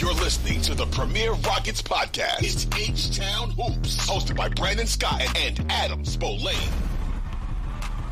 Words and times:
You're 0.00 0.14
listening 0.14 0.62
to 0.62 0.74
the 0.74 0.86
Premier 0.86 1.32
Rockets 1.32 1.82
podcast. 1.82 2.42
It's 2.42 2.66
H 2.74 3.18
Town 3.18 3.50
Hoops, 3.50 3.98
hosted 4.08 4.34
by 4.34 4.48
Brandon 4.48 4.86
Scott 4.86 5.20
and 5.36 5.70
Adam 5.70 6.04
Spolane. 6.04 6.72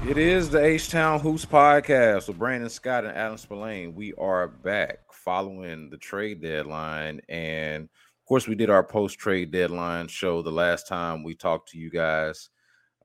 It 0.06 0.18
is 0.18 0.50
the 0.50 0.62
H 0.62 0.90
Town 0.90 1.18
Hoops 1.18 1.46
podcast 1.46 2.28
with 2.28 2.38
Brandon 2.38 2.68
Scott 2.68 3.06
and 3.06 3.16
Adam 3.16 3.38
Spolane. 3.38 3.94
We 3.94 4.12
are 4.18 4.48
back 4.48 4.98
following 5.10 5.88
the 5.88 5.96
trade 5.96 6.42
deadline. 6.42 7.22
And 7.26 7.84
of 7.84 8.28
course, 8.28 8.46
we 8.46 8.54
did 8.54 8.68
our 8.68 8.84
post 8.84 9.18
trade 9.18 9.50
deadline 9.50 10.08
show 10.08 10.42
the 10.42 10.52
last 10.52 10.88
time 10.88 11.24
we 11.24 11.34
talked 11.34 11.70
to 11.70 11.78
you 11.78 11.88
guys. 11.88 12.50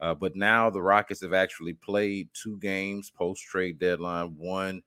Uh, 0.02 0.14
but 0.14 0.36
now 0.36 0.70
the 0.70 0.81
Rockets 0.81 1.22
have 1.22 1.34
actually 1.34 1.73
played 1.73 2.28
two 2.34 2.58
games 2.58 3.09
post 3.09 3.44
trade 3.44 3.80
deadline. 3.80 4.36
One, 4.38 4.81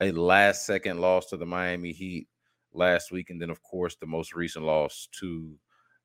a 0.00 0.10
last 0.10 0.66
second 0.66 1.00
loss 1.00 1.26
to 1.26 1.36
the 1.36 1.46
Miami 1.46 1.92
Heat 1.92 2.26
last 2.72 3.10
week. 3.12 3.30
And 3.30 3.40
then, 3.40 3.50
of 3.50 3.62
course, 3.62 3.96
the 3.96 4.06
most 4.06 4.34
recent 4.34 4.64
loss 4.64 5.08
to 5.20 5.54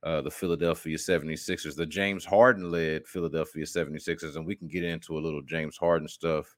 uh, 0.04 0.22
the 0.22 0.32
Philadelphia 0.32 0.98
76ers, 0.98 1.76
the 1.76 1.86
James 1.86 2.26
Harden 2.26 2.70
led 2.70 3.08
Philadelphia 3.08 3.64
76ers. 3.64 4.36
And 4.36 4.46
we 4.46 4.56
can 4.56 4.68
get 4.68 4.84
into 4.84 5.18
a 5.18 5.22
little 5.22 5.42
James 5.42 5.78
Harden 5.78 6.08
stuff 6.08 6.54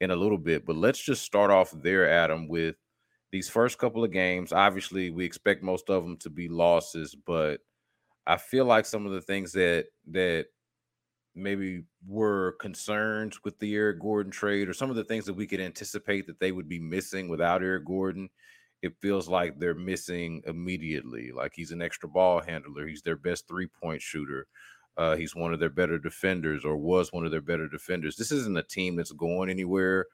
in 0.00 0.10
a 0.10 0.16
little 0.16 0.38
bit. 0.38 0.66
But 0.66 0.76
let's 0.76 1.00
just 1.00 1.22
start 1.22 1.50
off 1.50 1.72
there, 1.82 2.10
Adam, 2.10 2.48
with 2.48 2.76
these 3.32 3.48
first 3.48 3.78
couple 3.78 4.02
of 4.02 4.12
games. 4.12 4.52
Obviously, 4.52 5.10
we 5.10 5.24
expect 5.24 5.62
most 5.62 5.88
of 5.88 6.02
them 6.02 6.16
to 6.18 6.30
be 6.30 6.48
losses, 6.48 7.14
but 7.14 7.60
I 8.26 8.36
feel 8.36 8.64
like 8.64 8.86
some 8.86 9.06
of 9.06 9.12
the 9.12 9.20
things 9.20 9.52
that 9.52 9.86
that 10.10 10.46
maybe 11.34 11.84
were 12.06 12.56
concerns 12.60 13.42
with 13.44 13.58
the 13.60 13.74
Eric 13.74 14.00
Gordon 14.00 14.32
trade 14.32 14.68
or 14.68 14.72
some 14.72 14.90
of 14.90 14.96
the 14.96 15.04
things 15.04 15.24
that 15.26 15.34
we 15.34 15.46
could 15.46 15.60
anticipate 15.60 16.26
that 16.26 16.40
they 16.40 16.50
would 16.50 16.68
be 16.68 16.80
missing 16.80 17.28
without 17.28 17.62
Eric 17.62 17.86
Gordon 17.86 18.28
it 18.82 18.94
feels 19.00 19.28
like 19.28 19.58
they're 19.58 19.74
missing 19.74 20.42
immediately. 20.46 21.32
Like 21.32 21.52
he's 21.54 21.70
an 21.70 21.82
extra 21.82 22.08
ball 22.08 22.40
handler. 22.40 22.86
He's 22.86 23.02
their 23.02 23.16
best 23.16 23.46
three 23.46 23.66
point 23.66 24.00
shooter. 24.00 24.46
Uh, 24.96 25.16
he's 25.16 25.34
one 25.34 25.52
of 25.52 25.60
their 25.60 25.70
better 25.70 25.98
defenders 25.98 26.64
or 26.64 26.76
was 26.76 27.12
one 27.12 27.24
of 27.24 27.30
their 27.30 27.40
better 27.40 27.68
defenders. 27.68 28.16
This 28.16 28.32
isn't 28.32 28.58
a 28.58 28.62
team 28.62 28.96
that's 28.96 29.12
going 29.12 29.48
anywhere, 29.48 30.06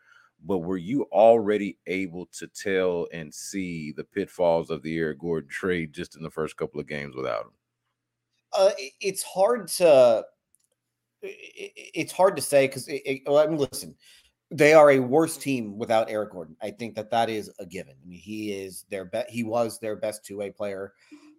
but 0.44 0.58
were 0.58 0.76
you 0.76 1.04
already 1.12 1.78
able 1.86 2.26
to 2.38 2.46
tell 2.46 3.08
and 3.12 3.32
see 3.32 3.92
the 3.92 4.04
pitfalls 4.04 4.70
of 4.70 4.82
the 4.82 4.96
Eric 4.98 5.20
Gordon 5.20 5.48
trade 5.48 5.92
just 5.92 6.16
in 6.16 6.22
the 6.22 6.30
first 6.30 6.56
couple 6.56 6.80
of 6.80 6.86
games 6.86 7.16
without 7.16 7.46
him? 7.46 7.52
Uh, 8.52 8.70
it's 9.00 9.22
hard 9.22 9.68
to 9.68 10.24
it's 11.22 12.12
hard 12.12 12.36
to 12.36 12.42
say 12.42 12.66
because 12.66 12.88
well, 13.26 13.38
I 13.38 13.46
mean, 13.46 13.58
listen, 13.58 13.96
they 14.50 14.74
are 14.74 14.92
a 14.92 15.00
worse 15.00 15.36
team 15.36 15.76
without 15.76 16.10
Eric 16.10 16.32
Gordon. 16.32 16.56
I 16.62 16.70
think 16.70 16.94
that 16.94 17.10
that 17.10 17.28
is 17.28 17.50
a 17.58 17.66
given. 17.66 17.94
I 18.02 18.06
mean, 18.06 18.20
he 18.20 18.52
is 18.52 18.84
their 18.90 19.04
best. 19.04 19.30
He 19.30 19.42
was 19.42 19.78
their 19.78 19.96
best 19.96 20.24
two 20.24 20.38
way 20.38 20.50
player. 20.50 20.92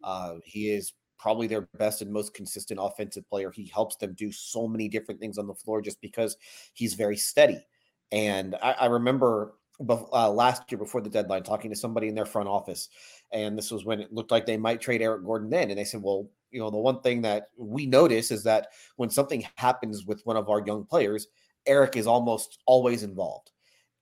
Uh, 0.03 0.35
he 0.44 0.69
is 0.69 0.94
probably 1.18 1.47
their 1.47 1.62
best 1.78 2.01
and 2.01 2.12
most 2.12 2.34
consistent 2.34 2.79
offensive 2.81 3.28
player. 3.29 3.51
He 3.51 3.72
helps 3.73 3.95
them 3.95 4.13
do 4.13 4.31
so 4.31 4.68
many 4.68 4.88
different 4.88 5.19
things 5.19 5.38
on 5.38 5.47
the 5.47 5.53
floor 5.53 5.81
just 5.81 6.00
because 6.01 6.38
he's 6.73 6.94
very 6.94 7.18
steady. 7.18 7.66
And 8.12 8.56
I, 8.62 8.73
I 8.73 8.85
remember 8.85 9.56
uh, 9.79 10.29
last 10.29 10.72
year 10.72 10.79
before 10.79 11.01
the 11.01 11.09
deadline 11.09 11.44
talking 11.44 11.72
to 11.72 11.78
somebody 11.78 12.07
in 12.07 12.16
their 12.16 12.25
front 12.25 12.50
office, 12.50 12.89
and 13.31 13.57
this 13.57 13.72
was 13.72 13.85
when 13.85 14.01
it 14.01 14.13
looked 14.13 14.31
like 14.31 14.45
they 14.45 14.57
might 14.57 14.81
trade 14.81 15.01
Eric 15.01 15.24
Gordon 15.24 15.50
then, 15.50 15.69
and 15.69 15.78
they 15.78 15.84
said, 15.84 16.01
"Well, 16.01 16.29
you 16.51 16.59
know, 16.59 16.69
the 16.69 16.78
one 16.78 17.01
thing 17.01 17.22
that 17.24 17.47
we 17.57 17.85
notice 17.85 18.31
is 18.31 18.44
that 18.44 18.69
when 18.95 19.09
something 19.09 19.45
happens 19.56 20.06
with 20.06 20.25
one 20.25 20.38
of 20.38 20.50
our 20.50 20.66
young 20.66 20.84
players." 20.84 21.28
Eric 21.68 21.96
is 21.96 22.08
almost 22.08 22.60
always 22.66 23.04
involved. 23.04 23.52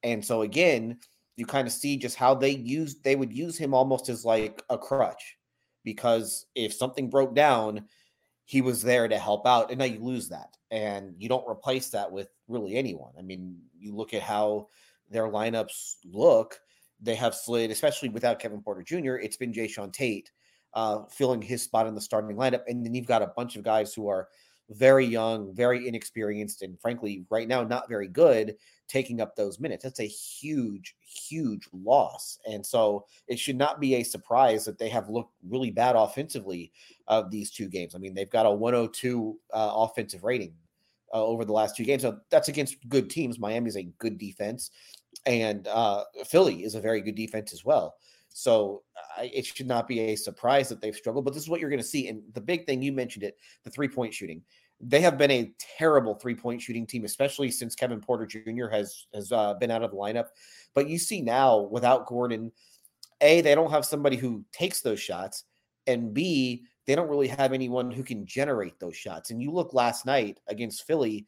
And 0.03 0.23
so 0.23 0.43
again, 0.43 0.99
you 1.35 1.45
kind 1.45 1.67
of 1.67 1.73
see 1.73 1.97
just 1.97 2.15
how 2.15 2.35
they 2.35 2.51
use 2.51 2.95
they 3.03 3.15
would 3.15 3.33
use 3.33 3.57
him 3.57 3.73
almost 3.73 4.09
as 4.09 4.23
like 4.23 4.61
a 4.69 4.77
crutch 4.77 5.37
because 5.83 6.45
if 6.55 6.73
something 6.73 7.09
broke 7.09 7.35
down, 7.35 7.85
he 8.45 8.61
was 8.61 8.81
there 8.81 9.07
to 9.07 9.17
help 9.17 9.45
out 9.45 9.69
and 9.69 9.79
now 9.79 9.85
you 9.85 9.99
lose 9.99 10.29
that 10.29 10.55
and 10.71 11.15
you 11.17 11.27
don't 11.27 11.47
replace 11.49 11.89
that 11.89 12.11
with 12.11 12.29
really 12.47 12.75
anyone. 12.75 13.11
I 13.17 13.21
mean, 13.21 13.57
you 13.77 13.95
look 13.95 14.13
at 14.13 14.21
how 14.21 14.67
their 15.09 15.27
lineups 15.27 15.95
look, 16.05 16.59
they 17.01 17.15
have 17.15 17.35
slid, 17.35 17.71
especially 17.71 18.09
without 18.09 18.39
Kevin 18.39 18.61
Porter 18.61 18.83
Jr., 18.83 19.15
it's 19.15 19.37
been 19.37 19.53
Jae'Sean 19.53 19.91
Tate 19.91 20.31
uh, 20.73 21.03
filling 21.09 21.41
his 21.41 21.63
spot 21.63 21.87
in 21.87 21.95
the 21.95 22.01
starting 22.01 22.35
lineup. 22.35 22.61
And 22.67 22.85
then 22.85 22.93
you've 22.93 23.05
got 23.05 23.21
a 23.21 23.33
bunch 23.35 23.55
of 23.55 23.63
guys 23.63 23.93
who 23.93 24.07
are 24.07 24.27
very 24.69 25.05
young, 25.05 25.53
very 25.53 25.87
inexperienced, 25.87 26.61
and 26.61 26.79
frankly, 26.79 27.25
right 27.29 27.47
now, 27.47 27.63
not 27.63 27.89
very 27.89 28.07
good 28.07 28.55
taking 28.87 29.19
up 29.19 29.35
those 29.35 29.59
minutes. 29.59 29.83
That's 29.83 29.99
a 29.99 30.07
huge, 30.07 30.95
huge 31.01 31.67
loss. 31.73 32.37
And 32.45 32.65
so 32.65 33.05
it 33.27 33.39
should 33.39 33.57
not 33.57 33.79
be 33.79 33.95
a 33.95 34.03
surprise 34.03 34.65
that 34.65 34.77
they 34.77 34.89
have 34.89 35.09
looked 35.09 35.33
really 35.47 35.71
bad 35.71 35.95
offensively 35.95 36.71
of 37.07 37.31
these 37.31 37.51
two 37.51 37.67
games. 37.67 37.95
I 37.95 37.97
mean, 37.97 38.13
they've 38.13 38.29
got 38.29 38.45
a 38.45 38.51
102 38.51 39.39
uh, 39.53 39.71
offensive 39.75 40.23
rating 40.23 40.53
uh, 41.13 41.23
over 41.23 41.45
the 41.45 41.53
last 41.53 41.75
two 41.75 41.83
games. 41.83 42.03
So 42.03 42.19
that's 42.29 42.47
against 42.47 42.77
good 42.89 43.09
teams. 43.09 43.39
Miami's 43.39 43.77
a 43.77 43.89
good 43.99 44.17
defense, 44.17 44.71
and 45.25 45.67
uh, 45.67 46.03
Philly 46.25 46.63
is 46.63 46.75
a 46.75 46.81
very 46.81 47.01
good 47.01 47.15
defense 47.15 47.53
as 47.53 47.63
well. 47.65 47.95
So 48.37 48.83
I, 49.17 49.31
it 49.33 49.45
should 49.45 49.65
not 49.65 49.87
be 49.87 50.01
a 50.01 50.15
surprise 50.17 50.67
that 50.67 50.81
they've 50.81 50.93
struggled, 50.93 51.23
but 51.23 51.33
this 51.33 51.41
is 51.41 51.47
what 51.47 51.61
you're 51.61 51.69
going 51.69 51.81
to 51.81 51.87
see. 51.87 52.09
And 52.09 52.21
the 52.33 52.41
big 52.41 52.65
thing 52.65 52.81
you 52.81 52.91
mentioned 52.91 53.23
it, 53.23 53.37
the 53.63 53.69
three 53.69 53.87
point 53.87 54.13
shooting. 54.13 54.41
They 54.81 54.99
have 54.99 55.17
been 55.17 55.31
a 55.31 55.53
terrible 55.77 56.15
three 56.15 56.35
point 56.35 56.61
shooting 56.61 56.85
team, 56.85 57.05
especially 57.05 57.49
since 57.49 57.75
Kevin 57.75 58.01
Porter 58.01 58.25
Jr. 58.25 58.67
has 58.69 59.07
has 59.13 59.31
uh, 59.31 59.53
been 59.53 59.71
out 59.71 59.83
of 59.83 59.91
the 59.91 59.95
lineup. 59.95 60.25
But 60.73 60.89
you 60.89 60.97
see 60.97 61.21
now 61.21 61.61
without 61.61 62.07
Gordon, 62.07 62.51
a 63.21 63.39
they 63.39 63.55
don't 63.55 63.71
have 63.71 63.85
somebody 63.85 64.17
who 64.17 64.43
takes 64.51 64.81
those 64.81 64.99
shots, 64.99 65.45
and 65.87 66.13
b 66.13 66.65
they 66.87 66.93
don't 66.93 67.09
really 67.09 67.29
have 67.29 67.53
anyone 67.53 67.89
who 67.89 68.03
can 68.03 68.25
generate 68.25 68.77
those 68.81 68.97
shots. 68.97 69.31
And 69.31 69.41
you 69.41 69.49
look 69.49 69.73
last 69.73 70.05
night 70.05 70.41
against 70.49 70.85
Philly, 70.85 71.25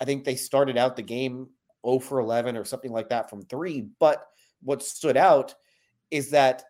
I 0.00 0.06
think 0.06 0.24
they 0.24 0.34
started 0.34 0.78
out 0.78 0.96
the 0.96 1.02
game 1.02 1.48
0 1.86 1.98
for 1.98 2.20
11 2.20 2.56
or 2.56 2.64
something 2.64 2.90
like 2.90 3.10
that 3.10 3.28
from 3.28 3.42
three. 3.42 3.86
But 4.00 4.24
what 4.62 4.82
stood 4.82 5.18
out 5.18 5.54
is 6.10 6.30
that 6.30 6.64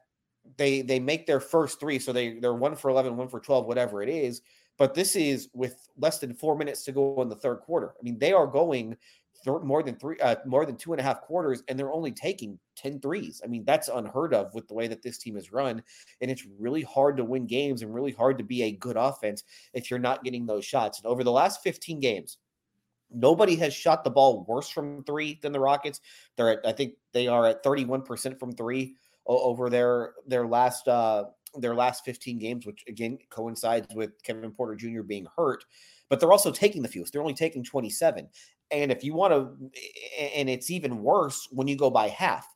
they 0.56 0.82
they 0.82 0.98
make 0.98 1.26
their 1.26 1.40
first 1.40 1.80
three, 1.80 1.98
so 1.98 2.12
they 2.12 2.38
they're 2.38 2.54
one 2.54 2.76
for 2.76 2.90
11, 2.90 3.16
one 3.16 3.28
for 3.28 3.40
12, 3.40 3.66
whatever 3.66 4.02
it 4.02 4.08
is. 4.08 4.42
But 4.78 4.94
this 4.94 5.16
is 5.16 5.48
with 5.54 5.88
less 5.98 6.18
than 6.18 6.34
four 6.34 6.56
minutes 6.56 6.84
to 6.84 6.92
go 6.92 7.20
in 7.20 7.28
the 7.28 7.36
third 7.36 7.60
quarter. 7.60 7.94
I 7.98 8.02
mean, 8.02 8.18
they 8.18 8.32
are 8.32 8.46
going 8.46 8.96
th- 9.44 9.62
more 9.62 9.82
than 9.82 9.96
three, 9.96 10.18
uh, 10.20 10.36
more 10.46 10.64
than 10.64 10.76
two 10.76 10.92
and 10.92 11.00
a 11.00 11.02
half 11.02 11.20
quarters, 11.20 11.64
and 11.66 11.76
they're 11.76 11.92
only 11.92 12.12
taking 12.12 12.58
10 12.76 13.00
threes. 13.00 13.42
I 13.44 13.48
mean, 13.48 13.64
that's 13.64 13.88
unheard 13.88 14.32
of 14.32 14.54
with 14.54 14.68
the 14.68 14.74
way 14.74 14.86
that 14.86 15.02
this 15.02 15.18
team 15.18 15.36
is 15.36 15.52
run. 15.52 15.82
And 16.20 16.30
it's 16.30 16.46
really 16.60 16.82
hard 16.82 17.16
to 17.16 17.24
win 17.24 17.46
games 17.46 17.82
and 17.82 17.92
really 17.92 18.12
hard 18.12 18.38
to 18.38 18.44
be 18.44 18.62
a 18.62 18.72
good 18.72 18.96
offense 18.96 19.42
if 19.74 19.90
you're 19.90 19.98
not 19.98 20.22
getting 20.22 20.46
those 20.46 20.64
shots. 20.64 21.00
And 21.00 21.06
over 21.06 21.24
the 21.24 21.32
last 21.32 21.62
15 21.62 21.98
games, 21.98 22.38
Nobody 23.10 23.56
has 23.56 23.72
shot 23.72 24.04
the 24.04 24.10
ball 24.10 24.44
worse 24.46 24.68
from 24.68 25.02
three 25.04 25.38
than 25.40 25.52
the 25.52 25.60
Rockets. 25.60 26.00
They're 26.36 26.50
at, 26.50 26.66
I 26.66 26.72
think 26.72 26.94
they 27.12 27.26
are 27.26 27.46
at 27.46 27.64
31% 27.64 28.38
from 28.38 28.52
three 28.52 28.96
over 29.28 29.68
their 29.70 30.14
their 30.26 30.46
last 30.46 30.88
uh 30.88 31.24
their 31.54 31.74
last 31.74 32.04
15 32.04 32.38
games, 32.38 32.66
which 32.66 32.84
again 32.88 33.18
coincides 33.30 33.94
with 33.94 34.10
Kevin 34.22 34.50
Porter 34.50 34.74
Jr. 34.74 35.02
being 35.02 35.26
hurt. 35.36 35.64
But 36.08 36.20
they're 36.20 36.32
also 36.32 36.50
taking 36.50 36.82
the 36.82 36.88
fewest. 36.88 37.12
They're 37.12 37.22
only 37.22 37.34
taking 37.34 37.64
27. 37.64 38.28
And 38.70 38.92
if 38.92 39.02
you 39.02 39.14
want 39.14 39.32
to, 39.32 39.70
and 40.34 40.48
it's 40.48 40.70
even 40.70 41.02
worse 41.02 41.48
when 41.50 41.68
you 41.68 41.76
go 41.76 41.90
by 41.90 42.08
half. 42.08 42.46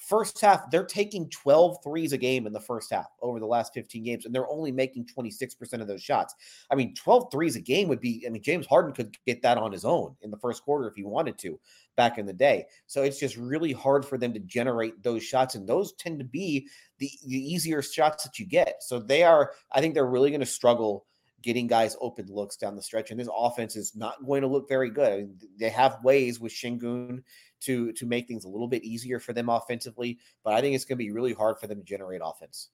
First 0.00 0.40
half, 0.40 0.70
they're 0.70 0.86
taking 0.86 1.28
12 1.28 1.84
threes 1.84 2.14
a 2.14 2.18
game 2.18 2.46
in 2.46 2.54
the 2.54 2.60
first 2.60 2.90
half 2.90 3.08
over 3.20 3.38
the 3.38 3.46
last 3.46 3.74
15 3.74 4.02
games, 4.02 4.24
and 4.24 4.34
they're 4.34 4.48
only 4.48 4.72
making 4.72 5.04
26% 5.04 5.82
of 5.82 5.86
those 5.86 6.02
shots. 6.02 6.34
I 6.70 6.74
mean, 6.74 6.94
12 6.94 7.30
threes 7.30 7.54
a 7.54 7.60
game 7.60 7.86
would 7.88 8.00
be, 8.00 8.24
I 8.26 8.30
mean, 8.30 8.42
James 8.42 8.66
Harden 8.66 8.94
could 8.94 9.14
get 9.26 9.42
that 9.42 9.58
on 9.58 9.72
his 9.72 9.84
own 9.84 10.16
in 10.22 10.30
the 10.30 10.38
first 10.38 10.64
quarter 10.64 10.88
if 10.88 10.94
he 10.96 11.04
wanted 11.04 11.36
to 11.40 11.60
back 11.96 12.16
in 12.16 12.24
the 12.24 12.32
day. 12.32 12.64
So 12.86 13.02
it's 13.02 13.20
just 13.20 13.36
really 13.36 13.72
hard 13.72 14.06
for 14.06 14.16
them 14.16 14.32
to 14.32 14.40
generate 14.40 15.02
those 15.02 15.22
shots, 15.22 15.54
and 15.54 15.68
those 15.68 15.92
tend 15.92 16.18
to 16.20 16.24
be 16.24 16.66
the, 16.96 17.10
the 17.26 17.36
easier 17.36 17.82
shots 17.82 18.24
that 18.24 18.38
you 18.38 18.46
get. 18.46 18.82
So 18.82 19.00
they 19.00 19.22
are, 19.22 19.52
I 19.70 19.82
think 19.82 19.92
they're 19.92 20.06
really 20.06 20.30
going 20.30 20.40
to 20.40 20.46
struggle 20.46 21.04
getting 21.42 21.66
guys 21.66 21.96
open 22.00 22.26
looks 22.26 22.56
down 22.56 22.76
the 22.76 22.82
stretch. 22.82 23.10
And 23.10 23.18
this 23.18 23.28
offense 23.34 23.76
is 23.76 23.94
not 23.96 24.24
going 24.26 24.42
to 24.42 24.48
look 24.48 24.68
very 24.68 24.90
good. 24.90 25.12
I 25.12 25.16
mean, 25.16 25.38
they 25.58 25.70
have 25.70 26.02
ways 26.02 26.40
with 26.40 26.52
Sengun 26.52 27.22
to 27.60 27.92
to 27.92 28.06
make 28.06 28.26
things 28.26 28.44
a 28.44 28.48
little 28.48 28.68
bit 28.68 28.84
easier 28.84 29.18
for 29.20 29.32
them 29.32 29.48
offensively, 29.48 30.18
but 30.44 30.54
I 30.54 30.60
think 30.60 30.74
it's 30.74 30.84
going 30.84 30.98
to 30.98 31.04
be 31.04 31.10
really 31.10 31.32
hard 31.32 31.58
for 31.58 31.66
them 31.66 31.78
to 31.78 31.84
generate 31.84 32.20
offense. 32.24 32.70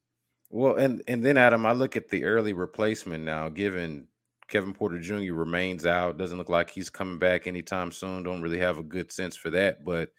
Well, 0.51 0.77
and 0.77 1.03
and 1.09 1.25
then 1.25 1.37
Adam, 1.37 1.67
I 1.67 1.73
look 1.73 1.97
at 1.97 2.09
the 2.09 2.25
early 2.25 2.53
replacement 2.53 3.25
now, 3.25 3.49
given 3.49 4.07
Kevin 4.49 4.73
Porter 4.73 5.01
Jr. 5.01 5.35
remains 5.35 5.87
out, 5.87 6.19
doesn't 6.19 6.39
look 6.39 6.49
like 6.49 6.71
he's 6.71 6.91
coming 6.91 7.19
back 7.19 7.47
anytime 7.47 7.91
soon. 7.91 8.23
Don't 8.23 8.43
really 8.43 8.59
have 8.59 8.79
a 8.79 8.83
good 8.83 9.11
sense 9.11 9.37
for 9.37 9.51
that, 9.51 9.85
but 9.85 10.11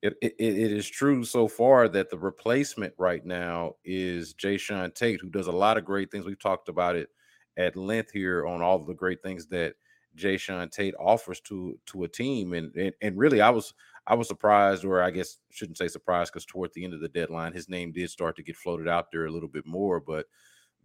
it, 0.00 0.14
it, 0.22 0.34
it 0.38 0.72
is 0.72 0.88
true 0.88 1.24
so 1.24 1.48
far 1.48 1.88
that 1.88 2.08
the 2.08 2.18
replacement 2.18 2.94
right 2.98 3.24
now 3.24 3.74
is 3.84 4.32
Jae'Sean 4.34 4.94
Tate, 4.94 5.20
who 5.20 5.28
does 5.28 5.48
a 5.48 5.52
lot 5.52 5.76
of 5.76 5.84
great 5.84 6.10
things. 6.10 6.24
We've 6.24 6.38
talked 6.38 6.68
about 6.68 6.96
it 6.96 7.08
at 7.56 7.76
length 7.76 8.12
here 8.12 8.46
on 8.46 8.62
all 8.62 8.76
of 8.76 8.86
the 8.86 8.94
great 8.94 9.22
things 9.22 9.46
that 9.48 9.74
Jae'Sean 10.16 10.70
Tate 10.70 10.94
offers 10.98 11.40
to 11.42 11.78
to 11.86 12.04
a 12.04 12.08
team, 12.08 12.52
and 12.54 12.74
and, 12.74 12.92
and 13.02 13.18
really, 13.18 13.40
I 13.40 13.50
was 13.50 13.74
I 14.08 14.14
was 14.14 14.28
surprised, 14.28 14.84
or 14.84 15.02
I 15.02 15.10
guess 15.10 15.38
shouldn't 15.50 15.78
say 15.78 15.88
surprised, 15.88 16.32
because 16.32 16.46
toward 16.46 16.72
the 16.74 16.84
end 16.84 16.94
of 16.94 17.00
the 17.00 17.08
deadline, 17.10 17.52
his 17.52 17.68
name 17.68 17.92
did 17.92 18.10
start 18.10 18.36
to 18.36 18.42
get 18.42 18.56
floated 18.56 18.88
out 18.88 19.12
there 19.12 19.26
a 19.26 19.30
little 19.30 19.48
bit 19.50 19.66
more. 19.66 20.00
But 20.00 20.26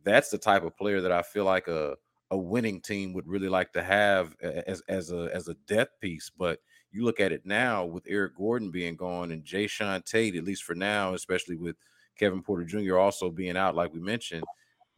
that's 0.04 0.30
the 0.30 0.38
type 0.38 0.64
of 0.64 0.78
player 0.78 1.02
that 1.02 1.12
I 1.12 1.22
feel 1.22 1.46
like 1.46 1.68
a 1.68 1.96
a 2.32 2.38
winning 2.38 2.82
team 2.82 3.14
would 3.14 3.28
really 3.28 3.50
like 3.50 3.74
to 3.74 3.84
have 3.84 4.36
as 4.42 4.82
as 4.90 5.12
a 5.12 5.30
as 5.34 5.48
a 5.48 5.56
depth 5.68 6.00
piece. 6.02 6.32
But 6.38 6.60
you 6.92 7.06
look 7.06 7.20
at 7.20 7.32
it 7.32 7.46
now 7.46 7.86
with 7.86 8.06
Eric 8.08 8.36
Gordon 8.38 8.72
being 8.72 8.96
gone 8.96 9.32
and 9.32 9.44
Jae'Sean 9.44 10.06
Tate, 10.06 10.36
at 10.36 10.44
least 10.44 10.64
for 10.64 10.76
now, 10.76 11.14
especially 11.14 11.56
with 11.56 11.76
Kevin 12.18 12.44
Porter 12.44 12.66
Jr. 12.66 12.98
also 12.98 13.32
being 13.32 13.58
out, 13.58 13.76
like 13.76 13.94
we 13.94 14.00
mentioned, 14.00 14.44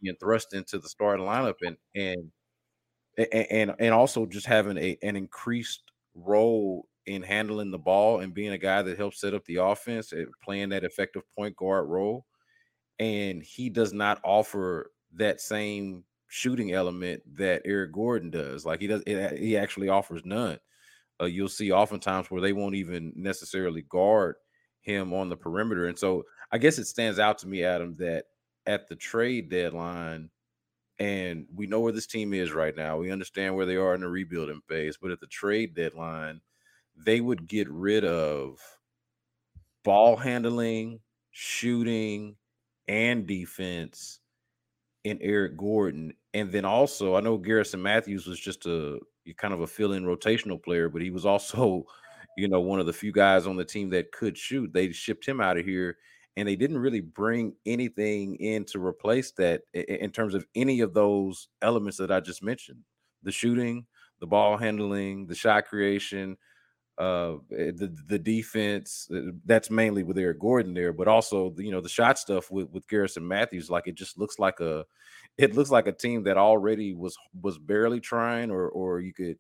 being 0.02 0.16
thrust 0.18 0.54
into 0.54 0.80
the 0.80 0.90
starting 0.90 1.26
lineup 1.26 1.56
and 1.64 1.78
and 1.96 2.32
and 3.18 3.74
and 3.80 3.94
also 3.94 4.26
just 4.26 4.46
having 4.46 4.78
a 4.78 4.98
an 5.04 5.16
increased 5.16 5.84
role 6.16 6.88
in 7.06 7.22
handling 7.22 7.72
the 7.72 7.78
ball 7.78 8.20
and 8.20 8.34
being 8.34 8.52
a 8.52 8.58
guy 8.58 8.82
that 8.82 8.98
helps 8.98 9.22
set 9.22 9.34
up 9.34 9.46
the 9.46 9.58
offense 9.58 10.12
and 10.12 10.28
playing 10.44 10.70
that 10.70 10.84
effective 10.84 11.24
point 11.36 11.56
guard 11.56 11.88
role. 11.88 12.26
And 13.00 13.44
he 13.44 13.70
does 13.70 13.94
not 13.94 14.20
offer 14.24 14.92
that 15.14 15.42
same 15.42 16.04
shooting 16.28 16.74
element 16.74 17.22
that 17.38 17.62
Eric 17.66 17.92
Gordon 17.94 18.30
does. 18.30 18.66
Like 18.66 18.82
he 18.82 18.88
does, 18.88 19.04
he 19.06 19.58
actually 19.58 19.90
offers 19.90 20.24
none. 20.26 20.60
Uh, 21.22 21.26
you'll 21.26 21.48
see 21.48 21.72
oftentimes 21.72 22.30
where 22.30 22.42
they 22.42 22.54
won't 22.54 22.76
even 22.76 23.14
necessarily 23.16 23.84
guard 23.84 24.36
him 24.82 25.14
on 25.14 25.30
the 25.30 25.38
perimeter. 25.38 25.88
And 25.88 25.98
so 25.98 26.24
I 26.52 26.58
guess 26.58 26.78
it 26.78 26.86
stands 26.86 27.20
out 27.20 27.38
to 27.40 27.48
me, 27.48 27.64
Adam, 27.64 27.96
that 27.98 28.26
at 28.66 28.88
the 28.88 28.96
trade 28.96 29.50
deadline, 29.50 30.30
and 31.00 31.46
we 31.54 31.68
know 31.68 31.82
where 31.82 31.92
this 31.92 32.08
team 32.08 32.34
is 32.34 32.52
right 32.52 32.76
now. 32.76 32.98
We 32.98 33.12
understand 33.12 33.56
where 33.56 33.66
they 33.66 33.76
are 33.76 33.96
in 33.96 34.02
the 34.02 34.08
rebuilding 34.08 34.62
phase, 34.68 34.98
but 35.02 35.12
at 35.12 35.20
the 35.20 35.28
trade 35.28 35.76
deadline, 35.76 36.42
they 36.96 37.22
would 37.22 37.48
get 37.48 37.70
rid 37.70 38.06
of 38.06 38.60
ball 39.84 40.16
mm-hmm. 40.16 40.28
handling, 40.28 41.00
shooting, 41.32 42.36
and 42.88 43.26
defense 43.26 44.20
in 45.04 45.20
Eric 45.22 45.58
Gordon. 45.58 46.14
And 46.34 46.52
then 46.52 46.66
also, 46.66 47.16
I 47.16 47.22
know 47.22 47.38
Garrison 47.38 47.82
Matthews 47.82 48.28
was 48.28 48.40
just 48.40 48.66
a 48.66 49.00
kind 49.38 49.54
of 49.54 49.62
a 49.62 49.68
fill-in 49.68 50.04
rotational 50.04 50.62
player, 50.62 50.90
but 50.90 51.02
he 51.02 51.10
was 51.10 51.26
also, 51.26 51.86
you 52.38 52.48
know, 52.48 52.60
one 52.60 52.80
of 52.80 52.86
the 52.86 52.94
few 52.94 53.12
guys 53.12 53.48
on 53.48 53.56
the 53.56 53.66
team 53.66 53.90
that 53.92 54.12
could 54.12 54.38
shoot. 54.38 54.74
They 54.74 54.92
shipped 54.92 55.26
him 55.26 55.40
out 55.40 55.58
of 55.58 55.66
here 55.66 55.98
and 56.38 56.48
they 56.48 56.56
didn't 56.56 56.78
really 56.78 57.02
bring 57.02 57.54
anything 57.66 58.36
in 58.36 58.66
to 58.66 58.84
replace 58.84 59.32
that 59.34 59.62
in 59.74 60.12
terms 60.12 60.34
of 60.34 60.46
any 60.54 60.82
of 60.82 60.94
those 60.94 61.48
elements 61.62 61.98
that 61.98 62.12
I 62.12 62.20
just 62.20 62.44
mentioned 62.44 62.80
the 63.24 63.32
shooting, 63.32 63.86
the 64.20 64.28
ball 64.28 64.58
handling, 64.58 65.26
the 65.28 65.34
shot 65.34 65.66
creation, 65.66 66.38
uh 66.98 67.34
eh, 67.58 67.72
the 67.76 67.94
the 68.08 68.20
defense 68.20 69.10
uh, 69.14 69.32
that's 69.46 69.70
mainly 69.70 70.04
with 70.04 70.18
Eric 70.18 70.40
Gordon 70.40 70.74
there 70.74 70.94
but 70.94 71.10
also 71.10 71.54
you 71.58 71.72
know 71.72 71.82
the 71.82 71.90
shot 71.90 72.18
stuff 72.18 72.50
with 72.50 72.70
with 72.70 72.88
Garrison 72.88 73.28
Matthews 73.28 73.70
like 73.70 73.88
it 73.88 73.96
just 73.96 74.18
looks 74.18 74.40
like 74.40 74.62
a 74.62 74.86
it 75.38 75.56
looks 75.56 75.72
like 75.72 75.88
a 75.88 75.92
team 75.92 76.24
that 76.24 76.38
already 76.38 76.94
was 76.94 77.18
was 77.42 77.58
barely 77.58 78.00
trying 78.00 78.50
or 78.50 78.70
or 78.70 79.02
you 79.02 79.14
could 79.14 79.38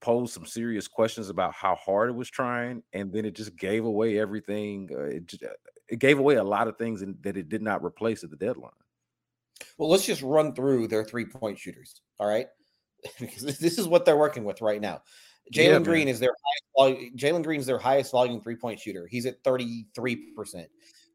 pose 0.00 0.32
some 0.32 0.46
serious 0.46 0.86
questions 0.86 1.30
about 1.30 1.52
how 1.52 1.74
hard 1.74 2.10
it 2.10 2.14
was 2.14 2.30
trying 2.30 2.82
and 2.92 3.12
then 3.12 3.24
it 3.24 3.34
just 3.34 3.56
gave 3.56 3.84
away 3.84 4.18
everything 4.18 4.88
uh, 4.92 5.04
it, 5.04 5.26
just, 5.26 5.42
uh, 5.42 5.48
it 5.88 5.98
gave 5.98 6.18
away 6.18 6.36
a 6.36 6.44
lot 6.44 6.68
of 6.68 6.76
things 6.76 7.02
in, 7.02 7.16
that 7.22 7.36
it 7.36 7.48
did 7.48 7.62
not 7.62 7.84
replace 7.84 8.22
at 8.22 8.30
the 8.30 8.36
deadline. 8.36 8.70
Well 9.78 9.88
let's 9.88 10.06
just 10.06 10.22
run 10.22 10.54
through 10.54 10.88
their 10.88 11.02
three 11.02 11.24
point 11.24 11.58
shooters 11.58 12.02
all 12.20 12.28
right? 12.28 12.46
Because 13.20 13.58
this 13.58 13.78
is 13.78 13.88
what 13.88 14.04
they're 14.04 14.16
working 14.16 14.44
with 14.44 14.60
right 14.60 14.80
now 14.80 15.02
Jalen 15.52 15.70
yeah, 15.70 15.78
Green 15.78 16.08
is 16.08 16.20
their 16.20 16.34
highest 16.76 17.16
Jalen 17.16 17.42
Green 17.42 17.60
is 17.60 17.66
their 17.66 17.78
highest 17.78 18.12
volume 18.12 18.40
three 18.40 18.56
point 18.56 18.80
shooter. 18.80 19.06
He's 19.06 19.26
at 19.26 19.42
33%. 19.44 19.86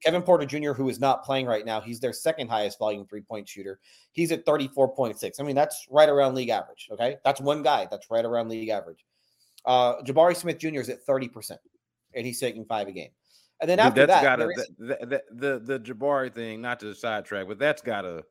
Kevin 0.03 0.21
Porter 0.23 0.45
Jr., 0.45 0.71
who 0.71 0.89
is 0.89 0.99
not 0.99 1.23
playing 1.23 1.45
right 1.45 1.65
now, 1.65 1.79
he's 1.79 1.99
their 1.99 2.13
second 2.13 2.47
highest 2.47 2.79
volume 2.79 3.05
three 3.05 3.21
point 3.21 3.47
shooter. 3.47 3.79
He's 4.13 4.31
at 4.31 4.45
34.6. 4.45 5.39
I 5.39 5.43
mean, 5.43 5.55
that's 5.55 5.85
right 5.89 6.09
around 6.09 6.35
league 6.35 6.49
average. 6.49 6.87
Okay. 6.91 7.17
That's 7.23 7.39
one 7.39 7.61
guy 7.61 7.87
that's 7.89 8.09
right 8.09 8.25
around 8.25 8.49
league 8.49 8.69
average. 8.69 9.05
Uh, 9.65 10.01
Jabari 10.01 10.35
Smith 10.35 10.57
Jr. 10.57 10.79
is 10.79 10.89
at 10.89 11.05
30%, 11.05 11.57
and 12.15 12.25
he's 12.25 12.39
taking 12.39 12.65
five 12.65 12.87
a 12.87 12.91
game. 12.91 13.11
And 13.59 13.69
then 13.69 13.79
after 13.79 14.07
that's 14.07 14.21
that, 14.21 14.39
gotta, 14.39 14.49
is- 14.49 14.71
the, 14.79 14.97
the, 15.05 15.21
the, 15.31 15.77
the 15.77 15.79
Jabari 15.79 16.33
thing, 16.33 16.61
not 16.61 16.79
to 16.79 16.95
sidetrack, 16.95 17.47
but 17.47 17.59
that's 17.59 17.83
got 17.83 18.01
to 18.01 18.23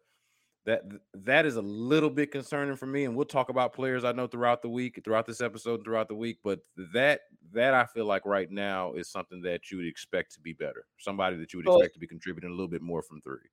that 0.67 0.83
that 1.14 1.47
is 1.47 1.57
a 1.57 1.62
little 1.62 2.11
bit 2.11 2.31
concerning 2.31 2.76
for 2.76 2.87
me 2.87 3.05
and 3.05 3.17
we'll 3.17 3.25
talk 3.25 3.49
about 3.49 3.73
players 3.73 4.05
i 4.05 4.12
know 4.12 4.26
throughout 4.26 4.61
the 4.61 4.69
week 4.69 5.00
throughout 5.05 5.26
this 5.26 5.40
episode 5.40 5.83
throughout 5.83 6.07
the 6.07 6.14
week 6.14 6.38
but 6.45 6.61
that 6.93 7.23
that 7.52 7.73
i 7.73 7.85
feel 7.85 8.05
like 8.05 8.25
right 8.26 8.50
now 8.50 8.93
is 8.93 9.09
something 9.09 9.40
that 9.40 9.71
you 9.71 9.79
would 9.79 9.87
expect 9.87 10.33
to 10.35 10.40
be 10.40 10.52
better 10.52 10.85
somebody 10.99 11.37
that 11.37 11.52
you 11.52 11.59
would 11.59 11.67
expect 11.67 11.95
to 11.95 12.00
be 12.00 12.07
contributing 12.07 12.50
a 12.50 12.52
little 12.52 12.69
bit 12.69 12.83
more 12.83 13.02
from 13.02 13.21
three. 13.21 13.49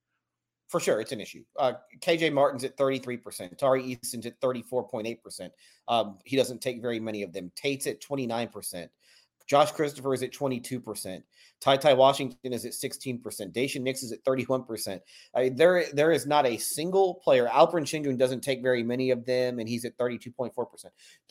For 0.68 0.82
sure 0.82 1.00
it's 1.00 1.14
an 1.14 1.22
issue. 1.22 1.44
Uh, 1.58 1.74
KJ 2.02 2.34
Martin's 2.34 2.66
at 2.66 2.76
33% 2.76 3.58
Tari 3.58 3.98
Eason's 4.04 4.26
at 4.26 4.40
34.8% 4.42 5.50
um, 5.88 6.20
he 6.26 6.36
doesn't 6.36 6.62
take 6.62 6.82
very 6.82 7.00
many 7.00 7.24
of 7.24 7.32
them. 7.32 7.52
Tate's 7.56 7.88
at 7.88 8.02
29% 8.02 8.90
Josh 9.48 9.72
Christopher 9.72 10.14
is 10.14 10.24
at 10.24 10.32
22%. 10.32 11.24
Ty 11.60 11.78
Ty 11.78 11.94
Washington 11.94 12.54
is 12.54 12.66
at 12.66 12.74
16%. 12.74 13.22
Daishen 13.54 13.82
Nix 13.82 14.04
is 14.04 14.12
at 14.12 14.24
31%. 14.26 15.00
I, 15.34 15.50
there, 15.50 15.86
there 15.94 16.12
is 16.12 16.28
not 16.28 16.46
a 16.46 16.58
single 16.58 17.16
player. 17.16 17.48
Alperen 17.48 17.84
Sengun 17.84 18.18
doesn't 18.18 18.42
take 18.42 18.62
very 18.62 18.84
many 18.84 19.10
of 19.12 19.26
them, 19.26 19.60
and 19.60 19.68
he's 19.68 19.86
at 19.86 19.98
32.4%. 19.98 20.52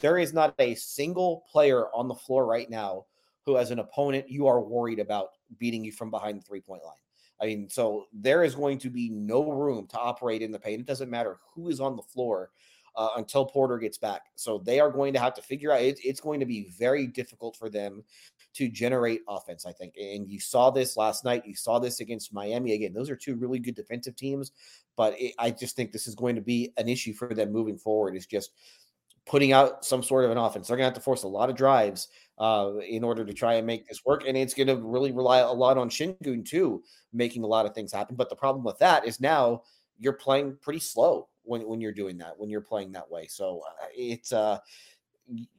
There 0.01 0.19
is 0.19 0.33
not 0.33 0.55
a 0.59 0.75
single 0.75 1.45
player 1.51 1.95
on 1.95 2.09
the 2.09 2.15
floor 2.15 2.47
right 2.47 2.69
now 2.69 3.05
who, 3.45 3.59
as 3.59 3.71
an 3.71 3.79
opponent, 3.79 4.29
you 4.29 4.47
are 4.47 4.61
worried 4.61 4.99
about 4.99 5.29
beating 5.59 5.85
you 5.85 5.93
from 5.93 6.11
behind 6.11 6.41
the 6.41 6.45
three 6.45 6.61
point 6.61 6.83
line. 6.85 6.97
I 7.41 7.47
mean, 7.47 7.69
so 7.69 8.07
there 8.15 8.43
is 8.43 8.55
going 8.55 8.79
to 8.79 8.91
be 8.91 9.11
no 9.11 9.51
room 9.51 9.87
to 9.89 9.99
operate 9.99 10.41
in 10.41 10.51
the 10.51 10.59
paint. 10.59 10.81
It 10.81 10.87
doesn't 10.87 11.11
matter 11.11 11.37
who 11.55 11.69
is 11.69 11.81
on 11.81 11.97
the 11.97 12.03
floor 12.03 12.51
uh, 12.97 13.11
until 13.17 13.45
Porter 13.45 13.79
gets 13.79 13.99
back. 13.99 14.23
So 14.35 14.59
they 14.59 14.81
are 14.81 14.91
going 14.91 15.13
to 15.13 15.21
have 15.21 15.35
to 15.35 15.43
figure 15.43 15.73
out. 15.73 15.83
It, 15.83 15.99
it's 16.03 16.21
going 16.21 16.41
to 16.41 16.47
be 16.47 16.69
very 16.79 17.07
difficult 17.07 17.57
for 17.57 17.69
them 17.69 18.03
to 18.55 18.69
generate 18.69 19.21
offense. 19.29 19.67
I 19.67 19.73
think, 19.73 19.95
and 19.97 20.29
you 20.29 20.41
saw 20.41 20.71
this 20.71 20.97
last 20.97 21.25
night. 21.25 21.47
You 21.47 21.55
saw 21.55 21.79
this 21.79 22.01
against 22.01 22.33
Miami 22.33 22.73
again. 22.73 22.93
Those 22.93 23.11
are 23.11 23.17
two 23.17 23.37
really 23.37 23.59
good 23.59 23.75
defensive 23.75 24.17
teams, 24.17 24.53
but 24.97 25.15
it, 25.21 25.35
I 25.39 25.51
just 25.51 25.77
think 25.77 25.93
this 25.93 26.07
is 26.07 26.15
going 26.15 26.37
to 26.37 26.43
be 26.43 26.73
an 26.77 26.89
issue 26.89 27.13
for 27.13 27.35
them 27.35 27.53
moving 27.53 27.79
forward. 27.79 28.17
Is 28.17 28.27
just 28.27 28.53
putting 29.27 29.53
out 29.53 29.85
some 29.85 30.03
sort 30.03 30.25
of 30.25 30.31
an 30.31 30.39
offense. 30.39 30.69
They're 30.69 30.77
going 30.77 30.85
to 30.85 30.91
have 30.91 30.95
to 30.95 31.05
force 31.05 31.25
a 31.25 31.29
lot 31.29 31.51
of 31.51 31.57
drives 31.57 32.09
uh, 32.39 32.75
in 32.89 33.03
order 33.03 33.25
to 33.25 33.35
try 33.35 33.55
and 33.55 33.67
make 33.67 33.87
this 33.87 34.05
work. 34.05 34.23
And 34.27 34.37
it's 34.37 34.55
going 34.55 34.69
to 34.69 34.77
really 34.77 35.13
rely 35.13 35.39
a 35.39 35.53
lot 35.53 35.77
on 35.77 35.91
Sengun 35.91 36.45
too, 36.45 36.83
making 37.13 37.43
a 37.43 37.47
lot 37.47 37.67
of 37.67 37.75
things 37.75 37.93
happen. 37.93 38.15
But 38.15 38.31
the 38.31 38.37
problem 38.37 38.65
with 38.65 38.79
that 38.79 39.05
is 39.05 39.21
now 39.21 39.63
you're 39.99 40.13
playing 40.13 40.57
pretty 40.63 40.79
slow 40.79 41.29
when, 41.47 41.67
when 41.67 41.81
you're 41.81 41.93
doing 41.93 42.19
that, 42.19 42.39
when 42.39 42.51
you're 42.51 42.61
playing 42.61 42.93
that 42.93 43.11
way. 43.11 43.27
So 43.27 43.63
uh, 43.67 43.87
it's, 43.95 44.33
uh, 44.33 44.59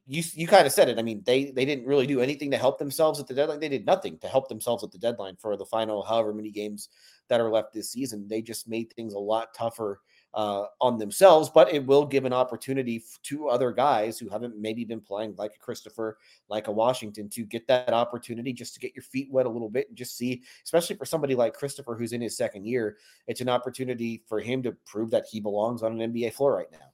you 0.08 0.24
you 0.34 0.48
kind 0.48 0.66
of 0.66 0.72
said 0.72 0.88
it. 0.88 0.98
I 0.98 1.02
mean, 1.02 1.22
they 1.26 1.52
they 1.52 1.66
didn't 1.66 1.86
really 1.86 2.08
do 2.08 2.22
anything 2.22 2.52
to 2.52 2.58
help 2.58 2.80
themselves 2.80 3.20
at 3.20 3.28
the 3.28 3.34
deadline. 3.34 3.60
They 3.60 3.68
did 3.68 3.86
nothing 3.86 4.18
to 4.20 4.28
help 4.28 4.48
themselves 4.48 4.84
at 4.84 4.92
the 4.92 4.98
deadline 4.98 5.36
for 5.36 5.58
the 5.58 5.66
final 5.66 6.04
however 6.04 6.34
many 6.34 6.52
games 6.52 6.88
that 7.28 7.42
are 7.42 7.52
left 7.52 7.74
this 7.74 7.92
season. 7.92 8.28
They 8.30 8.42
just 8.42 8.70
made 8.70 8.94
things 8.94 9.14
a 9.14 9.20
lot 9.20 9.54
tougher 9.54 10.00
uh, 10.34 10.66
on 10.82 10.98
themselves, 10.98 11.50
but 11.50 11.74
it 11.74 11.86
will 11.86 12.06
give 12.06 12.26
an 12.26 12.34
opportunity 12.34 13.04
to 13.24 13.48
other 13.48 13.72
guys 13.72 14.20
who 14.20 14.30
haven't 14.30 14.58
maybe 14.58 14.86
been 14.86 15.02
playing 15.02 15.36
like 15.38 15.52
a 15.56 15.60
Christopher, 15.60 16.18
like 16.50 16.68
a 16.68 16.72
Washington, 16.72 17.30
to 17.30 17.44
get 17.44 17.68
that 17.68 17.94
opportunity 17.94 18.54
just 18.54 18.74
to 18.74 18.80
get 18.80 18.96
your 18.96 19.04
feet 19.04 19.30
wet 19.32 19.46
a 19.46 19.50
little 19.50 19.70
bit 19.70 19.88
and 19.88 19.98
just 19.98 20.18
see, 20.18 20.44
especially 20.64 20.96
for 20.96 21.06
somebody 21.06 21.36
like 21.36 21.54
Christopher 21.54 21.96
who's 21.96 22.14
in 22.14 22.22
his 22.22 22.38
second 22.38 22.66
year, 22.66 22.98
it's 23.28 23.42
an 23.42 23.50
opportunity 23.50 24.24
for 24.28 24.40
him 24.40 24.62
to 24.64 24.74
prove 24.86 25.10
that 25.12 25.26
he 25.30 25.40
belongs 25.40 25.82
on 25.82 26.00
an 26.00 26.14
NBA 26.14 26.34
floor 26.34 26.56
right 26.56 26.72
now. 26.72 26.92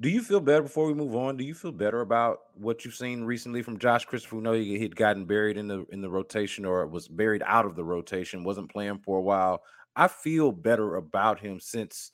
Do 0.00 0.08
you 0.08 0.22
feel 0.22 0.40
better 0.40 0.62
before 0.62 0.86
we 0.86 0.94
move 0.94 1.14
on? 1.14 1.36
Do 1.36 1.44
you 1.44 1.54
feel 1.54 1.72
better 1.72 2.00
about 2.00 2.40
what 2.54 2.84
you've 2.84 2.94
seen 2.94 3.24
recently 3.24 3.62
from 3.62 3.78
Josh 3.78 4.04
Christopher? 4.04 4.36
Who 4.36 4.42
know 4.42 4.52
he 4.52 4.80
had 4.80 4.96
gotten 4.96 5.24
buried 5.24 5.56
in 5.56 5.66
the 5.66 5.84
in 5.90 6.00
the 6.00 6.08
rotation 6.08 6.64
or 6.64 6.86
was 6.86 7.08
buried 7.08 7.42
out 7.44 7.66
of 7.66 7.76
the 7.76 7.84
rotation, 7.84 8.44
wasn't 8.44 8.70
playing 8.70 8.98
for 8.98 9.18
a 9.18 9.22
while. 9.22 9.62
I 9.96 10.08
feel 10.08 10.52
better 10.52 10.96
about 10.96 11.40
him 11.40 11.60
since 11.60 12.12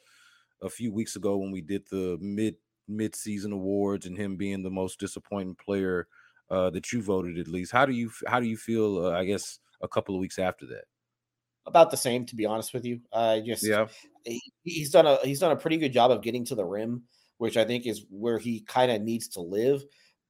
a 0.62 0.68
few 0.68 0.92
weeks 0.92 1.16
ago 1.16 1.36
when 1.36 1.50
we 1.50 1.60
did 1.60 1.84
the 1.90 2.18
mid 2.20 2.56
mid 2.88 3.14
season 3.14 3.52
awards 3.52 4.06
and 4.06 4.16
him 4.16 4.36
being 4.36 4.62
the 4.62 4.70
most 4.70 4.98
disappointing 4.98 5.54
player 5.54 6.08
uh, 6.50 6.70
that 6.70 6.92
you 6.92 7.02
voted 7.02 7.38
at 7.38 7.48
least. 7.48 7.72
How 7.72 7.86
do 7.86 7.92
you 7.92 8.10
how 8.26 8.40
do 8.40 8.46
you 8.46 8.56
feel? 8.56 9.06
Uh, 9.06 9.10
I 9.10 9.24
guess 9.24 9.58
a 9.82 9.88
couple 9.88 10.14
of 10.14 10.20
weeks 10.20 10.38
after 10.38 10.66
that. 10.66 10.84
About 11.66 11.90
the 11.90 11.96
same, 11.96 12.24
to 12.26 12.36
be 12.36 12.46
honest 12.46 12.72
with 12.72 12.84
you. 12.84 13.00
I 13.12 13.38
uh, 13.38 13.40
just 13.40 13.66
yeah, 13.66 13.86
he, 14.24 14.40
he's 14.62 14.90
done 14.90 15.06
a 15.06 15.18
he's 15.22 15.40
done 15.40 15.52
a 15.52 15.56
pretty 15.56 15.76
good 15.76 15.92
job 15.92 16.10
of 16.10 16.22
getting 16.22 16.44
to 16.46 16.54
the 16.54 16.64
rim, 16.64 17.02
which 17.36 17.56
I 17.56 17.64
think 17.64 17.86
is 17.86 18.04
where 18.10 18.38
he 18.38 18.60
kind 18.60 18.90
of 18.90 19.02
needs 19.02 19.28
to 19.28 19.40
live 19.40 19.84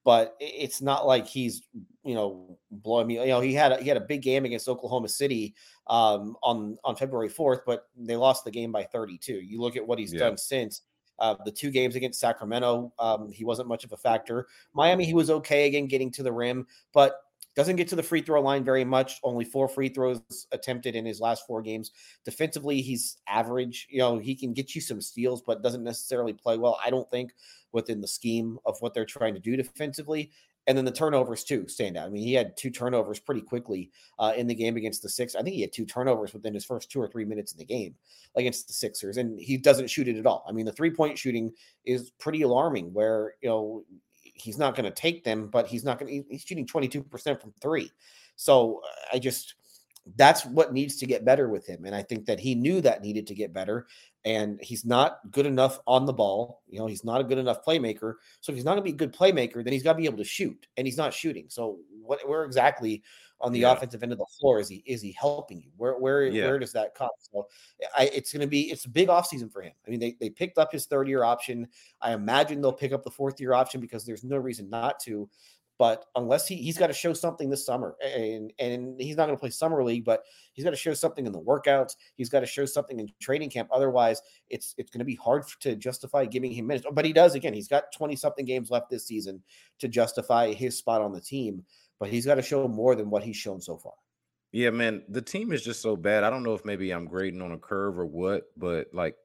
but 0.09 0.39
it's 0.41 0.81
not 0.81 1.07
like 1.07 1.27
he's 1.27 1.65
you 2.03 2.15
know 2.15 2.57
blowing 2.71 3.07
me. 3.07 3.21
You 3.21 3.27
know, 3.27 3.41
he 3.41 3.53
had 3.53 3.73
a, 3.73 3.77
he 3.77 3.89
had 3.89 3.99
a 3.99 4.07
big 4.09 4.23
game 4.23 4.47
against 4.47 4.67
Oklahoma 4.67 5.07
City 5.07 5.55
um, 5.87 6.35
on 6.43 6.79
on 6.83 6.97
February 6.97 7.29
fourth, 7.29 7.61
but 7.67 7.89
they 7.95 8.17
lost 8.17 8.47
the 8.47 8.51
game 8.51 8.73
by 8.73 8.85
thirty 8.85 9.19
two. 9.19 9.35
You 9.35 9.61
look 9.61 9.77
at 9.77 9.87
what 9.87 9.99
he's 9.99 10.15
yeah. 10.15 10.21
done 10.21 10.39
since. 10.39 10.81
Uh, 11.19 11.35
the 11.45 11.53
two 11.53 11.71
games 11.71 11.95
against 11.95 12.21
Sacramento, 12.21 12.91
um, 12.99 13.31
he 13.31 13.45
wasn't 13.45 13.69
much 13.69 13.85
of 13.85 13.93
a 13.93 13.99
factor. 13.99 14.47
Miami, 14.73 15.05
he 15.05 15.13
was 15.13 15.29
okay 15.29 15.67
again 15.67 15.87
getting 15.87 16.11
to 16.13 16.23
the 16.23 16.33
rim, 16.33 16.67
but 16.95 17.21
doesn't 17.59 17.75
get 17.75 17.89
to 17.89 17.97
the 17.97 18.03
free 18.05 18.23
throw 18.23 18.41
line 18.41 18.63
very 18.63 18.85
much. 18.85 19.19
Only 19.25 19.45
four 19.45 19.67
free 19.67 19.89
throws 19.89 20.21
attempted 20.53 20.95
in 20.95 21.05
his 21.05 21.21
last 21.21 21.45
four 21.45 21.61
games. 21.61 21.91
Defensively, 22.25 22.81
he's 22.81 23.17
average. 23.27 23.89
You 23.91 23.99
know, 23.99 24.19
he 24.19 24.37
can 24.37 24.53
get 24.53 24.77
you 24.77 24.81
some 24.81 25.01
steals, 25.01 25.43
but 25.43 25.61
doesn't 25.61 25.83
necessarily 25.83 26.33
play 26.33 26.57
well. 26.57 26.79
I 26.85 26.91
don't 26.91 27.11
think 27.11 27.33
within 27.73 28.01
the 28.01 28.07
scheme 28.07 28.61
of 28.65 28.77
what 28.79 28.95
they're 28.95 29.05
trying 29.05 29.35
to 29.35 29.41
do 29.41 29.57
defensively. 29.57 30.31
And 30.69 30.79
then 30.79 30.85
the 30.85 30.93
turnovers 30.93 31.43
too 31.43 31.67
stand 31.67 31.97
out. 31.97 32.07
I 32.07 32.11
mean, 32.11 32.23
he 32.23 32.33
had 32.33 32.57
two 32.57 32.71
turnovers 32.71 33.19
pretty 33.19 33.41
quickly 33.41 33.91
uh, 34.21 34.35
in 34.37 34.47
the 34.47 34.55
game 34.55 34.77
against 34.77 35.03
the 35.03 35.09
Six. 35.09 35.35
I 35.35 35.43
think 35.43 35.57
he 35.57 35.63
had 35.63 35.73
two 35.73 35.85
turnovers 35.85 36.33
within 36.33 36.55
his 36.55 36.65
first 36.65 36.93
two 36.93 37.01
or 37.01 37.09
three 37.09 37.25
minutes 37.25 37.51
in 37.51 37.59
the 37.59 37.65
game 37.65 37.97
against 38.37 38.69
the 38.69 38.73
Sixers, 38.73 39.17
and 39.17 39.41
he 39.41 39.57
doesn't 39.57 39.91
shoot 39.91 40.07
it 40.07 40.17
at 40.17 40.27
all. 40.27 40.45
I 40.49 40.53
mean, 40.53 40.67
the 40.67 40.73
three 40.73 40.91
point 40.91 41.19
shooting 41.19 41.53
is 41.85 42.13
pretty 42.21 42.43
alarming. 42.43 42.93
Where 42.93 43.33
you 43.41 43.49
know 43.49 43.85
he's 44.39 44.59
not 44.59 44.75
going 44.75 44.85
to 44.85 44.91
take 44.91 45.25
them, 45.25 45.49
but 45.49 45.67
he's 45.67 45.85
not 45.85 45.99
going. 45.99 46.23
to 46.23 46.29
He's 46.31 46.43
shooting 46.43 46.67
twenty 46.67 46.89
two 46.89 47.03
percent 47.03 47.41
from 47.41 47.53
three. 47.61 47.91
So 48.37 48.81
I 49.13 49.19
just 49.19 49.55
that's 50.17 50.47
what 50.47 50.73
needs 50.73 50.97
to 50.97 51.07
get 51.07 51.25
better 51.25 51.49
with 51.49 51.67
him. 51.67 51.85
And 51.85 51.95
I 51.95 52.03
think 52.03 52.25
that 52.27 52.41
he 52.41 52.55
knew 52.55 52.81
that 52.81 53.03
needed 53.03 53.27
to 53.27 53.35
get 53.35 53.53
better. 53.53 53.87
And 54.25 54.59
he's 54.63 54.85
not 54.85 55.19
good 55.31 55.47
enough 55.47 55.81
on 55.87 56.07
the 56.07 56.13
ball. 56.13 56.63
You 56.69 56.79
know, 56.79 56.87
he's 56.87 57.05
not 57.05 57.21
a 57.21 57.25
good 57.25 57.39
enough 57.39 57.65
playmaker. 57.65 58.15
So 58.41 58.51
if 58.51 58.57
he's 58.57 58.65
not 58.65 58.73
going 58.73 58.85
to 58.85 58.91
be 58.91 58.95
a 58.95 58.97
good 58.97 59.15
playmaker, 59.15 59.63
then 59.63 59.73
he's 59.73 59.83
got 59.83 59.93
to 59.93 59.99
be 59.99 60.07
able 60.07 60.19
to 60.19 60.25
shoot. 60.25 60.67
And 60.77 60.87
he's 60.87 60.97
not 60.97 61.13
shooting. 61.13 61.47
So 61.49 61.79
what 62.03 62.27
where 62.27 62.45
exactly 62.45 63.03
on 63.41 63.53
the 63.53 63.61
yeah. 63.61 63.73
offensive 63.73 64.03
end 64.03 64.13
of 64.13 64.19
the 64.19 64.27
floor 64.41 64.59
is 64.59 64.69
he 64.69 64.83
is 64.87 65.01
he 65.01 65.13
helping 65.13 65.61
you? 65.61 65.71
Where 65.77 65.99
where 65.99 66.27
yeah. 66.27 66.47
where 66.47 66.59
does 66.59 66.73
that 66.73 66.95
come? 66.95 67.11
So 67.19 67.47
I, 67.97 68.11
it's 68.13 68.33
going 68.33 68.41
to 68.41 68.47
be 68.47 68.71
it's 68.71 68.85
a 68.85 68.91
big 68.91 69.09
offseason 69.09 69.53
for 69.53 69.63
him. 69.63 69.73
I 69.87 69.91
mean, 69.91 70.01
they 70.01 70.17
they 70.21 70.31
picked 70.31 70.59
up 70.59 70.73
his 70.73 70.87
third 70.87 71.09
year 71.09 71.25
option. 71.25 71.69
I 72.01 72.13
imagine 72.13 72.61
they'll 72.61 72.73
pick 72.73 72.93
up 72.93 73.05
the 73.05 73.11
fourth 73.11 73.41
year 73.41 73.53
option 73.53 73.81
because 73.81 74.05
there's 74.05 74.25
no 74.25 74.37
reason 74.37 74.69
not 74.69 75.01
to. 75.01 75.29
But 75.79 76.07
unless 76.17 76.49
he 76.49 76.57
he's 76.57 76.77
got 76.77 76.89
to 76.89 76.93
show 76.93 77.13
something 77.13 77.49
this 77.49 77.65
summer, 77.65 77.95
and 78.05 78.53
and 78.59 79.01
he's 79.01 79.17
not 79.17 79.27
going 79.27 79.37
to 79.37 79.41
play 79.41 79.51
summer 79.51 79.85
league, 79.85 80.05
but 80.05 80.25
he's 80.53 80.65
got 80.65 80.71
to 80.71 80.77
show 80.77 80.93
something 80.93 81.25
in 81.25 81.31
the 81.31 81.41
workouts. 81.41 81.95
He's 82.17 82.29
got 82.29 82.41
to 82.41 82.47
show 82.47 82.65
something 82.65 82.99
in 82.99 83.09
training 83.21 83.51
camp. 83.51 83.69
Otherwise, 83.71 84.21
it's 84.51 84.75
it's 84.77 84.91
going 84.91 84.99
to 84.99 85.05
be 85.05 85.15
hard 85.15 85.45
to 85.61 85.77
justify 85.77 86.25
giving 86.25 86.51
him 86.51 86.67
minutes. 86.67 86.85
But 86.93 87.05
he 87.05 87.13
does 87.13 87.37
again. 87.37 87.55
He's 87.55 87.69
got 87.69 87.93
twenty 87.97 88.17
something 88.17 88.45
games 88.45 88.73
left 88.73 88.91
this 88.91 89.07
season 89.07 89.41
to 89.79 89.87
justify 89.87 90.53
his 90.53 90.77
spot 90.77 91.01
on 91.01 91.13
the 91.13 91.21
team. 91.21 91.65
But 92.01 92.11
he's 92.11 92.27
got 92.27 92.37
to 92.37 92.43
show 92.43 92.69
more 92.69 92.95
than 92.95 93.11
what 93.11 93.23
he's 93.23 93.37
shown 93.37 93.61
so 93.61 93.77
far. 93.77 93.95
Yeah, 94.53 94.71
man, 94.71 95.03
the 95.09 95.21
team 95.21 95.53
is 95.53 95.63
just 95.63 95.83
so 95.83 95.97
bad. 95.97 96.25
I 96.25 96.31
don't 96.31 96.43
know 96.43 96.55
if 96.55 96.65
maybe 96.65 96.91
I'm 96.91 97.07
grading 97.07 97.43
on 97.43 97.53
a 97.53 97.59
curve 97.59 97.99
or 97.99 98.07
what, 98.07 98.45
but 98.57 98.89
like 98.93 99.17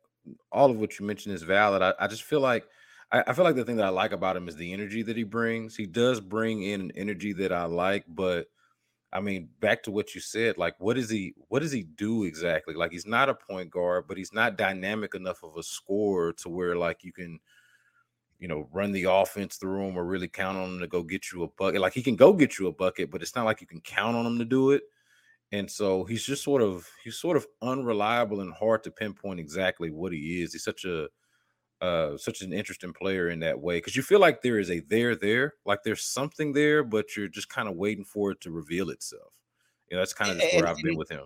all 0.51 0.69
of 0.69 0.77
what 0.77 0.99
you 0.99 1.05
mentioned 1.05 1.35
is 1.35 1.43
valid. 1.43 1.81
I, 1.81 1.93
I 1.99 2.07
just 2.07 2.23
feel 2.23 2.41
like 2.41 2.65
I, 3.11 3.23
I 3.27 3.33
feel 3.33 3.45
like 3.45 3.55
the 3.55 3.63
thing 3.63 3.77
that 3.77 3.85
I 3.85 3.89
like 3.89 4.11
about 4.11 4.35
him 4.35 4.47
is 4.47 4.55
the 4.55 4.73
energy 4.73 5.03
that 5.03 5.15
he 5.15 5.23
brings. 5.23 5.75
He 5.75 5.85
does 5.85 6.19
bring 6.19 6.63
in 6.63 6.81
an 6.81 6.91
energy 6.95 7.31
that 7.33 7.53
I 7.53 7.65
like, 7.65 8.03
but 8.07 8.47
I 9.13 9.21
mean, 9.21 9.47
back 9.59 9.83
to 9.83 9.91
what 9.91 10.15
you 10.15 10.21
said, 10.21 10.57
like 10.57 10.75
what 10.79 10.95
does 10.95 11.09
he 11.09 11.35
what 11.47 11.61
does 11.61 11.71
he 11.71 11.83
do 11.83 12.23
exactly? 12.23 12.73
Like 12.73 12.91
he's 12.91 13.05
not 13.05 13.29
a 13.29 13.35
point 13.35 13.69
guard, 13.69 14.05
but 14.07 14.17
he's 14.17 14.33
not 14.33 14.57
dynamic 14.57 15.15
enough 15.15 15.43
of 15.43 15.55
a 15.55 15.63
scorer 15.63 16.33
to 16.33 16.49
where 16.49 16.75
like 16.75 17.03
you 17.03 17.13
can, 17.13 17.39
you 18.39 18.47
know, 18.47 18.67
run 18.71 18.91
the 18.91 19.05
offense 19.05 19.57
through 19.57 19.87
him 19.87 19.97
or 19.97 20.05
really 20.05 20.27
count 20.27 20.57
on 20.57 20.73
him 20.73 20.79
to 20.79 20.87
go 20.87 21.01
get 21.01 21.31
you 21.31 21.43
a 21.43 21.47
bucket. 21.47 21.81
Like 21.81 21.93
he 21.93 22.03
can 22.03 22.15
go 22.15 22.33
get 22.33 22.59
you 22.59 22.67
a 22.67 22.73
bucket, 22.73 23.09
but 23.09 23.21
it's 23.21 23.35
not 23.35 23.45
like 23.45 23.61
you 23.61 23.67
can 23.67 23.81
count 23.81 24.15
on 24.15 24.25
him 24.25 24.37
to 24.39 24.45
do 24.45 24.71
it. 24.71 24.83
And 25.51 25.69
so 25.69 26.03
he's 26.03 26.23
just 26.23 26.43
sort 26.43 26.61
of 26.61 26.89
he's 27.03 27.17
sort 27.17 27.37
of 27.37 27.45
unreliable 27.61 28.41
and 28.41 28.51
hard 28.53 28.83
to 28.83 28.91
pinpoint 28.91 29.39
exactly 29.39 29.91
what 29.91 30.11
he 30.11 30.41
is. 30.41 30.53
He's 30.53 30.63
such 30.63 30.83
a 30.83 31.07
uh, 31.79 32.17
such 32.17 32.41
an 32.41 32.53
interesting 32.53 32.93
player 32.93 33.29
in 33.29 33.39
that 33.41 33.59
way 33.59 33.77
because 33.77 33.95
you 33.95 34.01
feel 34.01 34.19
like 34.19 34.41
there 34.41 34.57
is 34.57 34.71
a 34.71 34.79
there 34.79 35.15
there, 35.15 35.53
like 35.65 35.83
there's 35.83 36.05
something 36.05 36.53
there, 36.53 36.83
but 36.83 37.15
you're 37.15 37.27
just 37.27 37.49
kind 37.49 37.67
of 37.67 37.75
waiting 37.75 38.05
for 38.05 38.31
it 38.31 38.41
to 38.41 38.51
reveal 38.51 38.89
itself. 38.89 39.33
You 39.89 39.97
know, 39.97 40.01
that's 40.01 40.13
kind 40.13 40.31
of 40.31 40.37
where 40.37 40.59
and, 40.59 40.65
I've 40.65 40.77
been 40.77 40.97
with 40.97 41.09
him. 41.09 41.25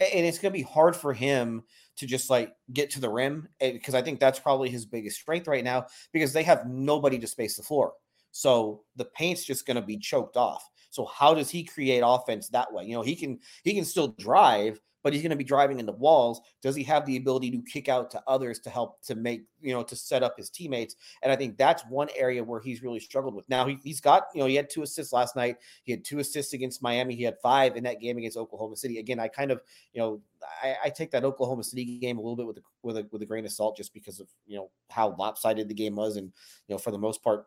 And 0.00 0.26
it's 0.26 0.38
going 0.38 0.52
to 0.52 0.58
be 0.58 0.64
hard 0.64 0.96
for 0.96 1.12
him 1.12 1.62
to 1.96 2.06
just 2.06 2.30
like 2.30 2.52
get 2.72 2.90
to 2.90 3.00
the 3.00 3.08
rim 3.08 3.48
because 3.60 3.94
I 3.94 4.02
think 4.02 4.20
that's 4.20 4.38
probably 4.38 4.70
his 4.70 4.86
biggest 4.86 5.20
strength 5.20 5.46
right 5.46 5.64
now 5.64 5.86
because 6.12 6.32
they 6.32 6.42
have 6.42 6.66
nobody 6.66 7.18
to 7.18 7.26
space 7.26 7.56
the 7.56 7.62
floor. 7.62 7.92
So 8.32 8.82
the 8.96 9.04
paint's 9.04 9.44
just 9.44 9.66
going 9.66 9.76
to 9.76 9.82
be 9.82 9.98
choked 9.98 10.36
off. 10.36 10.68
So 10.90 11.04
how 11.04 11.34
does 11.34 11.50
he 11.50 11.64
create 11.64 12.02
offense 12.04 12.48
that 12.48 12.72
way? 12.72 12.84
You 12.84 12.94
know, 12.94 13.02
he 13.02 13.14
can 13.14 13.38
he 13.64 13.74
can 13.74 13.84
still 13.84 14.08
drive, 14.08 14.80
but 15.02 15.12
he's 15.12 15.22
going 15.22 15.30
to 15.30 15.36
be 15.36 15.44
driving 15.44 15.80
into 15.80 15.92
walls. 15.92 16.40
Does 16.62 16.76
he 16.76 16.82
have 16.84 17.06
the 17.06 17.16
ability 17.16 17.50
to 17.52 17.62
kick 17.62 17.88
out 17.88 18.10
to 18.12 18.22
others 18.26 18.58
to 18.60 18.70
help 18.70 19.02
to 19.02 19.14
make, 19.14 19.44
you 19.60 19.72
know, 19.72 19.82
to 19.82 19.96
set 19.96 20.22
up 20.22 20.36
his 20.36 20.50
teammates? 20.50 20.96
And 21.22 21.32
I 21.32 21.36
think 21.36 21.56
that's 21.56 21.82
one 21.88 22.08
area 22.16 22.42
where 22.42 22.60
he's 22.60 22.82
really 22.82 23.00
struggled 23.00 23.34
with. 23.34 23.48
Now 23.48 23.66
he, 23.66 23.78
has 23.86 24.00
got, 24.00 24.24
you 24.34 24.40
know, 24.40 24.46
he 24.46 24.54
had 24.54 24.70
two 24.70 24.82
assists 24.82 25.12
last 25.12 25.36
night. 25.36 25.56
He 25.84 25.92
had 25.92 26.04
two 26.04 26.18
assists 26.18 26.52
against 26.52 26.82
Miami. 26.82 27.14
He 27.14 27.22
had 27.22 27.36
five 27.42 27.76
in 27.76 27.84
that 27.84 28.00
game 28.00 28.18
against 28.18 28.36
Oklahoma 28.36 28.76
City. 28.76 28.98
Again, 28.98 29.18
I 29.18 29.28
kind 29.28 29.50
of, 29.50 29.60
you 29.92 30.00
know, 30.00 30.20
I, 30.62 30.76
I 30.84 30.90
take 30.90 31.10
that 31.12 31.24
Oklahoma 31.24 31.64
City 31.64 31.98
game 31.98 32.18
a 32.18 32.20
little 32.20 32.36
bit 32.36 32.46
with 32.46 32.58
a, 32.58 32.62
with 32.82 32.96
a 32.96 33.06
with 33.10 33.22
a 33.22 33.26
grain 33.26 33.44
of 33.44 33.52
salt 33.52 33.76
just 33.76 33.92
because 33.92 34.20
of 34.20 34.28
you 34.46 34.56
know 34.56 34.70
how 34.88 35.14
lopsided 35.16 35.68
the 35.68 35.74
game 35.74 35.96
was, 35.96 36.16
and 36.16 36.32
you 36.66 36.74
know 36.74 36.78
for 36.78 36.90
the 36.90 36.98
most 36.98 37.22
part 37.22 37.46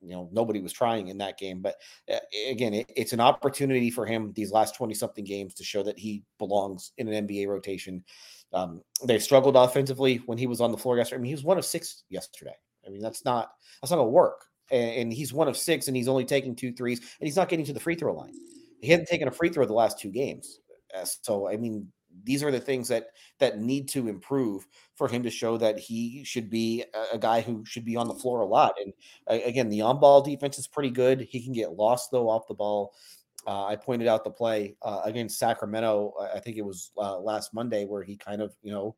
you 0.00 0.10
know 0.10 0.28
nobody 0.32 0.60
was 0.60 0.72
trying 0.72 1.08
in 1.08 1.18
that 1.18 1.38
game 1.38 1.60
but 1.60 1.76
uh, 2.12 2.18
again 2.48 2.74
it, 2.74 2.90
it's 2.96 3.12
an 3.12 3.20
opportunity 3.20 3.90
for 3.90 4.04
him 4.04 4.32
these 4.34 4.52
last 4.52 4.74
20 4.76 4.94
something 4.94 5.24
games 5.24 5.54
to 5.54 5.64
show 5.64 5.82
that 5.82 5.98
he 5.98 6.22
belongs 6.38 6.92
in 6.98 7.08
an 7.08 7.26
nba 7.26 7.48
rotation. 7.48 8.04
Um, 8.52 8.80
they 9.04 9.18
struggled 9.18 9.56
offensively 9.56 10.18
when 10.26 10.38
he 10.38 10.46
was 10.46 10.60
on 10.60 10.70
the 10.70 10.78
floor 10.78 10.96
yesterday. 10.96 11.18
I 11.18 11.22
mean 11.22 11.28
he 11.28 11.34
was 11.34 11.44
one 11.44 11.58
of 11.58 11.64
six 11.64 12.04
yesterday. 12.08 12.54
I 12.86 12.90
mean 12.90 13.00
that's 13.00 13.24
not 13.24 13.50
that's 13.80 13.90
not 13.90 13.98
gonna 13.98 14.08
work. 14.08 14.44
And, 14.70 14.90
and 14.90 15.12
he's 15.12 15.32
one 15.32 15.48
of 15.48 15.56
six 15.56 15.88
and 15.88 15.96
he's 15.96 16.08
only 16.08 16.24
taking 16.24 16.54
two 16.54 16.72
threes 16.72 17.00
and 17.00 17.26
he's 17.26 17.36
not 17.36 17.48
getting 17.48 17.66
to 17.66 17.72
the 17.72 17.80
free 17.80 17.96
throw 17.96 18.14
line. 18.14 18.34
He 18.80 18.90
hasn't 18.90 19.08
taken 19.08 19.28
a 19.28 19.32
free 19.32 19.48
throw 19.48 19.64
the 19.64 19.72
last 19.72 19.98
two 19.98 20.10
games. 20.10 20.60
Uh, 20.96 21.04
so 21.04 21.48
i 21.48 21.56
mean 21.56 21.90
these 22.24 22.42
are 22.42 22.50
the 22.50 22.60
things 22.60 22.88
that 22.88 23.08
that 23.38 23.60
need 23.60 23.88
to 23.88 24.08
improve 24.08 24.66
for 24.94 25.08
him 25.08 25.22
to 25.22 25.30
show 25.30 25.56
that 25.58 25.78
he 25.78 26.24
should 26.24 26.50
be 26.50 26.84
a, 26.94 27.16
a 27.16 27.18
guy 27.18 27.40
who 27.40 27.64
should 27.64 27.84
be 27.84 27.96
on 27.96 28.08
the 28.08 28.14
floor 28.14 28.40
a 28.40 28.46
lot. 28.46 28.74
And 28.82 28.92
uh, 29.28 29.44
again, 29.44 29.68
the 29.68 29.82
on-ball 29.82 30.22
defense 30.22 30.58
is 30.58 30.66
pretty 30.66 30.90
good. 30.90 31.20
He 31.20 31.42
can 31.42 31.52
get 31.52 31.72
lost 31.72 32.10
though 32.10 32.28
off 32.28 32.48
the 32.48 32.54
ball. 32.54 32.94
Uh, 33.46 33.64
I 33.64 33.76
pointed 33.76 34.08
out 34.08 34.24
the 34.24 34.30
play 34.30 34.76
uh, 34.82 35.02
against 35.04 35.38
Sacramento. 35.38 36.14
I 36.34 36.40
think 36.40 36.56
it 36.56 36.64
was 36.64 36.90
uh, 36.98 37.18
last 37.18 37.54
Monday 37.54 37.84
where 37.84 38.02
he 38.02 38.16
kind 38.16 38.42
of, 38.42 38.56
you 38.62 38.72
know, 38.72 38.96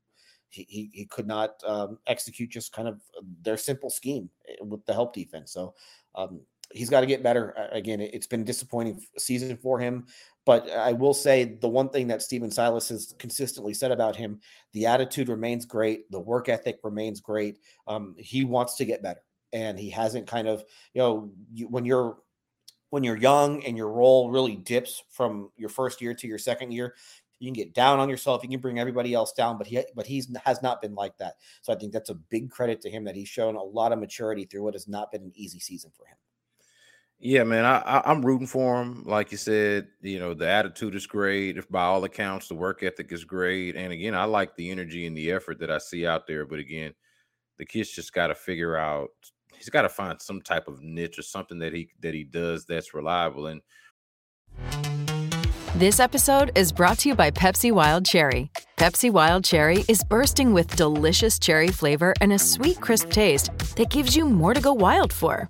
he, 0.48 0.66
he, 0.68 0.90
he 0.94 1.04
could 1.04 1.26
not 1.26 1.62
um, 1.66 1.98
execute 2.06 2.48
just 2.48 2.72
kind 2.72 2.88
of 2.88 3.02
their 3.42 3.58
simple 3.58 3.90
scheme 3.90 4.30
eh, 4.48 4.54
with 4.62 4.84
the 4.86 4.94
help 4.94 5.12
defense. 5.12 5.52
So 5.52 5.74
um, 6.14 6.40
he's 6.72 6.90
got 6.90 7.00
to 7.00 7.06
get 7.06 7.22
better. 7.22 7.54
Again, 7.72 8.00
it's 8.00 8.26
been 8.26 8.42
a 8.42 8.44
disappointing 8.44 9.02
season 9.16 9.56
for 9.56 9.78
him, 9.78 10.06
but 10.44 10.70
I 10.70 10.92
will 10.92 11.14
say 11.14 11.44
the 11.60 11.68
one 11.68 11.88
thing 11.88 12.08
that 12.08 12.22
Stephen 12.22 12.50
Silas 12.50 12.88
has 12.88 13.14
consistently 13.18 13.74
said 13.74 13.90
about 13.90 14.16
him: 14.16 14.40
the 14.72 14.86
attitude 14.86 15.28
remains 15.28 15.66
great, 15.66 16.10
the 16.10 16.20
work 16.20 16.48
ethic 16.48 16.78
remains 16.82 17.20
great. 17.20 17.58
Um, 17.86 18.14
he 18.18 18.44
wants 18.44 18.76
to 18.76 18.84
get 18.84 19.02
better, 19.02 19.22
and 19.52 19.78
he 19.78 19.90
hasn't 19.90 20.26
kind 20.26 20.48
of 20.48 20.64
you 20.94 21.02
know 21.02 21.30
you, 21.52 21.68
when 21.68 21.84
you're 21.84 22.18
when 22.90 23.04
you're 23.04 23.16
young 23.16 23.62
and 23.64 23.76
your 23.76 23.90
role 23.90 24.30
really 24.30 24.56
dips 24.56 25.02
from 25.10 25.50
your 25.56 25.68
first 25.68 26.00
year 26.00 26.14
to 26.14 26.26
your 26.26 26.38
second 26.38 26.72
year, 26.72 26.94
you 27.38 27.46
can 27.46 27.54
get 27.54 27.74
down 27.74 27.98
on 27.98 28.08
yourself. 28.08 28.42
You 28.42 28.48
can 28.48 28.60
bring 28.60 28.78
everybody 28.78 29.14
else 29.14 29.32
down, 29.32 29.58
but 29.58 29.66
he 29.66 29.82
but 29.94 30.06
he's 30.06 30.34
has 30.44 30.62
not 30.62 30.80
been 30.82 30.94
like 30.94 31.16
that. 31.18 31.34
So 31.62 31.72
I 31.72 31.76
think 31.76 31.92
that's 31.92 32.10
a 32.10 32.14
big 32.14 32.50
credit 32.50 32.80
to 32.82 32.90
him 32.90 33.04
that 33.04 33.16
he's 33.16 33.28
shown 33.28 33.56
a 33.56 33.62
lot 33.62 33.92
of 33.92 33.98
maturity 33.98 34.44
through 34.44 34.64
what 34.64 34.74
has 34.74 34.88
not 34.88 35.12
been 35.12 35.22
an 35.22 35.32
easy 35.34 35.60
season 35.60 35.90
for 35.96 36.06
him. 36.06 36.16
Yeah, 37.20 37.42
man, 37.42 37.64
I, 37.64 37.78
I 37.80 38.12
am 38.12 38.24
rooting 38.24 38.46
for 38.46 38.80
him. 38.80 39.02
Like 39.04 39.32
you 39.32 39.38
said, 39.38 39.88
you 40.00 40.20
know 40.20 40.34
the 40.34 40.48
attitude 40.48 40.94
is 40.94 41.06
great. 41.06 41.58
If 41.58 41.68
by 41.68 41.82
all 41.82 42.04
accounts 42.04 42.46
the 42.46 42.54
work 42.54 42.84
ethic 42.84 43.10
is 43.10 43.24
great, 43.24 43.74
and 43.74 43.92
again, 43.92 44.14
I 44.14 44.24
like 44.24 44.54
the 44.54 44.70
energy 44.70 45.04
and 45.04 45.16
the 45.16 45.32
effort 45.32 45.58
that 45.58 45.70
I 45.70 45.78
see 45.78 46.06
out 46.06 46.28
there. 46.28 46.46
But 46.46 46.60
again, 46.60 46.94
the 47.58 47.66
kid's 47.66 47.90
just 47.90 48.12
got 48.12 48.28
to 48.28 48.36
figure 48.36 48.76
out. 48.76 49.08
He's 49.56 49.68
got 49.68 49.82
to 49.82 49.88
find 49.88 50.22
some 50.22 50.40
type 50.40 50.68
of 50.68 50.80
niche 50.80 51.18
or 51.18 51.22
something 51.22 51.58
that 51.58 51.72
he 51.72 51.88
that 52.02 52.14
he 52.14 52.22
does 52.22 52.64
that's 52.66 52.94
reliable. 52.94 53.48
And 53.48 53.62
this 55.74 55.98
episode 55.98 56.52
is 56.56 56.70
brought 56.70 56.98
to 56.98 57.08
you 57.08 57.16
by 57.16 57.32
Pepsi 57.32 57.72
Wild 57.72 58.04
Cherry. 58.04 58.50
Pepsi 58.76 59.10
Wild 59.10 59.44
Cherry 59.44 59.84
is 59.88 60.04
bursting 60.04 60.52
with 60.52 60.76
delicious 60.76 61.40
cherry 61.40 61.68
flavor 61.68 62.14
and 62.20 62.32
a 62.32 62.38
sweet, 62.38 62.80
crisp 62.80 63.10
taste 63.10 63.50
that 63.76 63.90
gives 63.90 64.16
you 64.16 64.24
more 64.24 64.54
to 64.54 64.60
go 64.60 64.72
wild 64.72 65.12
for. 65.12 65.48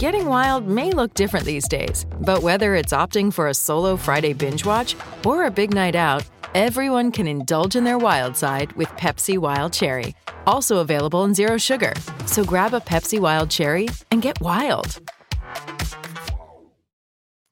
Getting 0.00 0.26
wild 0.26 0.66
may 0.66 0.90
look 0.90 1.14
different 1.14 1.46
these 1.46 1.68
days, 1.68 2.04
but 2.20 2.42
whether 2.42 2.74
it's 2.74 2.92
opting 2.92 3.32
for 3.32 3.46
a 3.46 3.54
solo 3.54 3.96
Friday 3.96 4.32
binge 4.32 4.64
watch 4.64 4.96
or 5.24 5.46
a 5.46 5.52
big 5.52 5.72
night 5.72 5.94
out, 5.94 6.28
everyone 6.52 7.12
can 7.12 7.28
indulge 7.28 7.76
in 7.76 7.84
their 7.84 7.96
wild 7.96 8.36
side 8.36 8.72
with 8.72 8.88
Pepsi 8.88 9.38
Wild 9.38 9.72
Cherry. 9.72 10.16
Also 10.48 10.78
available 10.78 11.22
in 11.22 11.32
Zero 11.32 11.58
Sugar. 11.58 11.92
So 12.26 12.42
grab 12.42 12.74
a 12.74 12.80
Pepsi 12.80 13.20
Wild 13.20 13.50
Cherry 13.50 13.86
and 14.10 14.20
get 14.20 14.40
wild. 14.40 14.98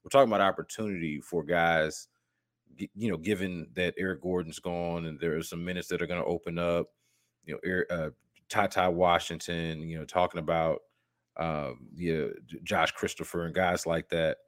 We're 0.02 0.10
talking 0.10 0.28
about 0.28 0.40
opportunity 0.40 1.20
for 1.20 1.44
guys, 1.44 2.08
you 2.76 3.08
know, 3.08 3.18
given 3.18 3.68
that 3.74 3.94
Eric 3.96 4.20
Gordon's 4.20 4.58
gone 4.58 5.06
and 5.06 5.20
there 5.20 5.36
are 5.36 5.44
some 5.44 5.64
minutes 5.64 5.86
that 5.88 6.02
are 6.02 6.08
going 6.08 6.20
to 6.20 6.26
open 6.26 6.58
up, 6.58 6.88
you 7.44 7.56
know, 7.64 7.96
uh, 7.96 8.10
Ty 8.48 8.66
Ty 8.66 8.88
Washington, 8.88 9.88
you 9.88 9.96
know, 9.96 10.04
talking 10.04 10.40
about 10.40 10.80
um, 11.36 11.88
yeah, 11.94 12.26
Josh 12.62 12.92
Christopher 12.92 13.46
and 13.46 13.54
guys 13.54 13.86
like 13.86 14.08
that. 14.10 14.38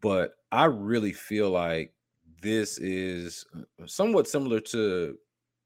But 0.00 0.32
I 0.52 0.64
really 0.64 1.12
feel 1.12 1.50
like 1.50 1.92
this 2.40 2.78
is 2.78 3.44
uh, 3.56 3.86
somewhat 3.86 4.28
similar 4.28 4.60
to 4.60 5.16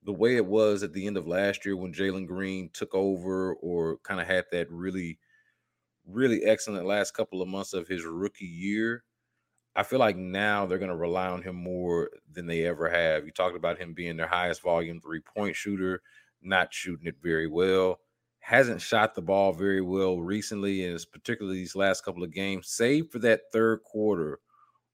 the 0.05 0.13
way 0.13 0.37
it 0.37 0.47
was 0.47 0.83
at 0.83 0.93
the 0.93 1.07
end 1.07 1.17
of 1.17 1.29
last 1.29 1.65
year 1.65 1.77
when 1.77 1.93
Jalen 1.93 2.27
Green 2.27 2.71
took 2.73 2.95
over 2.95 3.55
or 3.55 3.99
kind 3.99 4.21
of 4.21 4.27
had 4.27 4.47
that 4.51 4.71
really, 4.71 5.19
really 6.07 6.45
excellent 6.45 6.87
last 6.87 7.13
couple 7.13 7.43
of 7.43 7.49
months 7.49 7.75
of 7.75 7.87
his 7.87 8.05
rookie 8.05 8.47
year. 8.47 9.05
I 9.77 9.83
feel 9.83 9.99
like 9.99 10.17
now 10.17 10.67
they're 10.67 10.79
going 10.79 10.91
to 10.91 10.97
rely 10.97 11.29
on 11.29 11.43
him 11.43 11.57
more 11.57 12.11
than 12.31 12.47
they 12.47 12.67
ever 12.67 12.91
have. 12.91 13.25
You 13.25 13.31
talked 13.31 13.57
about 13.57 13.79
him 13.79 13.95
being 13.95 14.17
their 14.17 14.27
highest 14.27 14.63
volume 14.63 15.01
three 15.01 15.21
point 15.21 15.55
shooter, 15.55 16.03
not 16.43 16.75
shooting 16.75 17.07
it 17.07 17.17
very 17.23 17.47
well 17.47 18.01
hasn't 18.43 18.81
shot 18.81 19.15
the 19.15 19.23
ball 19.23 19.53
very 19.53 19.81
well 19.81 20.21
recently, 20.21 20.85
and 20.85 20.95
it's 20.95 21.05
particularly 21.05 21.59
these 21.59 21.77
last 21.77 22.05
couple 22.05 22.25
of 22.25 22.33
games, 22.33 22.69
save 22.69 23.09
for 23.11 23.21
that 23.21 23.43
third 23.53 23.83
quarter 23.85 24.41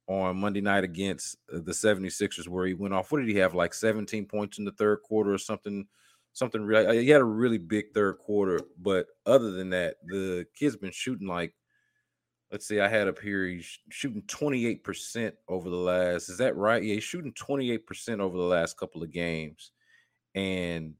on 0.06 0.36
Monday 0.36 0.60
night 0.60 0.84
against 0.84 1.38
uh, 1.52 1.58
the 1.64 1.72
76ers, 1.72 2.46
where 2.46 2.66
he 2.66 2.74
went 2.74 2.92
off. 2.92 3.10
What 3.10 3.20
did 3.20 3.28
he 3.28 3.38
have? 3.38 3.54
Like 3.54 3.72
17 3.72 4.26
points 4.26 4.58
in 4.58 4.66
the 4.66 4.72
third 4.72 5.00
quarter 5.02 5.32
or 5.32 5.38
something. 5.38 5.86
Something 6.34 6.62
really, 6.62 6.86
uh, 6.86 6.92
he 6.92 7.08
had 7.08 7.22
a 7.22 7.24
really 7.24 7.56
big 7.56 7.86
third 7.94 8.18
quarter, 8.18 8.60
but 8.80 9.06
other 9.24 9.50
than 9.50 9.70
that, 9.70 9.96
the 10.04 10.46
kid's 10.54 10.76
been 10.76 10.92
shooting 10.92 11.26
like, 11.26 11.54
let's 12.52 12.68
see, 12.68 12.80
I 12.80 12.88
had 12.88 13.08
up 13.08 13.18
here, 13.18 13.46
he's 13.46 13.78
shooting 13.88 14.22
28% 14.22 15.32
over 15.48 15.70
the 15.70 15.76
last, 15.76 16.28
is 16.28 16.38
that 16.38 16.54
right? 16.54 16.82
Yeah, 16.82 16.94
he's 16.94 17.04
shooting 17.04 17.32
28% 17.32 18.20
over 18.20 18.36
the 18.36 18.42
last 18.42 18.76
couple 18.76 19.02
of 19.02 19.10
games. 19.10 19.72
And, 20.34 20.94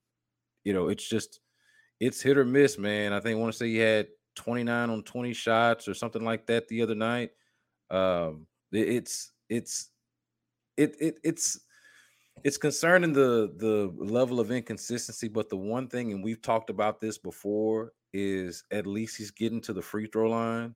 you 0.65 0.73
know, 0.73 0.89
it's 0.89 1.07
just, 1.07 1.41
it's 2.01 2.23
hit 2.23 2.39
or 2.39 2.45
miss, 2.45 2.79
man. 2.79 3.13
I 3.13 3.21
think 3.21 3.37
I 3.37 3.41
want 3.41 3.53
to 3.53 3.59
say 3.59 3.69
he 3.69 3.79
had 3.79 4.09
29 4.37 4.91
on 4.91 5.03
20 5.03 5.33
shots 5.33 5.89
or 5.89 5.95
something 5.95 6.25
like 6.25 6.47
that 6.47 6.69
the 6.69 6.83
other 6.83 6.95
night. 6.95 7.31
Um, 7.91 8.47
it's 8.71 9.33
it's 9.49 9.91
it, 10.77 10.95
it 11.01 11.19
it's 11.25 11.59
it's 12.45 12.59
concerning 12.59 13.13
the 13.13 13.53
the 13.57 13.93
level 13.97 14.41
of 14.41 14.51
inconsistency, 14.51 15.29
but 15.29 15.49
the 15.49 15.57
one 15.57 15.89
thing, 15.89 16.13
and 16.13 16.23
we've 16.23 16.43
talked 16.43 16.71
about 16.71 17.01
this 17.01 17.19
before, 17.19 17.93
is 18.13 18.65
at 18.71 18.87
least 18.87 19.17
he's 19.17 19.31
getting 19.31 19.61
to 19.63 19.73
the 19.73 19.83
free 19.83 20.07
throw 20.07 20.31
line. 20.31 20.75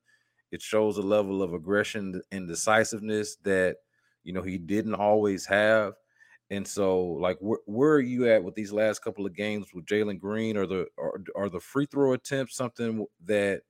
It 0.51 0.61
shows 0.61 0.99
a 0.99 1.03
level 1.03 1.43
of 1.43 1.55
aggression 1.55 2.21
and 2.31 2.49
decisiveness 2.49 3.37
that 3.45 3.77
you 4.25 4.33
know 4.33 4.43
he 4.43 4.59
didn't 4.59 4.95
always 4.95 5.47
have. 5.47 5.95
And 6.53 6.69
so, 6.69 7.01
like, 7.01 7.39
where, 7.41 7.61
where 7.65 7.93
are 7.93 8.01
you 8.01 8.29
at 8.29 8.45
with 8.45 8.55
these 8.55 8.73
last 8.73 9.03
couple 9.03 9.25
of 9.25 9.35
games 9.35 9.69
with 9.73 9.87
Jalen 9.87 10.21
Green? 10.21 10.59
Or 10.59 10.67
the 10.67 10.87
are, 10.99 11.19
are 11.35 11.49
the 11.49 11.59
free 11.59 11.87
throw 11.87 12.13
attempts 12.13 12.57
something 12.57 13.07
that, 13.25 13.63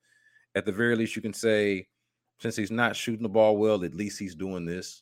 at 0.53 0.65
the 0.65 0.73
very 0.73 0.97
least, 0.97 1.15
you 1.15 1.21
can 1.21 1.33
say, 1.33 1.87
since 2.39 2.57
he's 2.57 2.71
not 2.71 2.97
shooting 2.97 3.23
the 3.23 3.29
ball 3.29 3.55
well, 3.55 3.85
at 3.85 3.95
least 3.95 4.19
he's 4.19 4.35
doing 4.35 4.65
this. 4.65 5.01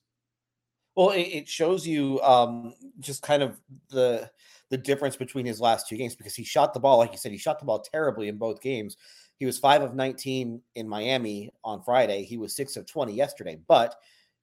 Well, 0.96 1.10
it, 1.10 1.22
it 1.22 1.50
shows 1.50 1.88
you 1.88 2.22
um, 2.22 2.76
just 3.00 3.24
kind 3.24 3.42
of 3.42 3.60
the 3.90 4.30
the 4.70 4.78
difference 4.78 5.16
between 5.16 5.48
his 5.48 5.60
last 5.60 5.90
two 5.90 5.98
games 5.98 6.16
because 6.16 6.36
he 6.36 6.44
shot 6.44 6.76
the 6.76 6.80
ball, 6.80 7.00
like 7.00 7.12
you 7.12 7.18
said, 7.18 7.32
he 7.32 7.38
shot 7.40 7.58
the 7.58 7.66
ball 7.66 7.80
terribly 7.80 8.28
in 8.28 8.38
both 8.38 8.62
games. 8.62 8.96
He 9.38 9.48
was 9.48 9.58
five 9.58 9.82
of 9.82 9.96
19 9.96 10.62
in 10.76 10.88
Miami 10.88 11.50
on 11.64 11.82
Friday. 11.82 12.26
He 12.26 12.38
was 12.38 12.56
six 12.56 12.78
of 12.78 12.86
20 12.86 13.12
yesterday, 13.12 13.58
but 13.68 13.96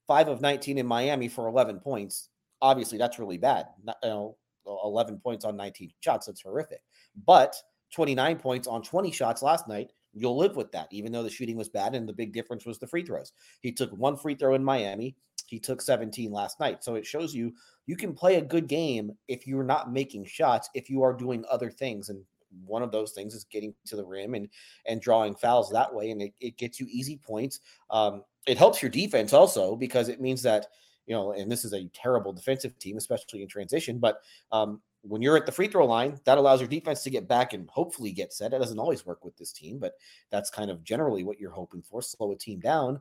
five 0.09 0.27
of 0.27 0.41
19 0.41 0.77
in 0.77 0.87
Miami 0.87 1.29
for 1.29 1.47
11 1.47 1.79
points 1.79 2.31
obviously 2.63 2.99
that's 2.99 3.19
really 3.19 3.39
bad. 3.39 3.67
Not, 3.85 3.97
you 4.03 4.11
know, 4.11 4.37
11 4.67 5.19
points 5.19 5.45
on 5.45 5.57
19 5.57 5.91
shots. 6.01 6.27
That's 6.27 6.43
horrific. 6.43 6.83
But 7.27 7.57
29 7.95 8.37
points 8.37 8.69
on 8.69 8.83
20 8.83 9.11
shots 9.11 9.43
last 9.43 9.69
night, 9.69 9.93
you'll 10.13 10.37
live 10.37 10.57
with 10.57 10.71
that, 10.73 10.89
even 10.91 11.13
though 11.13 11.23
the 11.23 11.31
shooting 11.31 11.57
was 11.57 11.69
bad. 11.69 11.95
And 11.95 12.09
the 12.09 12.13
big 12.13 12.33
difference 12.33 12.67
was 12.67 12.79
the 12.79 12.87
free 12.87 13.05
throws. 13.05 13.33
He 13.61 13.73
took 13.73 13.91
one 13.93 14.17
free 14.17 14.35
throw 14.35 14.55
in 14.55 14.65
Miami. 14.65 15.17
He 15.47 15.59
took 15.59 15.81
17 15.81 16.31
last 16.31 16.61
night. 16.61 16.85
So 16.85 16.97
it 16.97 17.07
shows 17.07 17.35
you 17.35 17.55
you 17.87 17.97
can 17.97 18.13
play 18.13 18.37
a 18.37 18.43
good 18.43 18.69
game 18.69 19.13
if 19.29 19.47
you're 19.47 19.65
not 19.65 19.93
making 19.93 20.27
shots, 20.27 20.69
if 20.75 20.91
you 20.91 21.03
are 21.03 21.15
doing 21.15 21.45
other 21.51 21.71
things. 21.71 22.11
And 22.11 22.23
one 22.67 22.83
of 22.83 22.93
those 22.93 23.13
things 23.13 23.35
is 23.35 23.45
getting 23.45 23.75
to 23.87 23.97
the 23.97 24.05
rim 24.05 24.35
and 24.35 24.49
and 24.87 25.01
drawing 25.01 25.35
fouls 25.35 25.71
that 25.71 25.95
way. 25.95 26.11
And 26.11 26.21
it, 26.21 26.35
it 26.41 26.59
gets 26.59 26.79
you 26.79 26.87
easy 26.91 27.17
points. 27.17 27.61
Um, 27.89 28.25
it 28.47 28.59
helps 28.59 28.83
your 28.83 28.91
defense 28.91 29.33
also 29.33 29.77
because 29.77 30.09
it 30.09 30.21
means 30.21 30.43
that– 30.43 30.67
you 31.09 31.15
know, 31.15 31.33
and 31.33 31.51
this 31.51 31.65
is 31.65 31.73
a 31.73 31.89
terrible 31.95 32.33
defensive 32.33 32.79
team, 32.79 32.99
especially 32.99 33.43
in 33.43 33.49
transition. 33.49 33.99
But 33.99 34.21
um, 34.53 34.83
when 35.03 35.23
you're 35.23 35.39
at 35.39 35.47
the 35.47 35.53
free 35.53 35.69
throw 35.69 35.87
line, 35.87 36.21
that 36.25 36.37
allows 36.37 36.61
your 36.61 36.69
defense 36.69 37.03
to 37.05 37.11
get 37.11 37.27
back 37.27 37.55
and 37.55 37.69
hopefully 37.71 38.13
get 38.13 38.33
set. 38.33 38.53
It 38.53 38.59
doesn't 38.59 38.79
always 38.79 39.07
work 39.07 39.25
with 39.25 39.37
this 39.37 39.51
team, 39.51 39.79
but 39.79 39.95
that's 40.31 40.51
kind 40.51 40.71
of 40.71 40.85
generally 40.85 41.25
what 41.25 41.41
you're 41.41 41.51
hoping 41.51 41.83
for. 41.83 42.03
Slow 42.03 42.33
a 42.33 42.37
team 42.37 42.61
down. 42.61 43.01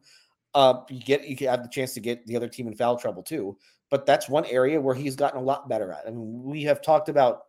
Uh, 0.55 0.81
you 0.89 1.01
get 1.03 1.27
you 1.27 1.47
have 1.49 1.63
the 1.63 1.69
chance 1.69 1.93
to 1.95 1.99
get 1.99 2.25
the 2.25 2.35
other 2.37 2.47
team 2.47 2.67
in 2.67 2.75
foul 2.75 2.97
trouble 2.97 3.21
too. 3.21 3.57
But 3.89 4.05
that's 4.05 4.29
one 4.29 4.45
area 4.45 4.79
where 4.79 4.95
he's 4.95 5.15
gotten 5.15 5.39
a 5.39 5.43
lot 5.43 5.67
better 5.67 5.91
at. 5.91 6.07
I 6.07 6.11
mean, 6.11 6.43
we 6.43 6.63
have 6.63 6.81
talked 6.81 7.09
about 7.09 7.43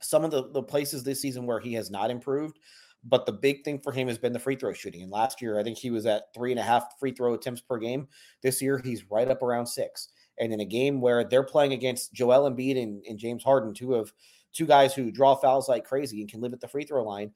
some 0.00 0.24
of 0.24 0.30
the, 0.30 0.50
the 0.50 0.62
places 0.62 1.02
this 1.02 1.20
season 1.20 1.46
where 1.46 1.60
he 1.60 1.74
has 1.74 1.90
not 1.90 2.10
improved. 2.10 2.58
But 3.02 3.24
the 3.24 3.32
big 3.32 3.64
thing 3.64 3.80
for 3.80 3.92
him 3.92 4.08
has 4.08 4.18
been 4.18 4.32
the 4.32 4.38
free 4.38 4.56
throw 4.56 4.72
shooting. 4.72 5.02
And 5.02 5.10
last 5.10 5.40
year, 5.40 5.58
I 5.58 5.62
think 5.62 5.78
he 5.78 5.90
was 5.90 6.04
at 6.04 6.34
three 6.34 6.50
and 6.50 6.60
a 6.60 6.62
half 6.62 6.98
free 6.98 7.12
throw 7.12 7.34
attempts 7.34 7.62
per 7.62 7.78
game. 7.78 8.08
This 8.42 8.60
year, 8.60 8.78
he's 8.78 9.10
right 9.10 9.28
up 9.28 9.42
around 9.42 9.66
six. 9.66 10.08
And 10.38 10.52
in 10.52 10.60
a 10.60 10.66
game 10.66 11.00
where 11.00 11.24
they're 11.24 11.42
playing 11.42 11.72
against 11.72 12.12
Joel 12.12 12.50
Embiid 12.50 12.82
and, 12.82 13.02
and 13.08 13.18
James 13.18 13.42
Harden, 13.42 13.74
two 13.74 13.94
of 13.94 14.12
two 14.52 14.66
guys 14.66 14.94
who 14.94 15.10
draw 15.10 15.34
fouls 15.34 15.68
like 15.68 15.84
crazy 15.84 16.20
and 16.20 16.30
can 16.30 16.40
live 16.40 16.52
at 16.52 16.60
the 16.60 16.68
free 16.68 16.84
throw 16.84 17.04
line, 17.04 17.32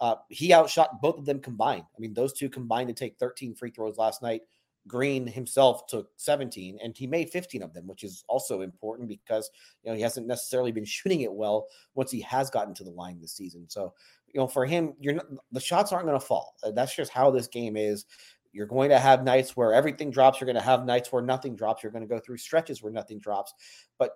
uh, 0.00 0.16
he 0.28 0.52
outshot 0.52 1.00
both 1.02 1.18
of 1.18 1.24
them 1.24 1.40
combined. 1.40 1.84
I 1.96 2.00
mean, 2.00 2.14
those 2.14 2.32
two 2.32 2.48
combined 2.48 2.88
to 2.88 2.94
take 2.94 3.18
13 3.18 3.54
free 3.54 3.70
throws 3.70 3.96
last 3.98 4.22
night. 4.22 4.42
Green 4.88 5.26
himself 5.26 5.86
took 5.86 6.10
17 6.16 6.78
and 6.82 6.96
he 6.96 7.06
made 7.06 7.30
15 7.30 7.62
of 7.62 7.74
them, 7.74 7.86
which 7.86 8.02
is 8.02 8.24
also 8.28 8.62
important 8.62 9.08
because 9.08 9.50
you 9.82 9.90
know 9.90 9.96
he 9.96 10.02
hasn't 10.02 10.26
necessarily 10.26 10.72
been 10.72 10.84
shooting 10.86 11.20
it 11.20 11.32
well 11.32 11.68
once 11.94 12.10
he 12.10 12.20
has 12.22 12.50
gotten 12.50 12.74
to 12.74 12.84
the 12.84 12.90
line 12.90 13.20
this 13.20 13.36
season. 13.36 13.66
So 13.68 13.92
you 14.32 14.40
know, 14.40 14.46
for 14.46 14.66
him, 14.66 14.94
you're 15.00 15.14
not, 15.14 15.26
the 15.52 15.60
shots 15.60 15.92
aren't 15.92 16.06
going 16.06 16.18
to 16.18 16.24
fall. 16.24 16.54
Uh, 16.62 16.70
that's 16.70 16.94
just 16.94 17.12
how 17.12 17.30
this 17.30 17.46
game 17.46 17.76
is. 17.76 18.04
You're 18.52 18.66
going 18.66 18.90
to 18.90 18.98
have 18.98 19.24
nights 19.24 19.56
where 19.56 19.72
everything 19.72 20.10
drops. 20.10 20.40
You're 20.40 20.46
going 20.46 20.56
to 20.56 20.62
have 20.62 20.84
nights 20.84 21.12
where 21.12 21.22
nothing 21.22 21.54
drops. 21.54 21.82
You're 21.82 21.92
going 21.92 22.06
to 22.06 22.08
go 22.08 22.18
through 22.18 22.38
stretches 22.38 22.82
where 22.82 22.92
nothing 22.92 23.18
drops. 23.18 23.54
But 23.98 24.12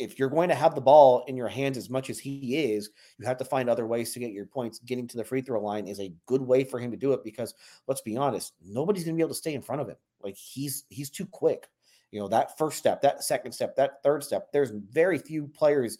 if 0.00 0.18
you're 0.18 0.30
going 0.30 0.48
to 0.48 0.54
have 0.54 0.74
the 0.74 0.80
ball 0.80 1.24
in 1.28 1.36
your 1.36 1.48
hands 1.48 1.76
as 1.76 1.90
much 1.90 2.08
as 2.08 2.18
he 2.18 2.56
is, 2.56 2.90
you 3.18 3.26
have 3.26 3.36
to 3.36 3.44
find 3.44 3.68
other 3.68 3.86
ways 3.86 4.12
to 4.12 4.18
get 4.18 4.32
your 4.32 4.46
points. 4.46 4.78
Getting 4.78 5.06
to 5.08 5.18
the 5.18 5.24
free 5.24 5.42
throw 5.42 5.62
line 5.62 5.86
is 5.86 6.00
a 6.00 6.12
good 6.26 6.40
way 6.40 6.64
for 6.64 6.78
him 6.78 6.90
to 6.90 6.96
do 6.96 7.12
it 7.12 7.22
because 7.22 7.54
let's 7.86 8.00
be 8.00 8.16
honest, 8.16 8.54
nobody's 8.64 9.04
going 9.04 9.14
to 9.14 9.18
be 9.18 9.22
able 9.22 9.34
to 9.34 9.34
stay 9.34 9.54
in 9.54 9.62
front 9.62 9.82
of 9.82 9.88
him. 9.88 9.96
Like 10.22 10.36
he's 10.36 10.84
he's 10.88 11.10
too 11.10 11.26
quick. 11.26 11.68
You 12.10 12.18
know, 12.18 12.28
that 12.28 12.56
first 12.58 12.78
step, 12.78 13.02
that 13.02 13.22
second 13.22 13.52
step, 13.52 13.76
that 13.76 14.02
third 14.02 14.24
step, 14.24 14.50
there's 14.52 14.70
very 14.70 15.18
few 15.18 15.46
players 15.46 15.98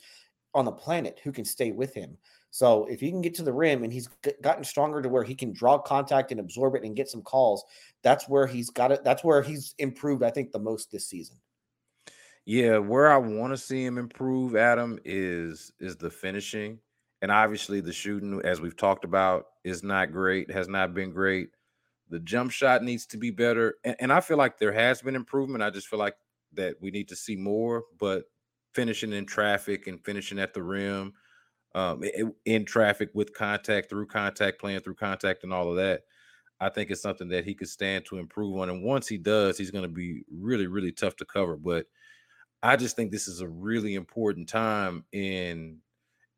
on 0.54 0.64
the 0.64 0.72
planet 0.72 1.20
who 1.22 1.30
can 1.30 1.44
stay 1.44 1.70
with 1.70 1.94
him. 1.94 2.16
So 2.50 2.86
if 2.86 3.00
he 3.00 3.10
can 3.10 3.20
get 3.20 3.34
to 3.34 3.44
the 3.44 3.52
rim 3.52 3.84
and 3.84 3.92
he's 3.92 4.08
gotten 4.42 4.64
stronger 4.64 5.02
to 5.02 5.08
where 5.08 5.22
he 5.22 5.36
can 5.36 5.52
draw 5.52 5.78
contact 5.78 6.32
and 6.32 6.40
absorb 6.40 6.74
it 6.74 6.82
and 6.82 6.96
get 6.96 7.08
some 7.08 7.22
calls, 7.22 7.64
that's 8.02 8.28
where 8.28 8.46
he's 8.46 8.70
got 8.70 8.90
it. 8.90 9.04
That's 9.04 9.22
where 9.22 9.42
he's 9.42 9.74
improved, 9.78 10.24
I 10.24 10.30
think, 10.30 10.50
the 10.50 10.58
most 10.58 10.90
this 10.90 11.06
season. 11.06 11.36
Yeah, 12.50 12.78
where 12.78 13.08
I 13.12 13.16
want 13.16 13.52
to 13.52 13.56
see 13.56 13.84
him 13.84 13.96
improve, 13.96 14.56
Adam, 14.56 14.98
is 15.04 15.70
is 15.78 15.94
the 15.94 16.10
finishing. 16.10 16.80
And 17.22 17.30
obviously 17.30 17.80
the 17.80 17.92
shooting, 17.92 18.40
as 18.42 18.60
we've 18.60 18.76
talked 18.76 19.04
about, 19.04 19.46
is 19.62 19.84
not 19.84 20.10
great, 20.10 20.50
has 20.50 20.66
not 20.66 20.92
been 20.92 21.12
great. 21.12 21.50
The 22.08 22.18
jump 22.18 22.50
shot 22.50 22.82
needs 22.82 23.06
to 23.06 23.18
be 23.18 23.30
better. 23.30 23.76
And, 23.84 23.94
and 24.00 24.12
I 24.12 24.20
feel 24.20 24.36
like 24.36 24.58
there 24.58 24.72
has 24.72 25.00
been 25.00 25.14
improvement. 25.14 25.62
I 25.62 25.70
just 25.70 25.86
feel 25.86 26.00
like 26.00 26.16
that 26.54 26.74
we 26.80 26.90
need 26.90 27.06
to 27.10 27.14
see 27.14 27.36
more, 27.36 27.84
but 28.00 28.24
finishing 28.74 29.12
in 29.12 29.26
traffic 29.26 29.86
and 29.86 30.04
finishing 30.04 30.40
at 30.40 30.52
the 30.52 30.64
rim, 30.64 31.12
um, 31.76 32.02
in 32.46 32.64
traffic 32.64 33.10
with 33.14 33.32
contact, 33.32 33.88
through 33.88 34.06
contact, 34.06 34.60
playing 34.60 34.80
through 34.80 34.96
contact, 34.96 35.44
and 35.44 35.52
all 35.52 35.70
of 35.70 35.76
that. 35.76 36.00
I 36.58 36.68
think 36.68 36.90
it's 36.90 37.00
something 37.00 37.28
that 37.28 37.44
he 37.44 37.54
could 37.54 37.68
stand 37.68 38.06
to 38.06 38.18
improve 38.18 38.58
on. 38.58 38.70
And 38.70 38.82
once 38.82 39.06
he 39.06 39.18
does, 39.18 39.56
he's 39.56 39.70
going 39.70 39.84
to 39.84 39.88
be 39.88 40.24
really, 40.28 40.66
really 40.66 40.90
tough 40.90 41.14
to 41.18 41.24
cover. 41.24 41.56
But 41.56 41.86
I 42.62 42.76
just 42.76 42.96
think 42.96 43.10
this 43.10 43.28
is 43.28 43.40
a 43.40 43.48
really 43.48 43.94
important 43.94 44.48
time 44.48 45.04
in 45.12 45.78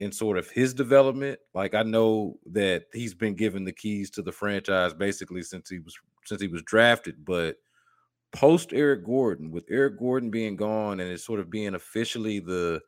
in 0.01 0.11
sort 0.11 0.37
of 0.37 0.51
his 0.51 0.75
development. 0.75 1.39
Like 1.55 1.75
I 1.75 1.83
know 1.85 2.39
that 2.53 2.87
he's 2.93 3.15
been 3.15 3.35
given 3.35 3.65
the 3.65 3.73
keys 3.73 4.11
to 4.13 4.23
the 4.23 4.33
franchise 4.33 4.95
basically 4.95 5.43
since 5.43 5.69
he 5.69 5.79
was 5.79 5.97
since 6.25 6.41
he 6.41 6.49
was 6.49 6.63
drafted, 6.63 7.25
but 7.25 7.57
post 8.33 8.73
Eric 8.73 9.05
Gordon, 9.05 9.51
with 9.51 9.65
Eric 9.71 9.99
Gordon 9.99 10.31
being 10.31 10.57
gone 10.57 11.01
and 11.01 11.11
it's 11.11 11.25
sort 11.25 11.41
of 11.41 11.51
being 11.51 11.75
officially 11.75 12.41
the 12.41 12.81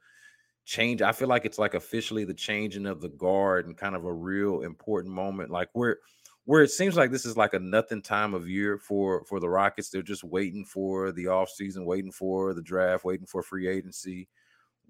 change, 0.65 1.03
I 1.03 1.13
feel 1.13 1.29
like 1.29 1.45
it's 1.45 1.59
like 1.59 1.75
officially 1.75 2.25
the 2.25 2.35
changing 2.35 2.87
of 2.87 3.01
the 3.01 3.11
guard 3.11 3.67
and 3.67 3.77
kind 3.77 3.95
of 3.95 4.05
a 4.05 4.13
real 4.13 4.63
important 4.63 5.15
moment. 5.15 5.51
Like 5.51 5.69
we're 5.75 5.97
where 6.47 6.63
it 6.63 6.71
seems 6.71 6.97
like 6.97 7.11
this 7.11 7.25
is 7.25 7.37
like 7.37 7.55
a 7.55 7.59
nothing 7.59 8.03
time 8.03 8.35
of 8.35 8.49
year 8.49 8.79
for 8.79 9.25
for 9.25 9.41
the 9.41 9.49
Rockets. 9.49 9.89
They're 9.89 10.03
just 10.03 10.25
waiting 10.25 10.65
for 10.65 11.13
the 11.13 11.27
offseason, 11.27 11.87
waiting 11.87 12.13
for 12.13 12.53
the 12.53 12.63
draft, 12.63 13.05
waiting 13.05 13.27
for 13.27 13.43
free 13.43 13.69
agency, 13.69 14.29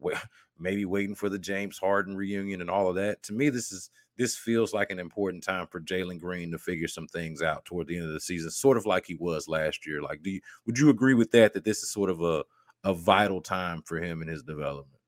maybe 0.58 0.84
waiting 0.84 1.14
for 1.14 1.28
the 1.28 1.38
James 1.38 1.78
Harden 1.78 2.16
reunion 2.16 2.60
and 2.60 2.70
all 2.70 2.88
of 2.88 2.96
that. 2.96 3.22
To 3.24 3.32
me, 3.32 3.50
this 3.50 3.72
is 3.72 3.90
this 4.16 4.36
feels 4.36 4.72
like 4.72 4.90
an 4.90 4.98
important 4.98 5.42
time 5.42 5.66
for 5.66 5.80
Jalen 5.80 6.20
Green 6.20 6.52
to 6.52 6.58
figure 6.58 6.88
some 6.88 7.08
things 7.08 7.42
out 7.42 7.64
toward 7.64 7.88
the 7.88 7.96
end 7.96 8.06
of 8.06 8.12
the 8.12 8.20
season, 8.20 8.50
sort 8.50 8.76
of 8.76 8.86
like 8.86 9.06
he 9.06 9.16
was 9.16 9.48
last 9.48 9.86
year. 9.86 10.02
Like, 10.02 10.22
do 10.22 10.30
you 10.30 10.40
would 10.66 10.78
you 10.78 10.90
agree 10.90 11.14
with 11.14 11.30
that? 11.32 11.54
That 11.54 11.64
this 11.64 11.82
is 11.82 11.90
sort 11.90 12.10
of 12.10 12.22
a 12.22 12.44
a 12.84 12.94
vital 12.94 13.40
time 13.40 13.82
for 13.82 13.98
him 13.98 14.22
in 14.22 14.28
his 14.28 14.42
development. 14.42 14.98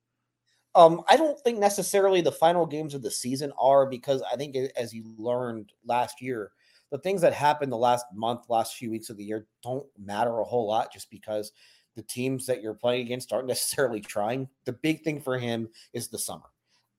Um, 0.76 1.02
I 1.08 1.16
don't 1.16 1.40
think 1.40 1.58
necessarily 1.58 2.20
the 2.20 2.30
final 2.30 2.66
games 2.66 2.92
of 2.92 3.02
the 3.02 3.10
season 3.10 3.50
are 3.58 3.86
because 3.86 4.22
I 4.30 4.36
think 4.36 4.54
as 4.76 4.92
you 4.92 5.04
learned 5.16 5.72
last 5.86 6.20
year, 6.20 6.52
the 6.90 6.98
things 6.98 7.22
that 7.22 7.32
happened 7.32 7.72
the 7.72 7.76
last 7.76 8.04
month, 8.14 8.50
last 8.50 8.76
few 8.76 8.90
weeks 8.90 9.08
of 9.08 9.16
the 9.16 9.24
year 9.24 9.46
don't 9.62 9.86
matter 9.98 10.38
a 10.38 10.44
whole 10.44 10.68
lot 10.68 10.92
just 10.92 11.10
because 11.10 11.52
the 11.96 12.02
teams 12.02 12.44
that 12.46 12.62
you're 12.62 12.74
playing 12.74 13.06
against 13.06 13.32
aren't 13.32 13.48
necessarily 13.48 14.00
trying. 14.00 14.48
The 14.66 14.74
big 14.74 15.02
thing 15.02 15.18
for 15.18 15.38
him 15.38 15.68
is 15.94 16.08
the 16.08 16.18
summer. 16.18 16.44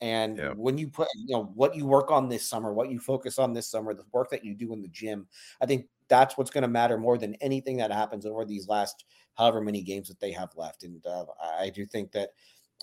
And 0.01 0.37
yeah. 0.37 0.53
when 0.55 0.77
you 0.77 0.87
put, 0.89 1.07
you 1.15 1.35
know, 1.35 1.45
what 1.55 1.75
you 1.75 1.85
work 1.85 2.11
on 2.11 2.29
this 2.29 2.47
summer, 2.47 2.73
what 2.73 2.91
you 2.91 2.99
focus 2.99 3.39
on 3.39 3.53
this 3.53 3.67
summer, 3.67 3.93
the 3.93 4.05
work 4.11 4.29
that 4.31 4.43
you 4.43 4.53
do 4.53 4.73
in 4.73 4.81
the 4.81 4.87
gym, 4.87 5.27
I 5.61 5.65
think 5.65 5.87
that's 6.07 6.37
what's 6.37 6.51
going 6.51 6.63
to 6.63 6.67
matter 6.67 6.97
more 6.97 7.17
than 7.17 7.35
anything 7.35 7.77
that 7.77 7.91
happens 7.91 8.25
over 8.25 8.45
these 8.45 8.67
last 8.67 9.05
however 9.35 9.61
many 9.61 9.81
games 9.81 10.07
that 10.07 10.19
they 10.19 10.31
have 10.31 10.49
left. 10.55 10.83
And 10.83 11.05
uh, 11.05 11.25
I 11.59 11.69
do 11.69 11.85
think 11.85 12.11
that 12.11 12.29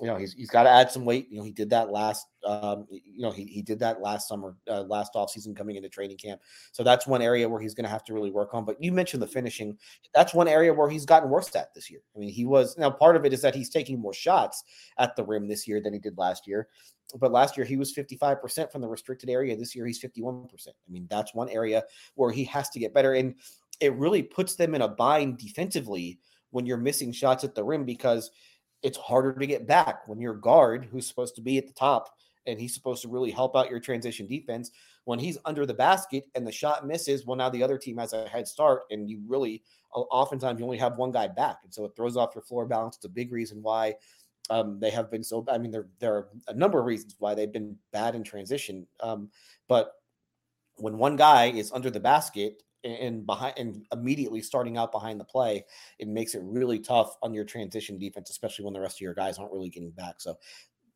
you 0.01 0.09
know 0.09 0.17
he's 0.17 0.33
he's 0.33 0.51
got 0.51 0.65
to 0.65 0.71
add 0.71 0.91
some 0.91 1.05
weight. 1.05 1.29
You 1.31 1.39
know 1.39 1.45
he 1.45 1.53
did 1.53 1.71
that 1.71 1.91
last 1.91 2.27
um, 2.45 2.87
you 2.91 3.23
know 3.23 3.31
he, 3.31 3.45
he 3.45 3.63
did 3.63 3.79
that 3.79 4.01
last 4.01 4.29
summer 4.29 4.57
uh, 4.69 4.83
last 4.83 5.13
off 5.15 5.31
season 5.31 5.55
coming 5.55 5.77
into 5.77 5.89
training 5.89 6.17
camp. 6.17 6.41
So 6.73 6.83
that's 6.83 7.07
one 7.07 7.23
area 7.23 7.49
where 7.49 7.61
he's 7.61 7.75
going 7.75 7.85
to 7.85 7.91
have 7.91 8.05
to 8.05 8.15
really 8.15 8.33
work 8.33 8.55
on. 8.55 8.65
But 8.65 8.83
you 8.83 8.91
mentioned 8.91 9.23
the 9.23 9.29
finishing. 9.29 9.79
That's 10.13 10.35
one 10.35 10.49
area 10.49 10.75
where 10.75 10.91
he's 10.91 11.07
gotten 11.07 11.31
worse 11.31 11.55
at 11.55 11.73
this 11.75 11.91
year. 11.91 12.01
I 12.17 12.19
mean 12.19 12.31
he 12.31 12.45
was 12.45 12.77
now 12.77 12.91
part 12.91 13.15
of 13.15 13.25
it 13.25 13.33
is 13.33 13.43
that 13.43 13.55
he's 13.55 13.71
taking 13.71 14.01
more 14.01 14.15
shots 14.15 14.65
at 14.99 15.15
the 15.15 15.25
rim 15.25 15.47
this 15.47 15.69
year 15.69 15.81
than 15.81 15.93
he 15.93 16.01
did 16.01 16.19
last 16.19 16.47
year. 16.47 16.69
But 17.21 17.31
last 17.31 17.57
year 17.57 17.67
he 17.67 17.77
was 17.77 17.95
55% 17.95 18.73
from 18.73 18.81
the 18.81 18.89
restricted 18.89 19.31
area. 19.31 19.57
This 19.57 19.77
year 19.77 19.87
he's 19.87 20.03
51%. 20.03 20.49
I 20.69 20.73
mean 20.91 21.07
that's 21.09 21.35
one 21.35 21.49
area 21.49 21.85
where 22.17 22.33
he 22.33 22.45
has 22.45 22.69
to 22.71 22.81
get 22.81 22.95
better 22.95 23.15
and 23.15 23.35
it 23.81 23.95
really 23.95 24.23
puts 24.23 24.57
them 24.57 24.75
in 24.75 24.83
a 24.83 24.89
bind 24.89 25.39
defensively 25.39 26.19
when 26.51 26.65
you're 26.67 26.77
missing 26.77 27.13
shots 27.13 27.45
at 27.45 27.55
the 27.55 27.63
rim 27.63 27.85
because– 27.85 28.33
it's 28.85 28.99
harder 28.99 29.33
to 29.33 29.47
get 29.47 29.67
back 29.67 30.07
when 30.07 30.21
your 30.21 30.35
guard, 30.35 30.87
who's 30.93 31.07
supposed 31.07 31.35
to 31.35 31.41
be 31.41 31.59
at 31.59 31.67
the 31.67 31.73
top 31.73 32.17
and 32.47 32.61
he's 32.61 32.75
supposed 32.75 33.01
to 33.01 33.09
really 33.09 33.31
help 33.31 33.57
out 33.57 33.71
your 33.71 33.81
transition 33.81 34.27
defense, 34.27 34.71
when 35.05 35.19
he's 35.19 35.39
under 35.47 35.65
the 35.65 35.73
basket 35.73 36.25
and 36.35 36.47
the 36.47 36.53
shot 36.53 36.87
misses, 36.87 37.25
well, 37.25 37.37
now 37.37 37.49
the 37.49 37.63
other 37.63 37.79
team 37.79 37.97
has 37.97 38.13
a 38.13 38.29
head 38.29 38.47
start, 38.47 38.83
and 38.91 39.09
you 39.09 39.23
really 39.27 39.63
oftentimes 39.93 40.59
you 40.59 40.65
only 40.67 40.77
have 40.77 40.97
one 40.97 41.11
guy 41.11 41.27
back, 41.27 41.59
and 41.65 41.73
so 41.73 41.85
it 41.87 41.93
throws 41.97 42.17
off 42.17 42.35
your 42.35 42.43
floor 42.43 42.67
balance. 42.67 42.97
It's 42.97 43.05
a 43.07 43.09
big 43.11 43.33
reason 43.33 43.63
why 43.63 43.95
um, 44.51 44.79
they 44.81 44.91
have 44.91 45.11
been 45.11 45.25
so. 45.25 45.45
I 45.49 45.57
mean, 45.57 45.71
there 45.71 45.87
there 46.01 46.15
are 46.15 46.29
a 46.49 46.55
number 46.55 46.79
of 46.79 46.85
reasons 46.85 47.17
why 47.19 47.35
they've 47.35 47.53
been 47.53 47.77
bad 47.93 48.15
in 48.15 48.23
transition, 48.23 48.87
um, 49.01 49.31
but 49.69 49.93
when 50.77 50.99
one 50.99 51.17
guy 51.17 51.47
is 51.47 51.73
under 51.73 51.91
the 51.91 52.01
basket 52.01 52.64
and 52.85 53.27
behind 53.27 53.55
and 53.57 53.85
immediately 53.93 54.43
starting 54.43 54.77
out 54.77 54.93
behind 54.93 55.19
the 55.19 55.25
play, 55.25 55.65
it 55.99 56.09
makes 56.09 56.35
it 56.35 56.43
really 56.45 56.79
tough 56.79 57.17
on 57.23 57.33
your 57.33 57.45
transition 57.45 57.99
defense, 57.99 58.31
especially 58.31 58.65
when 58.65 58.75
the 58.75 58.81
rest 58.81 58.99
of 58.99 59.01
your 59.01 59.15
guys 59.15 59.39
aren't 59.39 59.53
really 59.53 59.71
getting 59.71 59.91
back. 59.91 60.17
So 60.19 60.39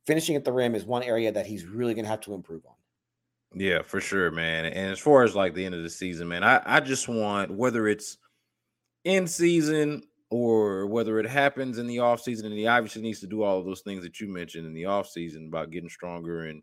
finishing 0.06 0.36
at 0.36 0.44
the 0.44 0.52
rim 0.52 0.74
is 0.74 0.84
one 0.84 1.02
area 1.02 1.32
that 1.32 1.46
he's 1.46 1.66
really 1.66 1.94
going 1.94 2.04
to 2.04 2.10
have 2.10 2.20
to 2.22 2.34
improve 2.34 2.64
on. 2.66 2.74
Yeah, 3.54 3.82
for 3.82 4.00
sure, 4.00 4.30
man. 4.30 4.66
And 4.66 4.92
as 4.92 4.98
far 4.98 5.22
as 5.24 5.34
like 5.34 5.54
the 5.54 5.64
end 5.64 5.74
of 5.74 5.82
the 5.82 5.90
season, 5.90 6.28
man, 6.28 6.44
I, 6.44 6.60
I 6.64 6.80
just 6.80 7.08
want 7.08 7.50
whether 7.50 7.88
it's 7.88 8.18
in 9.04 9.26
season 9.26 10.02
or 10.30 10.86
whether 10.86 11.18
it 11.18 11.26
happens 11.26 11.78
in 11.78 11.86
the 11.86 11.96
offseason, 11.96 12.44
and 12.44 12.52
he 12.52 12.66
obviously 12.66 13.00
needs 13.00 13.20
to 13.20 13.26
do 13.26 13.42
all 13.42 13.58
of 13.58 13.64
those 13.64 13.80
things 13.80 14.02
that 14.02 14.20
you 14.20 14.28
mentioned 14.28 14.66
in 14.66 14.74
the 14.74 14.82
offseason 14.82 15.48
about 15.48 15.70
getting 15.70 15.88
stronger 15.88 16.44
and 16.44 16.62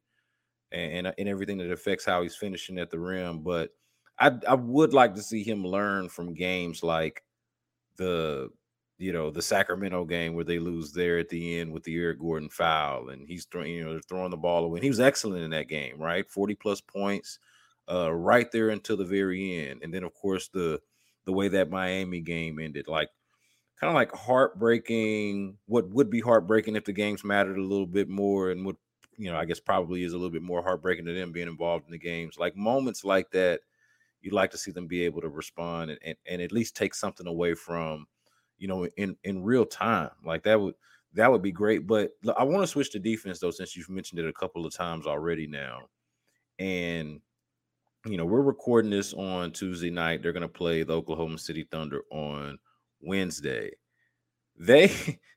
and 0.72 1.12
and 1.18 1.30
everything 1.30 1.58
that 1.58 1.72
affects 1.72 2.06
how 2.06 2.22
he's 2.22 2.36
finishing 2.36 2.78
at 2.78 2.92
the 2.92 3.00
rim. 3.00 3.40
But 3.40 3.72
I 4.20 4.32
I 4.48 4.56
would 4.56 4.94
like 4.94 5.16
to 5.16 5.22
see 5.22 5.44
him 5.44 5.66
learn 5.66 6.10
from 6.10 6.34
games 6.34 6.84
like 6.84 7.24
the 7.98 8.50
you 8.98 9.14
know 9.14 9.32
the 9.32 9.42
Sacramento 9.42 10.06
game 10.06 10.36
where 10.36 10.46
they 10.46 10.60
lose 10.60 10.94
there 10.94 11.20
at 11.20 11.30
the 11.30 11.60
end 11.60 11.74
with 11.74 11.84
the 11.84 11.96
Eric 11.98 12.20
Gordon 12.20 12.50
foul 12.50 13.10
and 13.10 13.28
he's 13.28 13.46
throwing 13.46 13.72
you 13.74 13.86
know 13.86 14.00
throwing 14.08 14.32
the 14.32 14.38
ball 14.38 14.66
away. 14.66 14.78
And 14.78 14.84
he 14.84 14.90
was 14.90 15.00
excellent 15.00 15.44
in 15.44 15.52
that 15.52 15.68
game, 15.70 16.00
right? 16.00 16.30
40 16.30 16.56
plus 16.56 16.82
points 16.82 17.40
uh 17.92 18.14
right 18.14 18.52
there 18.52 18.70
until 18.70 18.98
the 18.98 19.06
very 19.06 19.68
end. 19.70 19.82
And 19.84 19.94
then 19.94 20.04
of 20.04 20.14
course 20.14 20.50
the 20.50 20.82
the 21.26 21.34
way 21.34 21.48
that 21.50 21.70
Miami 21.72 22.22
game 22.22 22.60
ended 22.60 22.88
like 22.88 23.10
kind 23.80 23.90
of 23.90 23.96
like 23.96 24.12
heartbreaking 24.14 25.58
what 25.66 25.90
would 25.90 26.10
be 26.10 26.22
heartbreaking 26.22 26.76
if 26.76 26.86
the 26.86 26.94
games 26.94 27.24
mattered 27.24 27.58
a 27.58 27.64
little 27.64 27.86
bit 27.88 28.08
more 28.10 28.52
and 28.52 28.66
would 28.66 28.78
you 29.18 29.32
know 29.32 29.38
I 29.38 29.46
guess 29.46 29.60
probably 29.60 30.04
is 30.04 30.14
a 30.14 30.18
little 30.18 30.32
bit 30.32 30.42
more 30.42 30.62
heartbreaking 30.64 31.06
to 31.06 31.14
them 31.14 31.32
being 31.32 31.48
involved 31.48 31.86
in 31.86 31.92
the 31.92 31.98
games. 32.00 32.38
Like 32.38 32.56
moments 32.56 33.04
like 33.04 33.32
that 33.32 33.62
you'd 34.26 34.34
like 34.34 34.50
to 34.50 34.58
see 34.58 34.72
them 34.72 34.88
be 34.88 35.04
able 35.04 35.22
to 35.22 35.30
respond 35.30 35.92
and, 35.92 36.00
and, 36.04 36.18
and 36.28 36.42
at 36.42 36.52
least 36.52 36.76
take 36.76 36.96
something 36.96 37.28
away 37.28 37.54
from, 37.54 38.08
you 38.58 38.68
know, 38.68 38.88
in, 38.98 39.16
in 39.24 39.44
real 39.44 39.66
time. 39.66 40.10
Like 40.26 40.42
that 40.44 40.60
would 40.60 40.74
that 41.14 41.32
would 41.32 41.44
be 41.44 41.52
great. 41.52 41.86
But 41.86 42.12
I 42.36 42.44
want 42.44 42.64
to 42.64 42.68
switch 42.68 42.92
to 42.92 43.00
defense 43.00 43.40
though, 43.40 43.52
since 43.52 43.76
you've 43.76 43.88
mentioned 43.88 44.20
it 44.20 44.28
a 44.28 44.34
couple 44.34 44.66
of 44.66 44.74
times 44.74 45.06
already 45.06 45.46
now. 45.46 45.82
And 46.58 47.22
you 48.08 48.18
know, 48.18 48.26
we're 48.26 48.42
recording 48.42 48.90
this 48.90 49.14
on 49.14 49.52
Tuesday 49.52 49.92
night. 49.92 50.24
They're 50.24 50.34
gonna 50.34 50.48
play 50.48 50.82
the 50.82 50.94
Oklahoma 50.94 51.38
City 51.38 51.68
Thunder 51.70 52.02
on 52.12 52.58
Wednesday. 53.02 53.72
They 54.58 54.92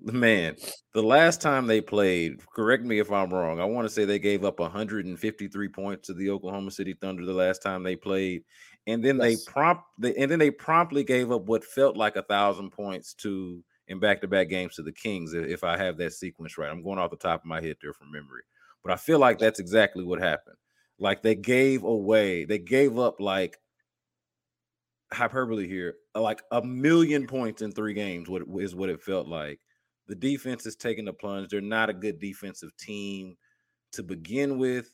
man, 0.00 0.56
the 0.94 1.02
last 1.02 1.40
time 1.40 1.66
they 1.66 1.80
played, 1.80 2.40
correct 2.54 2.84
me 2.84 2.98
if 2.98 3.10
I'm 3.10 3.30
wrong. 3.30 3.60
I 3.60 3.64
want 3.64 3.86
to 3.86 3.92
say 3.92 4.04
they 4.04 4.18
gave 4.18 4.44
up 4.44 4.60
153 4.60 5.68
points 5.68 6.06
to 6.06 6.14
the 6.14 6.30
Oklahoma 6.30 6.70
City 6.70 6.94
Thunder 6.94 7.24
the 7.24 7.32
last 7.32 7.62
time 7.62 7.82
they 7.82 7.96
played, 7.96 8.44
and 8.86 9.04
then 9.04 9.18
yes. 9.18 9.44
they 9.44 9.50
prompt 9.50 9.84
and 10.02 10.30
then 10.30 10.38
they 10.38 10.50
promptly 10.50 11.04
gave 11.04 11.32
up 11.32 11.42
what 11.42 11.64
felt 11.64 11.96
like 11.96 12.16
a 12.16 12.22
thousand 12.22 12.70
points 12.70 13.14
to 13.14 13.62
in 13.88 13.98
back-to-back 13.98 14.48
games 14.48 14.76
to 14.76 14.82
the 14.82 14.92
Kings. 14.92 15.32
If 15.34 15.64
I 15.64 15.76
have 15.78 15.96
that 15.96 16.12
sequence 16.12 16.58
right, 16.58 16.70
I'm 16.70 16.82
going 16.82 16.98
off 16.98 17.10
the 17.10 17.16
top 17.16 17.40
of 17.40 17.46
my 17.46 17.60
head 17.60 17.76
there 17.82 17.94
from 17.94 18.12
memory, 18.12 18.42
but 18.84 18.92
I 18.92 18.96
feel 18.96 19.18
like 19.18 19.38
that's 19.38 19.60
exactly 19.60 20.04
what 20.04 20.20
happened. 20.20 20.56
Like 20.98 21.22
they 21.22 21.34
gave 21.34 21.84
away, 21.84 22.44
they 22.44 22.58
gave 22.58 22.98
up 22.98 23.20
like 23.20 23.56
hyperbole 25.12 25.66
here, 25.66 25.94
like 26.14 26.42
a 26.50 26.62
million 26.62 27.26
points 27.26 27.62
in 27.62 27.72
three 27.72 27.94
games. 27.94 28.28
What 28.28 28.42
is 28.60 28.74
what 28.74 28.90
it 28.90 29.02
felt 29.02 29.26
like 29.26 29.60
the 30.08 30.14
defense 30.14 30.66
is 30.66 30.74
taking 30.76 31.04
the 31.04 31.12
plunge. 31.12 31.48
They're 31.48 31.60
not 31.60 31.90
a 31.90 31.94
good 31.94 32.18
defensive 32.18 32.76
team 32.76 33.36
to 33.92 34.02
begin 34.02 34.58
with, 34.58 34.90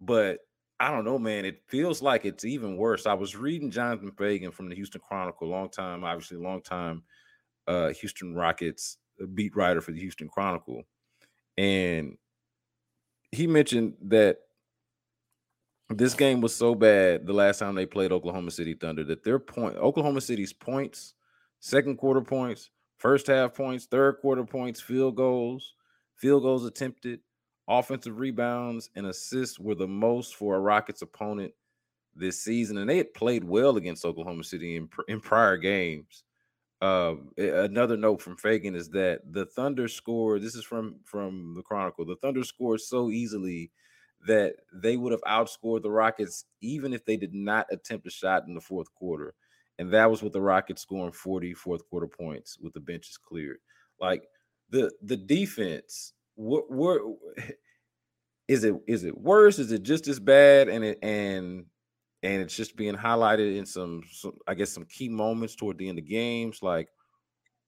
but 0.00 0.38
I 0.78 0.90
don't 0.90 1.04
know, 1.04 1.18
man. 1.18 1.44
It 1.44 1.62
feels 1.66 2.02
like 2.02 2.24
it's 2.24 2.44
even 2.44 2.76
worse. 2.76 3.06
I 3.06 3.14
was 3.14 3.36
reading 3.36 3.70
Jonathan 3.70 4.10
Feigen 4.12 4.52
from 4.52 4.68
the 4.68 4.74
Houston 4.74 5.00
Chronicle, 5.00 5.48
long 5.48 5.70
time, 5.70 6.04
obviously, 6.04 6.36
long 6.36 6.60
time 6.60 7.02
uh, 7.66 7.88
Houston 7.88 8.34
Rockets 8.34 8.98
uh, 9.22 9.26
beat 9.26 9.56
writer 9.56 9.80
for 9.80 9.92
the 9.92 10.00
Houston 10.00 10.28
Chronicle, 10.28 10.82
and 11.56 12.18
he 13.32 13.46
mentioned 13.46 13.94
that 14.02 14.38
this 15.90 16.14
game 16.14 16.40
was 16.40 16.54
so 16.54 16.74
bad 16.74 17.26
the 17.26 17.32
last 17.32 17.58
time 17.58 17.74
they 17.74 17.86
played 17.86 18.12
Oklahoma 18.12 18.50
City 18.50 18.74
Thunder 18.74 19.04
that 19.04 19.22
their 19.22 19.38
point, 19.38 19.76
Oklahoma 19.76 20.20
City's 20.20 20.52
points, 20.52 21.14
second 21.60 21.96
quarter 21.96 22.20
points, 22.20 22.70
first 22.98 23.26
half 23.26 23.54
points, 23.54 23.86
third 23.86 24.18
quarter 24.20 24.44
points, 24.44 24.80
field 24.80 25.16
goals, 25.16 25.74
field 26.16 26.42
goals 26.42 26.64
attempted, 26.64 27.20
offensive 27.68 28.18
rebounds, 28.18 28.90
and 28.96 29.06
assists 29.06 29.58
were 29.58 29.74
the 29.74 29.88
most 29.88 30.34
for 30.36 30.56
a 30.56 30.60
Rockets 30.60 31.02
opponent 31.02 31.52
this 32.14 32.40
season. 32.40 32.78
And 32.78 32.88
they 32.88 32.96
had 32.96 33.14
played 33.14 33.44
well 33.44 33.76
against 33.76 34.04
Oklahoma 34.04 34.44
City 34.44 34.76
in, 34.76 34.88
in 35.08 35.20
prior 35.20 35.56
games. 35.56 36.24
Uh, 36.80 37.14
another 37.38 37.96
note 37.96 38.20
from 38.20 38.36
Feigen 38.36 38.76
is 38.76 38.90
that 38.90 39.20
the 39.30 39.46
Thunder 39.46 39.88
scored. 39.88 40.42
This 40.42 40.54
is 40.54 40.64
from 40.64 40.96
from 41.04 41.54
the 41.54 41.62
Chronicle. 41.62 42.04
The 42.04 42.16
Thunder 42.16 42.44
scored 42.44 42.80
so 42.80 43.10
easily 43.10 43.70
that 44.26 44.56
they 44.72 44.96
would 44.96 45.12
have 45.12 45.22
outscored 45.22 45.82
the 45.82 45.90
Rockets 45.90 46.44
even 46.60 46.92
if 46.92 47.04
they 47.04 47.16
did 47.16 47.32
not 47.32 47.66
attempt 47.70 48.06
a 48.06 48.10
shot 48.10 48.46
in 48.46 48.54
the 48.54 48.60
fourth 48.60 48.92
quarter. 48.94 49.34
And 49.78 49.92
that 49.92 50.10
was 50.10 50.22
with 50.22 50.32
the 50.32 50.40
Rockets 50.40 50.82
scoring 50.82 51.12
40 51.12 51.54
fourth 51.54 51.88
quarter 51.88 52.06
points 52.06 52.58
with 52.60 52.72
the 52.74 52.80
benches 52.80 53.16
cleared. 53.16 53.58
Like 54.00 54.24
the 54.70 54.92
the 55.02 55.16
defense, 55.16 56.12
what 56.36 56.70
what 56.70 57.00
is 58.48 58.64
it 58.64 58.74
is 58.86 59.04
it 59.04 59.16
worse? 59.16 59.58
Is 59.58 59.72
it 59.72 59.82
just 59.82 60.06
as 60.08 60.20
bad? 60.20 60.68
And 60.68 60.84
it 60.84 60.98
and 61.02 61.66
and 62.22 62.42
it's 62.42 62.56
just 62.56 62.76
being 62.76 62.94
highlighted 62.94 63.56
in 63.56 63.66
some, 63.66 64.02
some 64.10 64.32
I 64.46 64.54
guess 64.54 64.70
some 64.70 64.86
key 64.86 65.08
moments 65.08 65.54
toward 65.54 65.76
the 65.76 65.88
end 65.88 65.98
of 65.98 66.08
games. 66.08 66.62
Like, 66.62 66.88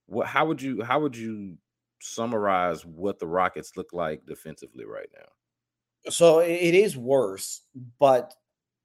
what? 0.06 0.26
How 0.26 0.46
would 0.46 0.62
you 0.62 0.82
how 0.82 1.00
would 1.00 1.16
you 1.16 1.58
summarize 2.00 2.84
what 2.84 3.18
the 3.18 3.26
Rockets 3.26 3.72
look 3.76 3.92
like 3.92 4.24
defensively 4.26 4.84
right 4.84 5.08
now? 5.14 6.10
So 6.10 6.38
it 6.38 6.74
is 6.74 6.96
worse, 6.96 7.62
but 7.98 8.32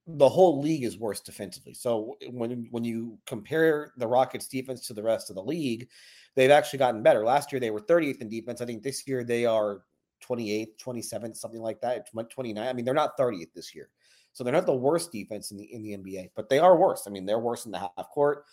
the 0.07 0.29
whole 0.29 0.59
league 0.59 0.83
is 0.83 0.97
worse 0.97 1.19
defensively. 1.19 1.73
So 1.73 2.17
when 2.29 2.67
when 2.71 2.83
you 2.83 3.17
compare 3.25 3.93
the 3.97 4.07
Rockets 4.07 4.47
defense 4.47 4.87
to 4.87 4.93
the 4.93 5.03
rest 5.03 5.29
of 5.29 5.35
the 5.35 5.43
league, 5.43 5.87
they've 6.35 6.51
actually 6.51 6.79
gotten 6.79 7.03
better. 7.03 7.23
Last 7.23 7.51
year 7.51 7.59
they 7.59 7.71
were 7.71 7.81
30th 7.81 8.21
in 8.21 8.29
defense. 8.29 8.61
I 8.61 8.65
think 8.65 8.83
this 8.83 9.07
year 9.07 9.23
they 9.23 9.45
are 9.45 9.83
28th, 10.27 10.77
27th, 10.83 11.37
something 11.37 11.61
like 11.61 11.81
that. 11.81 12.07
29. 12.11 12.67
I 12.67 12.73
mean, 12.73 12.85
they're 12.85 12.93
not 12.93 13.17
30th 13.17 13.53
this 13.53 13.75
year. 13.75 13.89
So 14.33 14.43
they're 14.43 14.53
not 14.53 14.65
the 14.65 14.73
worst 14.73 15.11
defense 15.11 15.51
in 15.51 15.57
the 15.57 15.71
in 15.73 15.83
the 15.83 15.97
NBA, 15.97 16.31
but 16.35 16.49
they 16.49 16.59
are 16.59 16.77
worse. 16.77 17.03
I 17.05 17.09
mean, 17.09 17.25
they're 17.25 17.39
worse 17.39 17.65
in 17.65 17.71
the 17.71 17.79
half 17.79 18.09
court. 18.13 18.45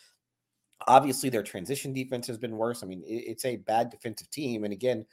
Obviously, 0.87 1.29
their 1.29 1.43
transition 1.43 1.93
defense 1.93 2.27
has 2.27 2.39
been 2.39 2.57
worse. 2.57 2.83
I 2.83 2.87
mean, 2.87 3.03
it, 3.07 3.25
it's 3.27 3.45
a 3.45 3.57
bad 3.57 3.91
defensive 3.91 4.31
team, 4.31 4.65
and 4.65 4.73
again, 4.73 5.07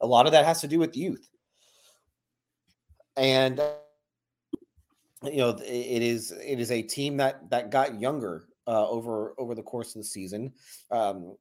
a 0.00 0.06
lot 0.06 0.26
of 0.26 0.32
that 0.32 0.44
has 0.44 0.60
to 0.60 0.68
do 0.68 0.78
with 0.78 0.96
youth. 0.96 1.28
And 3.16 3.60
you 5.22 5.38
know, 5.38 5.50
it 5.50 6.02
is 6.02 6.32
it 6.32 6.60
is 6.60 6.70
a 6.70 6.82
team 6.82 7.16
that 7.18 7.48
that 7.50 7.70
got 7.70 8.00
younger 8.00 8.48
uh, 8.66 8.88
over 8.88 9.34
over 9.38 9.54
the 9.54 9.62
course 9.62 9.94
of 9.94 10.02
the 10.02 10.06
season. 10.06 10.52
Um, 10.90 11.36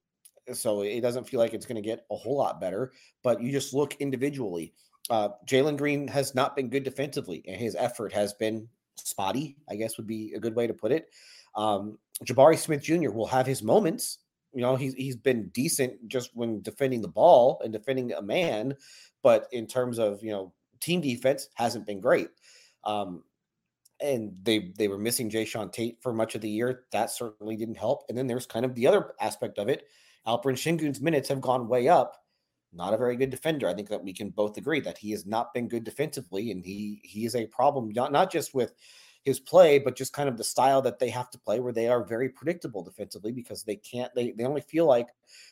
so 0.54 0.82
it 0.82 1.02
doesn't 1.02 1.28
feel 1.28 1.40
like 1.40 1.54
it's 1.54 1.66
going 1.66 1.76
to 1.76 1.82
get 1.82 2.06
a 2.12 2.16
whole 2.16 2.38
lot 2.38 2.62
better. 2.62 2.94
But 3.24 3.42
you 3.42 3.52
just 3.52 3.74
look 3.74 3.96
individually. 3.96 4.74
Uh, 5.10 5.30
Jalen 5.48 5.78
Green 5.78 6.08
has 6.08 6.36
not 6.36 6.56
been 6.56 6.70
good 6.70 6.84
defensively, 6.84 7.44
and 7.48 7.58
his 7.58 7.76
effort 7.76 8.14
has 8.14 8.34
been 8.34 8.68
spotty. 8.96 9.58
I 9.70 9.76
guess 9.76 9.98
would 9.98 10.08
be 10.08 10.34
a 10.36 10.40
good 10.40 10.56
way 10.56 10.68
to 10.68 10.74
put 10.74 10.92
it. 10.92 11.10
Um, 11.56 11.98
Jabari 12.24 12.58
Smith 12.58 12.82
Jr. 12.82 13.12
will 13.12 13.28
have 13.28 13.46
his 13.46 13.62
moments. 13.62 14.20
You 14.54 14.62
know, 14.62 14.76
he's 14.76 14.94
he's 14.94 15.18
been 15.18 15.50
decent 15.50 16.08
just 16.08 16.32
when 16.34 16.62
defending 16.62 17.02
the 17.02 17.10
ball 17.10 17.60
and 17.64 17.74
defending 17.74 18.14
a 18.14 18.22
man, 18.22 18.76
but 19.22 19.48
in 19.52 19.68
terms 19.68 20.00
of 20.00 20.24
you 20.24 20.32
know 20.32 20.54
team 20.80 21.02
defense, 21.02 21.50
hasn't 21.56 21.86
been 21.86 22.00
great. 22.00 22.30
Um, 22.86 23.24
and 24.02 24.34
they 24.44 24.74
they 24.78 24.88
were 24.88 24.98
missing 24.98 25.30
Jae'Sean 25.30 25.72
Tate 25.72 26.02
for 26.02 26.14
much 26.14 26.36
of 26.36 26.42
the 26.42 26.50
year. 26.50 26.86
That 26.92 27.12
certainly 27.12 27.56
didn't 27.56 27.78
help. 27.78 28.04
And 28.10 28.18
then 28.18 28.28
there's 28.28 28.46
kind 28.46 28.66
of 28.66 28.76
the 28.76 28.88
other 28.88 29.14
aspect 29.20 29.58
of 29.58 29.70
it. 29.70 29.88
Alperen 30.28 30.58
Sengun's 30.58 31.02
minutes 31.02 31.30
have 31.30 31.42
gone 31.42 31.68
way 31.68 31.88
up, 31.88 32.16
not 32.74 32.94
a 32.94 32.98
very 32.98 33.16
good 33.16 33.30
defender. 33.30 33.70
I 33.70 33.74
think 33.74 33.90
that 33.90 34.04
we 34.04 34.14
can 34.14 34.30
both 34.30 34.58
agree 34.58 34.80
that 34.82 34.98
he 34.98 35.12
has 35.12 35.26
not 35.26 35.54
been 35.54 35.68
good 35.68 35.84
defensively, 35.84 36.52
and 36.52 36.66
he 36.66 37.00
he 37.04 37.26
is 37.26 37.36
a 37.36 37.46
problem 37.48 37.90
not 37.90 38.12
not 38.12 38.32
just 38.32 38.54
with 38.54 38.74
his 39.26 39.40
play, 39.40 39.80
but 39.80 39.96
just 39.96 40.14
kind 40.14 40.30
of 40.30 40.38
the 40.38 40.44
style 40.44 40.84
that 40.84 41.00
they 41.00 41.10
have 41.10 41.32
to 41.32 41.40
play, 41.40 41.60
where 41.60 41.74
they 41.74 41.88
are 41.88 42.04
very 42.04 42.30
predictable 42.30 42.84
defensively 42.84 43.32
because 43.32 43.64
they 43.64 43.76
can't 43.76 44.14
they 44.14 44.32
they 44.32 44.46
only 44.46 44.62
feel 44.62 44.86
like 44.86 45.08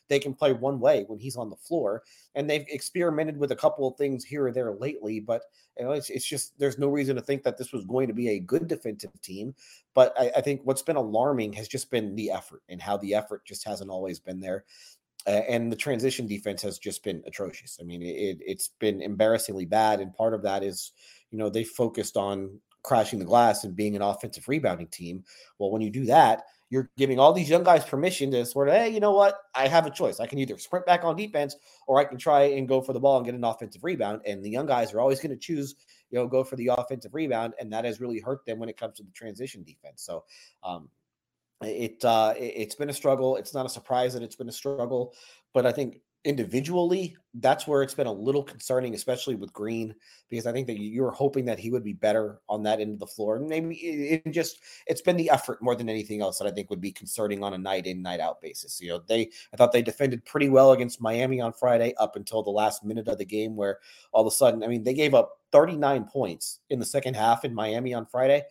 they 0.10 0.20
can 0.20 0.36
play 0.36 0.54
one 0.54 0.80
way 0.80 1.06
when 1.08 1.18
he's 1.18 1.36
on 1.36 1.50
the 1.50 1.56
floor, 1.56 2.04
and 2.36 2.48
they've 2.48 2.68
experimented 2.70 3.36
with 3.36 3.52
a 3.52 3.56
couple 3.56 3.88
of 3.88 3.98
things 3.98 4.24
here 4.24 4.46
or 4.46 4.52
there 4.52 4.72
lately, 4.74 5.20
but 5.20 5.42
you 5.80 5.86
know, 5.86 5.92
it's, 5.92 6.12
it's 6.12 6.26
just 6.26 6.58
there's 6.60 6.78
no 6.78 6.88
reason 6.88 7.16
to 7.16 7.22
think 7.22 7.42
that 7.42 7.58
this 7.58 7.74
was 7.74 7.84
going 7.86 8.08
to 8.08 8.14
be 8.14 8.30
a 8.30 8.40
good 8.40 8.68
defensive 8.68 9.10
team. 9.24 9.56
But 9.96 10.14
I, 10.20 10.32
I 10.38 10.42
think 10.42 10.62
what's 10.64 10.84
been 10.84 10.96
alarming 10.96 11.54
has 11.54 11.68
just 11.68 11.90
been 11.90 12.16
the 12.16 12.30
effort 12.30 12.62
and 12.70 12.80
how 12.80 12.98
the 12.98 13.16
effort 13.16 13.44
just 13.44 13.66
hasn't 13.66 13.90
always 13.90 14.20
been 14.20 14.40
there 14.40 14.66
and 15.26 15.72
the 15.72 15.76
transition 15.78 16.28
defense 16.28 16.62
has 16.62 16.78
just 16.78 17.04
been 17.04 17.24
atrocious. 17.26 17.78
I 17.80 17.86
mean, 17.86 18.02
it, 18.02 18.40
it's 18.46 18.70
been 18.80 19.02
embarrassingly 19.02 19.66
bad, 19.66 20.02
and 20.02 20.14
part 20.14 20.34
of 20.34 20.44
that 20.44 20.64
is, 20.64 20.92
you 21.32 21.38
know, 21.38 21.50
they 21.50 21.64
focused 21.64 22.18
on 22.18 22.60
crashing 22.84 23.20
the 23.20 23.26
glass 23.26 23.64
and 23.64 23.76
being 23.76 23.96
an 23.96 24.02
offensive 24.02 24.48
rebounding 24.48 24.88
team. 24.88 25.24
Well, 25.58 25.72
when 25.72 25.82
you 25.82 25.90
do 25.90 26.06
that, 26.06 26.44
you're 26.70 26.90
giving 26.98 27.20
all 27.20 27.34
these 27.34 27.50
young 27.50 27.64
guys 27.64 27.86
permission 27.86 28.32
to 28.32 28.46
sort 28.46 28.68
of, 28.68 28.74
hey, 28.74 28.90
you 28.90 29.00
know 29.00 29.12
what? 29.12 29.42
I 29.54 29.68
have 29.68 29.86
a 29.86 29.92
choice. 29.92 30.20
I 30.20 30.26
can 30.26 30.40
either 30.40 30.58
sprint 30.58 30.88
back 30.88 31.04
on 31.04 31.16
defense 31.16 31.56
or 31.86 32.00
I 32.00 32.04
can 32.04 32.18
try 32.18 32.44
and 32.44 32.68
go 32.68 32.82
for 32.82 32.94
the 32.94 33.00
ball 33.00 33.18
and 33.18 33.26
get 33.26 33.36
an 33.36 33.44
offensive 33.44 33.84
rebound. 33.84 34.22
And 34.26 34.44
the 34.44 34.50
young 34.50 34.66
guys 34.66 34.92
are 34.92 35.00
always 35.00 35.20
going 35.20 35.30
to 35.30 35.38
choose, 35.38 35.76
you 36.10 36.18
know, 36.18 36.28
go 36.28 36.44
for 36.44 36.56
the 36.56 36.72
offensive 36.76 37.14
rebound, 37.14 37.54
and 37.60 37.72
that 37.72 37.86
has 37.86 38.02
really 38.02 38.20
hurt 38.20 38.44
them 38.46 38.58
when 38.58 38.70
it 38.70 38.78
comes 38.78 38.98
to 38.98 39.04
the 39.04 39.12
transition 39.12 39.64
defense. 39.64 40.02
So, 40.04 40.24
um, 40.64 40.90
it 41.62 42.04
uh, 42.04 42.34
it's 42.38 42.76
been 42.76 42.90
a 42.90 42.94
struggle. 42.94 43.38
It's 43.38 43.54
not 43.54 43.66
a 43.66 43.70
surprise 43.70 44.14
that 44.16 44.24
it's 44.24 44.36
been 44.36 44.50
a 44.50 44.54
struggle, 44.54 45.14
but 45.54 45.66
I 45.66 45.72
think 45.72 46.02
individually 46.24 47.16
that's 47.36 47.66
where 47.66 47.82
it's 47.82 47.96
been 47.96 48.08
a 48.08 48.12
little 48.12 48.44
concerning, 48.44 48.94
especially 48.94 49.34
with 49.36 49.52
Green, 49.54 49.96
because 50.30 50.46
I 50.46 50.52
think 50.52 50.68
that 50.68 50.80
you 50.80 51.02
were 51.02 51.12
hoping 51.12 51.46
that 51.46 51.58
he 51.58 51.72
would 51.72 51.84
be 51.84 51.94
better 51.94 52.40
on 52.48 52.62
that 52.64 52.80
end 52.80 52.94
of 52.94 53.00
the 53.00 53.08
floor. 53.08 53.38
And 53.38 53.48
maybe 53.48 53.76
it, 53.76 54.32
just 54.32 54.60
it's 54.86 55.02
been 55.02 55.18
the 55.18 55.32
effort 55.32 55.62
more 55.62 55.76
than 55.76 55.90
anything 55.90 56.22
else 56.22 56.38
that 56.38 56.48
I 56.48 56.52
think 56.52 56.70
would 56.70 56.82
be 56.82 56.92
concerning 56.92 57.44
on 57.44 57.56
a 57.56 57.58
night 57.58 57.88
in 57.88 58.04
night 58.04 58.20
out 58.20 58.40
basis. 58.40 58.80
You 58.80 58.90
know, 58.90 59.02
they 59.08 59.32
I 59.52 59.58
thought 59.58 59.72
they 59.72 59.82
defended 59.82 60.26
pretty 60.26 60.50
well 60.50 60.74
against 60.74 61.02
Miami 61.02 61.42
on 61.42 61.54
Friday 61.54 61.96
up 62.00 62.16
until 62.16 62.44
the 62.44 62.52
last 62.52 62.84
minute 62.84 63.08
of 63.08 63.18
the 63.18 63.26
game, 63.26 63.56
where 63.56 63.80
all 64.12 64.22
of 64.22 64.32
a 64.32 64.36
sudden, 64.36 64.64
I 64.64 64.68
mean, 64.68 64.84
they 64.84 64.94
gave 64.94 65.16
up 65.16 65.40
39 65.52 66.06
points 66.06 66.60
in 66.70 66.78
the 66.78 66.86
second 66.86 67.16
half 67.16 67.46
in 67.46 67.54
Miami 67.54 67.96
on 67.96 68.06
Friday. 68.06 68.44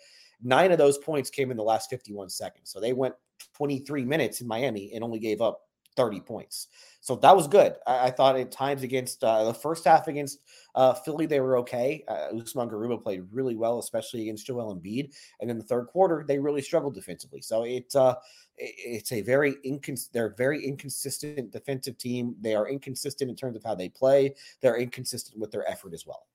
Nine 0.42 0.72
of 0.72 0.78
those 0.78 0.98
points 0.98 1.30
came 1.30 1.52
in 1.52 1.56
the 1.56 1.62
last 1.62 1.88
51 1.88 2.28
seconds. 2.30 2.70
So 2.72 2.80
they 2.80 2.92
went 2.92 3.14
23 3.54 4.04
minutes 4.04 4.40
in 4.40 4.48
Miami 4.48 4.90
and 4.92 5.04
only 5.04 5.20
gave 5.20 5.40
up 5.40 5.60
30 5.96 6.20
points. 6.20 6.68
So 7.00 7.16
that 7.16 7.36
was 7.36 7.48
good. 7.48 7.74
I, 7.86 8.06
I 8.06 8.10
thought 8.10 8.38
at 8.38 8.50
times 8.50 8.82
against 8.82 9.22
uh, 9.24 9.44
the 9.44 9.54
first 9.54 9.84
half 9.84 10.08
against 10.08 10.40
uh, 10.74 10.94
Philly, 10.94 11.26
they 11.26 11.40
were 11.40 11.58
okay. 11.58 12.04
Uh, 12.08 12.28
Usman 12.36 12.68
Garuba 12.68 13.02
played 13.02 13.24
really 13.30 13.56
well, 13.56 13.78
especially 13.78 14.22
against 14.22 14.46
Joel 14.46 14.74
Embiid. 14.74 15.14
And 15.40 15.50
in 15.50 15.58
the 15.58 15.64
third 15.64 15.86
quarter, 15.86 16.24
they 16.26 16.38
really 16.38 16.62
struggled 16.62 16.94
defensively. 16.94 17.40
So 17.40 17.64
it, 17.64 17.94
uh, 17.94 18.16
it's 18.56 19.12
a 19.12 19.22
very 19.22 19.54
incons- 19.66 20.10
they're 20.12 20.26
a 20.26 20.36
very 20.36 20.64
inconsistent 20.64 21.50
defensive 21.50 21.98
team. 21.98 22.36
They 22.40 22.54
are 22.54 22.68
inconsistent 22.68 23.30
in 23.30 23.36
terms 23.36 23.56
of 23.56 23.64
how 23.64 23.74
they 23.74 23.88
play. 23.88 24.34
They're 24.60 24.78
inconsistent 24.78 25.40
with 25.40 25.50
their 25.50 25.68
effort 25.68 25.94
as 25.94 26.06
well. 26.06 26.26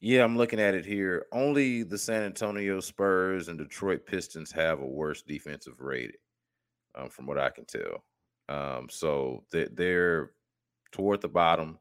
Yeah, 0.00 0.24
I'm 0.24 0.38
looking 0.38 0.60
at 0.60 0.74
it 0.74 0.86
here. 0.86 1.26
Only 1.30 1.82
the 1.82 1.98
San 1.98 2.22
Antonio 2.22 2.80
Spurs 2.80 3.48
and 3.48 3.58
Detroit 3.58 4.06
Pistons 4.06 4.50
have 4.52 4.80
a 4.80 4.86
worse 4.86 5.20
defensive 5.20 5.80
rating, 5.80 6.16
um, 6.94 7.08
from 7.08 7.26
what 7.26 7.38
I 7.38 7.50
can 7.50 7.64
tell. 7.64 8.04
Um, 8.48 8.88
so 8.90 9.44
they, 9.52 9.68
they're 9.72 10.32
toward 10.92 11.20
the 11.20 11.28
bottom, 11.28 11.78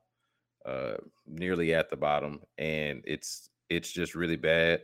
uh, 0.65 0.95
nearly 1.26 1.74
at 1.74 1.89
the 1.89 1.98
bottom, 1.98 2.41
and 2.58 3.02
it's 3.06 3.50
it's 3.69 3.91
just 3.91 4.15
really 4.15 4.38
bad. 4.38 4.82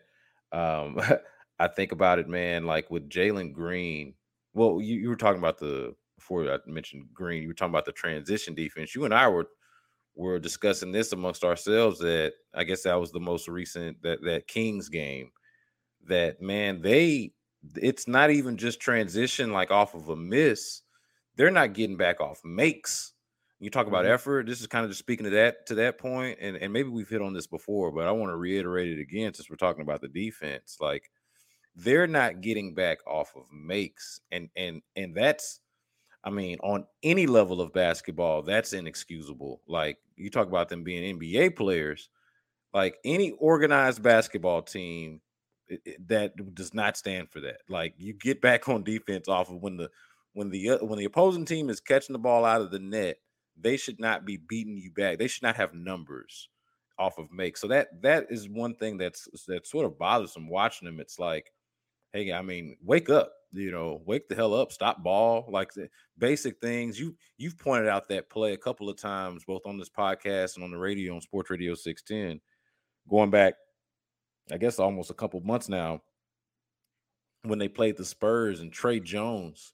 Um, 0.51 0.99
I 1.59 1.67
think 1.67 1.91
about 1.91 2.19
it, 2.19 2.27
man. 2.27 2.65
Like 2.65 2.89
with 2.91 3.09
Jalen 3.09 3.53
Green. 3.53 4.13
Well, 4.53 4.79
you, 4.81 4.95
you 4.95 5.09
were 5.09 5.15
talking 5.15 5.39
about 5.39 5.57
the 5.57 5.95
before 6.17 6.51
I 6.51 6.57
mentioned 6.65 7.07
Green. 7.13 7.41
You 7.41 7.49
were 7.49 7.53
talking 7.53 7.73
about 7.73 7.85
the 7.85 7.91
transition 7.91 8.55
defense. 8.55 8.95
You 8.95 9.05
and 9.05 9.13
I 9.13 9.27
were 9.27 9.47
were 10.15 10.39
discussing 10.39 10.91
this 10.91 11.11
amongst 11.11 11.43
ourselves 11.43 11.99
that 11.99 12.33
I 12.53 12.63
guess 12.63 12.83
that 12.83 12.99
was 12.99 13.11
the 13.11 13.19
most 13.19 13.47
recent 13.47 14.01
that 14.01 14.23
that 14.23 14.47
Kings 14.47 14.89
game 14.89 15.29
that 16.07 16.41
man 16.41 16.81
they 16.81 17.31
it's 17.75 18.07
not 18.07 18.29
even 18.31 18.57
just 18.57 18.79
transition 18.79 19.51
like 19.51 19.71
off 19.71 19.93
of 19.95 20.09
a 20.09 20.15
miss 20.15 20.81
they're 21.35 21.51
not 21.51 21.73
getting 21.73 21.97
back 21.97 22.21
off 22.21 22.41
makes 22.45 23.13
You 23.59 23.69
talk 23.69 23.87
about 23.87 24.05
Mhm. 24.05 24.15
effort. 24.15 24.47
This 24.47 24.61
is 24.61 24.67
kind 24.67 24.85
of 24.85 24.91
just 24.91 24.99
speaking 24.99 25.25
to 25.25 25.29
that 25.31 25.65
to 25.67 25.75
that 25.75 25.97
point, 25.97 26.39
and 26.41 26.57
and 26.57 26.73
maybe 26.73 26.89
we've 26.89 27.09
hit 27.09 27.21
on 27.21 27.33
this 27.33 27.47
before, 27.47 27.91
but 27.91 28.07
I 28.07 28.11
want 28.11 28.31
to 28.31 28.37
reiterate 28.37 28.89
it 28.89 28.99
again 29.01 29.33
since 29.33 29.49
we're 29.49 29.55
talking 29.57 29.81
about 29.81 30.01
the 30.01 30.09
defense. 30.09 30.77
Like 30.81 31.09
they're 31.75 32.07
not 32.07 32.41
getting 32.41 32.73
back 32.73 32.99
off 33.07 33.35
of 33.35 33.51
makes, 33.51 34.21
and 34.31 34.49
and 34.55 34.81
and 34.95 35.15
that's, 35.15 35.59
I 36.23 36.31
mean, 36.31 36.59
on 36.61 36.87
any 37.03 37.27
level 37.27 37.61
of 37.61 37.73
basketball, 37.73 38.43
that's 38.43 38.73
inexcusable. 38.73 39.61
Like 39.67 39.99
you 40.15 40.29
talk 40.31 40.47
about 40.47 40.69
them 40.69 40.83
being 40.83 41.03
NBA 41.03 41.49
players, 41.51 42.09
like 42.73 42.97
any 43.05 43.31
organized 43.33 44.03
basketball 44.03 44.61
team 44.63 45.21
that 46.07 46.33
does 46.53 46.73
not 46.73 46.97
stand 46.97 47.29
for 47.31 47.39
that. 47.41 47.59
Like 47.69 47.93
you 47.97 48.13
get 48.13 48.41
back 48.41 48.69
on 48.69 48.83
defense 48.83 49.27
off 49.27 49.49
of 49.49 49.61
when 49.61 49.77
the 49.77 49.89
when 50.33 50.49
the 50.49 50.71
uh, 50.71 50.85
when 50.85 50.99
the 50.99 51.05
opposing 51.05 51.45
team 51.45 51.69
is 51.69 51.79
catching 51.79 52.13
the 52.13 52.19
ball 52.19 52.45
out 52.45 52.61
of 52.61 52.71
the 52.71 52.79
net, 52.79 53.17
they 53.59 53.77
should 53.77 53.99
not 53.99 54.25
be 54.25 54.37
beating 54.37 54.77
you 54.77 54.91
back. 54.91 55.17
They 55.17 55.27
should 55.27 55.43
not 55.43 55.55
have 55.55 55.73
numbers 55.73 56.49
off 56.99 57.17
of 57.17 57.31
make. 57.31 57.57
So 57.57 57.67
that 57.69 58.01
that 58.01 58.27
is 58.29 58.49
one 58.49 58.75
thing 58.75 58.97
that's 58.97 59.27
that 59.47 59.65
sort 59.65 59.85
of 59.85 59.97
bothersome 59.97 60.49
watching 60.49 60.85
them. 60.85 60.99
It's 60.99 61.19
like, 61.19 61.51
hey, 62.13 62.31
I 62.31 62.41
mean, 62.41 62.77
wake 62.83 63.09
up, 63.09 63.31
you 63.51 63.71
know, 63.71 64.01
wake 64.05 64.27
the 64.27 64.35
hell 64.35 64.53
up, 64.53 64.71
stop 64.71 65.03
ball, 65.03 65.45
like 65.49 65.73
the 65.73 65.89
basic 66.17 66.59
things. 66.59 66.99
You 66.99 67.15
you've 67.37 67.57
pointed 67.57 67.87
out 67.87 68.09
that 68.09 68.29
play 68.29 68.53
a 68.53 68.57
couple 68.57 68.89
of 68.89 68.97
times, 68.97 69.43
both 69.45 69.65
on 69.65 69.77
this 69.77 69.89
podcast 69.89 70.55
and 70.55 70.63
on 70.63 70.71
the 70.71 70.77
radio 70.77 71.15
on 71.15 71.21
Sports 71.21 71.49
Radio 71.49 71.75
610, 71.75 72.41
going 73.09 73.29
back, 73.29 73.55
I 74.51 74.57
guess 74.57 74.79
almost 74.79 75.09
a 75.09 75.15
couple 75.15 75.39
months 75.41 75.69
now, 75.69 76.01
when 77.43 77.59
they 77.59 77.67
played 77.67 77.97
the 77.97 78.05
Spurs 78.05 78.59
and 78.59 78.71
Tre 78.71 78.99
Jones 78.99 79.73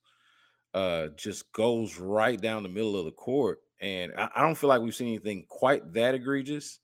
uh 0.74 1.08
just 1.18 1.52
goes 1.52 1.98
right 2.00 2.40
down 2.40 2.64
the 2.64 2.70
middle 2.70 2.98
of 2.98 3.06
the 3.06 3.12
court. 3.12 3.60
And 3.82 4.14
I, 4.18 4.30
I 4.36 4.42
don't 4.42 4.56
feel 4.56 4.70
like 4.70 4.82
we've 4.82 4.96
seen 4.96 5.08
anything 5.08 5.46
quite 5.50 5.94
that 5.94 6.16
egregious. 6.16 6.80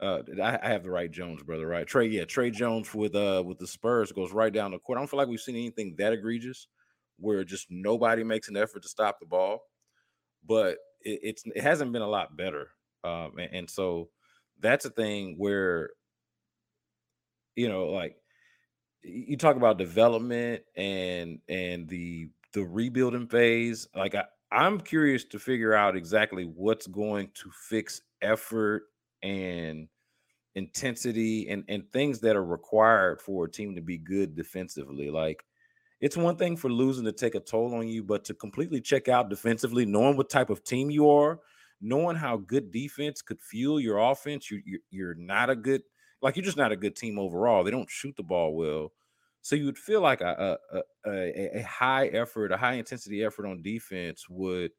Uh, 0.00 0.22
I, 0.42 0.58
I 0.62 0.68
have 0.68 0.82
the 0.82 0.90
right 0.90 1.10
Jones 1.10 1.42
brother, 1.42 1.66
right? 1.66 1.86
Tre, 1.86 2.08
yeah, 2.08 2.24
Tre 2.24 2.50
Jones 2.50 2.92
with 2.94 3.14
uh 3.14 3.42
with 3.44 3.58
the 3.58 3.66
Spurs 3.66 4.12
goes 4.12 4.32
right 4.32 4.52
down 4.52 4.70
the 4.70 4.78
court. 4.78 4.98
I 4.98 5.00
don't 5.00 5.08
feel 5.08 5.18
like 5.18 5.28
we've 5.28 5.40
seen 5.40 5.56
anything 5.56 5.94
that 5.98 6.12
egregious 6.12 6.68
where 7.18 7.44
just 7.44 7.66
nobody 7.70 8.24
makes 8.24 8.48
an 8.48 8.56
effort 8.56 8.82
to 8.82 8.88
stop 8.88 9.20
the 9.20 9.26
ball, 9.26 9.60
but 10.46 10.78
it, 11.02 11.20
it's 11.22 11.42
it 11.54 11.62
hasn't 11.62 11.92
been 11.92 12.02
a 12.02 12.08
lot 12.08 12.36
better. 12.36 12.68
Um, 13.04 13.38
and, 13.38 13.54
and 13.54 13.70
so 13.70 14.08
that's 14.58 14.84
a 14.84 14.90
thing 14.90 15.34
where 15.38 15.90
you 17.56 17.68
know, 17.68 17.86
like 17.86 18.16
you 19.02 19.36
talk 19.36 19.56
about 19.56 19.78
development 19.78 20.62
and 20.76 21.40
and 21.48 21.88
the 21.88 22.30
the 22.52 22.62
rebuilding 22.62 23.26
phase. 23.26 23.88
Like 23.94 24.14
I, 24.14 24.24
I'm 24.50 24.80
curious 24.80 25.24
to 25.26 25.38
figure 25.38 25.74
out 25.74 25.96
exactly 25.96 26.44
what's 26.44 26.86
going 26.86 27.30
to 27.34 27.50
fix 27.68 28.02
effort 28.20 28.84
and 29.22 29.88
intensity 30.54 31.48
and 31.48 31.64
and 31.68 31.90
things 31.92 32.20
that 32.20 32.36
are 32.36 32.44
required 32.44 33.20
for 33.20 33.46
a 33.46 33.50
team 33.50 33.74
to 33.74 33.80
be 33.80 33.98
good 33.98 34.34
defensively. 34.36 35.10
Like 35.10 35.44
it's 36.00 36.16
one 36.16 36.36
thing 36.36 36.56
for 36.56 36.70
losing 36.70 37.04
to 37.04 37.12
take 37.12 37.34
a 37.34 37.40
toll 37.40 37.74
on 37.74 37.88
you, 37.88 38.02
but 38.02 38.24
to 38.26 38.34
completely 38.34 38.80
check 38.80 39.08
out 39.08 39.30
defensively, 39.30 39.86
knowing 39.86 40.16
what 40.16 40.28
type 40.30 40.50
of 40.50 40.64
team 40.64 40.90
you 40.90 41.08
are, 41.08 41.40
knowing 41.80 42.16
how 42.16 42.36
good 42.36 42.72
defense 42.72 43.22
could 43.22 43.40
fuel 43.40 43.80
your 43.80 43.98
offense, 43.98 44.50
you, 44.50 44.60
you 44.64 44.80
you're 44.90 45.14
not 45.14 45.48
a 45.48 45.56
good 45.56 45.82
like 46.22 46.36
you're 46.36 46.44
just 46.44 46.56
not 46.56 46.72
a 46.72 46.76
good 46.76 46.96
team 46.96 47.18
overall. 47.18 47.64
They 47.64 47.70
don't 47.70 47.90
shoot 47.90 48.16
the 48.16 48.22
ball 48.22 48.54
well, 48.54 48.92
so 49.42 49.56
you 49.56 49.66
would 49.66 49.78
feel 49.78 50.00
like 50.00 50.20
a 50.20 50.58
a, 50.72 50.82
a, 51.06 51.58
a 51.58 51.62
high 51.62 52.06
effort, 52.08 52.52
a 52.52 52.56
high 52.56 52.74
intensity 52.74 53.24
effort 53.24 53.46
on 53.46 53.62
defense 53.62 54.28
would 54.28 54.72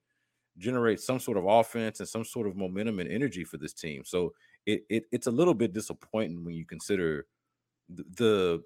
generate 0.57 0.99
some 0.99 1.19
sort 1.19 1.37
of 1.37 1.45
offense 1.45 1.99
and 1.99 2.09
some 2.09 2.25
sort 2.25 2.47
of 2.47 2.55
momentum 2.55 2.99
and 2.99 3.11
energy 3.11 3.43
for 3.43 3.57
this 3.57 3.73
team. 3.73 4.03
So 4.05 4.33
it, 4.65 4.83
it 4.89 5.05
it's 5.11 5.27
a 5.27 5.31
little 5.31 5.53
bit 5.55 5.73
disappointing 5.73 6.45
when 6.45 6.55
you 6.55 6.65
consider 6.65 7.27
the, 7.89 8.63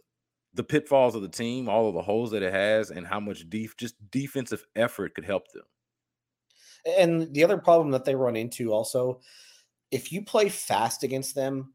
the 0.54 0.64
pitfalls 0.64 1.16
of 1.16 1.22
the 1.22 1.30
team, 1.30 1.70
all 1.70 1.88
of 1.88 1.96
the 1.96 2.02
holes 2.02 2.32
that 2.32 2.44
it 2.44 2.54
has, 2.54 2.92
and 2.92 3.08
how 3.08 3.20
much 3.20 3.50
def- 3.50 3.78
just 3.78 3.96
defensive 4.12 4.66
effort 4.76 5.16
could 5.16 5.26
help 5.26 5.52
them. 5.54 5.66
And 6.86 7.34
the 7.34 7.44
other 7.44 7.58
problem 7.58 7.92
that 7.92 8.06
they 8.06 8.16
run 8.16 8.36
into 8.36 8.72
also, 8.72 9.20
if 9.92 10.12
you 10.12 10.24
play 10.24 10.50
fast 10.50 11.04
against 11.04 11.36
them, 11.36 11.74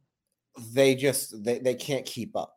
they 0.73 0.95
just 0.95 1.43
they, 1.45 1.59
they 1.59 1.75
can't 1.75 2.07
keep 2.07 2.37
up. 2.37 2.55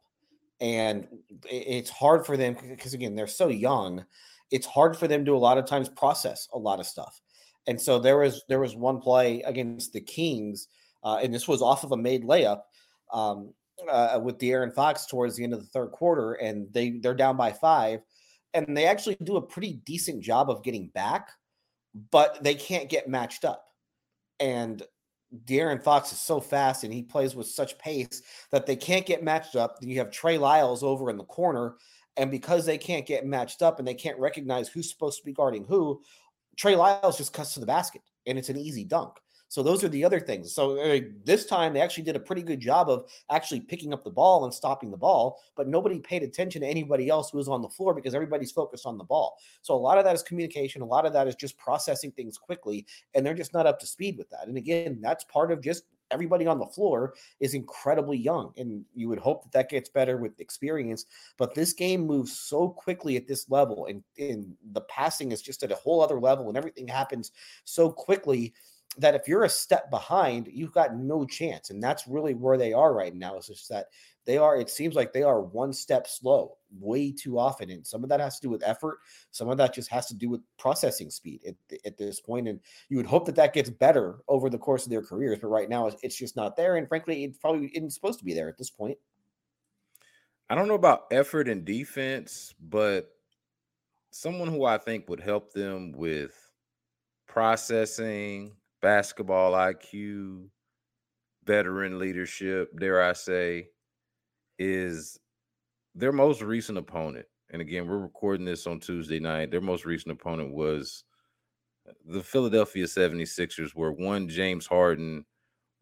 And 0.61 1.07
it's 1.49 1.89
hard 1.89 2.25
for 2.25 2.37
them 2.37 2.55
because 2.69 2.93
again, 2.93 3.15
they're 3.15 3.27
so 3.27 3.47
young. 3.49 4.05
It's 4.51 4.65
hard 4.65 4.95
for 4.95 5.07
them 5.07 5.25
to 5.25 5.35
a 5.35 5.37
lot 5.37 5.57
of 5.57 5.65
times 5.65 5.89
process 5.89 6.47
a 6.53 6.57
lot 6.57 6.79
of 6.79 6.85
stuff. 6.85 7.19
And 7.67 7.81
so 7.81 7.99
there 7.99 8.17
was 8.17 8.43
there 8.47 8.59
was 8.59 8.75
one 8.75 8.99
play 8.99 9.41
against 9.41 9.93
the 9.93 10.01
Kings, 10.01 10.67
uh, 11.03 11.19
and 11.21 11.33
this 11.33 11.47
was 11.47 11.61
off 11.61 11.83
of 11.83 11.91
a 11.91 11.97
made 11.97 12.23
layup 12.23 12.61
um, 13.11 13.53
uh, 13.89 14.19
with 14.23 14.41
Fox 14.75 15.05
towards 15.07 15.35
the 15.35 15.43
end 15.43 15.53
of 15.53 15.59
the 15.61 15.67
third 15.67 15.91
quarter, 15.91 16.33
and 16.33 16.71
they 16.71 16.91
they're 16.91 17.15
down 17.15 17.37
by 17.37 17.51
five, 17.51 18.01
and 18.53 18.77
they 18.77 18.85
actually 18.85 19.17
do 19.23 19.37
a 19.37 19.41
pretty 19.41 19.81
decent 19.85 20.23
job 20.23 20.49
of 20.49 20.63
getting 20.63 20.87
back, 20.89 21.29
but 22.11 22.43
they 22.43 22.55
can't 22.55 22.89
get 22.89 23.09
matched 23.09 23.45
up. 23.45 23.65
And 24.39 24.83
De'Aaron 25.45 25.81
Fox 25.81 26.11
is 26.11 26.19
so 26.19 26.39
fast 26.39 26.83
and 26.83 26.93
he 26.93 27.01
plays 27.01 27.35
with 27.35 27.47
such 27.47 27.77
pace 27.77 28.21
that 28.51 28.65
they 28.65 28.75
can't 28.75 29.05
get 29.05 29.23
matched 29.23 29.55
up. 29.55 29.79
Then 29.79 29.89
you 29.89 29.99
have 29.99 30.11
Trey 30.11 30.37
Lyles 30.37 30.83
over 30.83 31.09
in 31.09 31.17
the 31.17 31.23
corner, 31.23 31.75
and 32.17 32.31
because 32.31 32.65
they 32.65 32.77
can't 32.77 33.05
get 33.05 33.25
matched 33.25 33.61
up 33.61 33.79
and 33.79 33.87
they 33.87 33.93
can't 33.93 34.19
recognize 34.19 34.69
who's 34.69 34.89
supposed 34.89 35.19
to 35.19 35.25
be 35.25 35.33
guarding 35.33 35.65
who, 35.65 36.01
Trey 36.57 36.75
Lyles 36.75 37.17
just 37.17 37.33
cuts 37.33 37.53
to 37.53 37.59
the 37.59 37.65
basket 37.65 38.01
and 38.25 38.37
it's 38.37 38.49
an 38.49 38.57
easy 38.57 38.83
dunk. 38.83 39.17
So 39.55 39.63
those 39.63 39.85
are 39.85 39.87
the 39.87 40.03
other 40.03 40.19
things. 40.19 40.51
So 40.51 40.77
uh, 40.77 40.99
this 41.23 41.45
time 41.45 41.71
they 41.71 41.79
actually 41.79 42.03
did 42.03 42.17
a 42.17 42.19
pretty 42.19 42.41
good 42.41 42.59
job 42.59 42.89
of 42.89 43.09
actually 43.31 43.61
picking 43.61 43.93
up 43.93 44.03
the 44.03 44.09
ball 44.09 44.43
and 44.43 44.53
stopping 44.53 44.91
the 44.91 44.97
ball, 44.97 45.39
but 45.55 45.69
nobody 45.69 45.97
paid 45.97 46.23
attention 46.23 46.59
to 46.59 46.67
anybody 46.67 47.07
else 47.07 47.29
who 47.29 47.37
was 47.37 47.47
on 47.47 47.61
the 47.61 47.69
floor 47.69 47.93
because 47.93 48.13
everybody's 48.13 48.51
focused 48.51 48.85
on 48.85 48.97
the 48.97 49.05
ball. 49.05 49.37
So 49.61 49.73
a 49.73 49.77
lot 49.77 49.97
of 49.97 50.03
that 50.03 50.13
is 50.13 50.23
communication, 50.23 50.81
a 50.81 50.85
lot 50.85 51.05
of 51.05 51.13
that 51.13 51.25
is 51.29 51.35
just 51.35 51.57
processing 51.57 52.11
things 52.11 52.37
quickly, 52.37 52.85
and 53.13 53.25
they're 53.25 53.33
just 53.33 53.53
not 53.53 53.65
up 53.65 53.79
to 53.79 53.87
speed 53.87 54.17
with 54.17 54.29
that. 54.31 54.49
And 54.49 54.57
again, 54.57 54.99
that's 55.01 55.23
part 55.23 55.53
of 55.53 55.61
just 55.61 55.85
everybody 56.11 56.45
on 56.47 56.59
the 56.59 56.65
floor 56.65 57.13
is 57.39 57.53
incredibly 57.53 58.17
young, 58.17 58.51
and 58.57 58.83
you 58.93 59.07
would 59.07 59.19
hope 59.19 59.43
that 59.43 59.53
that 59.53 59.69
gets 59.69 59.87
better 59.87 60.17
with 60.17 60.37
experience. 60.41 61.05
But 61.37 61.55
this 61.55 61.71
game 61.71 62.05
moves 62.05 62.37
so 62.37 62.67
quickly 62.67 63.15
at 63.15 63.25
this 63.25 63.49
level, 63.49 63.85
and, 63.85 64.03
and 64.19 64.53
the 64.73 64.81
passing 64.81 65.31
is 65.31 65.41
just 65.41 65.63
at 65.63 65.71
a 65.71 65.75
whole 65.75 66.01
other 66.01 66.19
level, 66.19 66.49
and 66.49 66.57
everything 66.57 66.89
happens 66.89 67.31
so 67.63 67.89
quickly 67.89 68.53
that 68.97 69.15
if 69.15 69.27
you're 69.27 69.43
a 69.43 69.49
step 69.49 69.89
behind, 69.89 70.49
you've 70.51 70.71
got 70.71 70.95
no 70.95 71.25
chance. 71.25 71.69
And 71.69 71.81
that's 71.81 72.07
really 72.07 72.33
where 72.33 72.57
they 72.57 72.73
are 72.73 72.93
right 72.93 73.13
now. 73.13 73.37
Is 73.37 73.47
just 73.47 73.69
that 73.69 73.87
they 74.25 74.37
are, 74.37 74.57
it 74.57 74.69
seems 74.69 74.95
like 74.95 75.13
they 75.13 75.23
are 75.23 75.41
one 75.41 75.71
step 75.73 76.07
slow 76.07 76.57
way 76.79 77.11
too 77.11 77.37
often. 77.37 77.69
And 77.69 77.85
some 77.85 78.03
of 78.03 78.09
that 78.09 78.19
has 78.19 78.39
to 78.39 78.47
do 78.47 78.49
with 78.49 78.63
effort. 78.65 78.99
Some 79.31 79.49
of 79.49 79.57
that 79.57 79.73
just 79.73 79.89
has 79.89 80.07
to 80.07 80.15
do 80.15 80.29
with 80.29 80.41
processing 80.57 81.09
speed 81.09 81.41
at, 81.47 81.55
at 81.85 81.97
this 81.97 82.19
point. 82.19 82.47
And 82.47 82.59
you 82.89 82.97
would 82.97 83.05
hope 83.05 83.25
that 83.25 83.35
that 83.35 83.53
gets 83.53 83.69
better 83.69 84.17
over 84.27 84.49
the 84.49 84.57
course 84.57 84.85
of 84.85 84.89
their 84.89 85.03
careers. 85.03 85.39
But 85.39 85.49
right 85.49 85.69
now, 85.69 85.87
it's, 85.87 85.97
it's 86.01 86.17
just 86.17 86.35
not 86.35 86.55
there. 86.55 86.77
And 86.77 86.87
frankly, 86.87 87.23
it 87.23 87.39
probably 87.39 87.67
isn't 87.67 87.91
supposed 87.91 88.19
to 88.19 88.25
be 88.25 88.33
there 88.33 88.49
at 88.49 88.57
this 88.57 88.69
point. 88.69 88.97
I 90.49 90.55
don't 90.55 90.67
know 90.67 90.75
about 90.75 91.05
effort 91.11 91.47
and 91.47 91.65
defense, 91.65 92.53
but 92.59 93.09
someone 94.11 94.47
who 94.47 94.63
I 94.63 94.77
think 94.77 95.09
would 95.09 95.19
help 95.19 95.53
them 95.53 95.91
with 95.91 96.33
processing, 97.27 98.55
basketball 98.85 99.53
IQ, 99.53 100.47
veteran 101.43 101.97
leadership, 101.97 102.69
dare 102.79 103.01
I 103.01 103.13
say, 103.13 103.69
is 104.59 105.19
their 105.95 106.11
most 106.11 106.43
recent 106.43 106.77
opponent. 106.77 107.25
And 107.49 107.63
again, 107.63 107.87
we're 107.87 107.97
recording 107.97 108.45
this 108.45 108.67
on 108.67 108.79
Tuesday 108.79 109.19
night. 109.19 109.49
Their 109.49 109.59
most 109.59 109.85
recent 109.85 110.11
opponent 110.11 110.53
was 110.53 111.03
uh, 111.89 111.93
the 112.05 112.21
Philadelphia 112.21 112.85
76ers, 112.85 113.71
where 113.71 113.91
one 113.91 114.29
James 114.29 114.67
Harden 114.67 115.25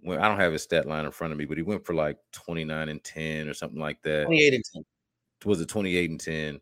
went, 0.02 0.22
I 0.22 0.30
don't 0.30 0.39
have 0.39 0.54
his 0.54 0.63
stat 0.63 0.88
line 0.88 1.04
in 1.04 1.12
front 1.12 1.34
of 1.34 1.38
me, 1.38 1.44
but 1.44 1.58
he 1.58 1.63
went 1.63 1.86
for 1.86 1.94
like 1.94 2.16
29 2.32 2.88
and 2.88 3.04
10 3.04 3.50
or 3.50 3.54
something 3.54 3.82
like 3.82 4.02
that. 4.04 4.28
28 4.28 4.54
and 4.54 4.63
10. 4.76 4.86
Was 5.44 5.60
it 5.60 5.68
28 5.68 6.10
and 6.10 6.20
10? 6.22 6.62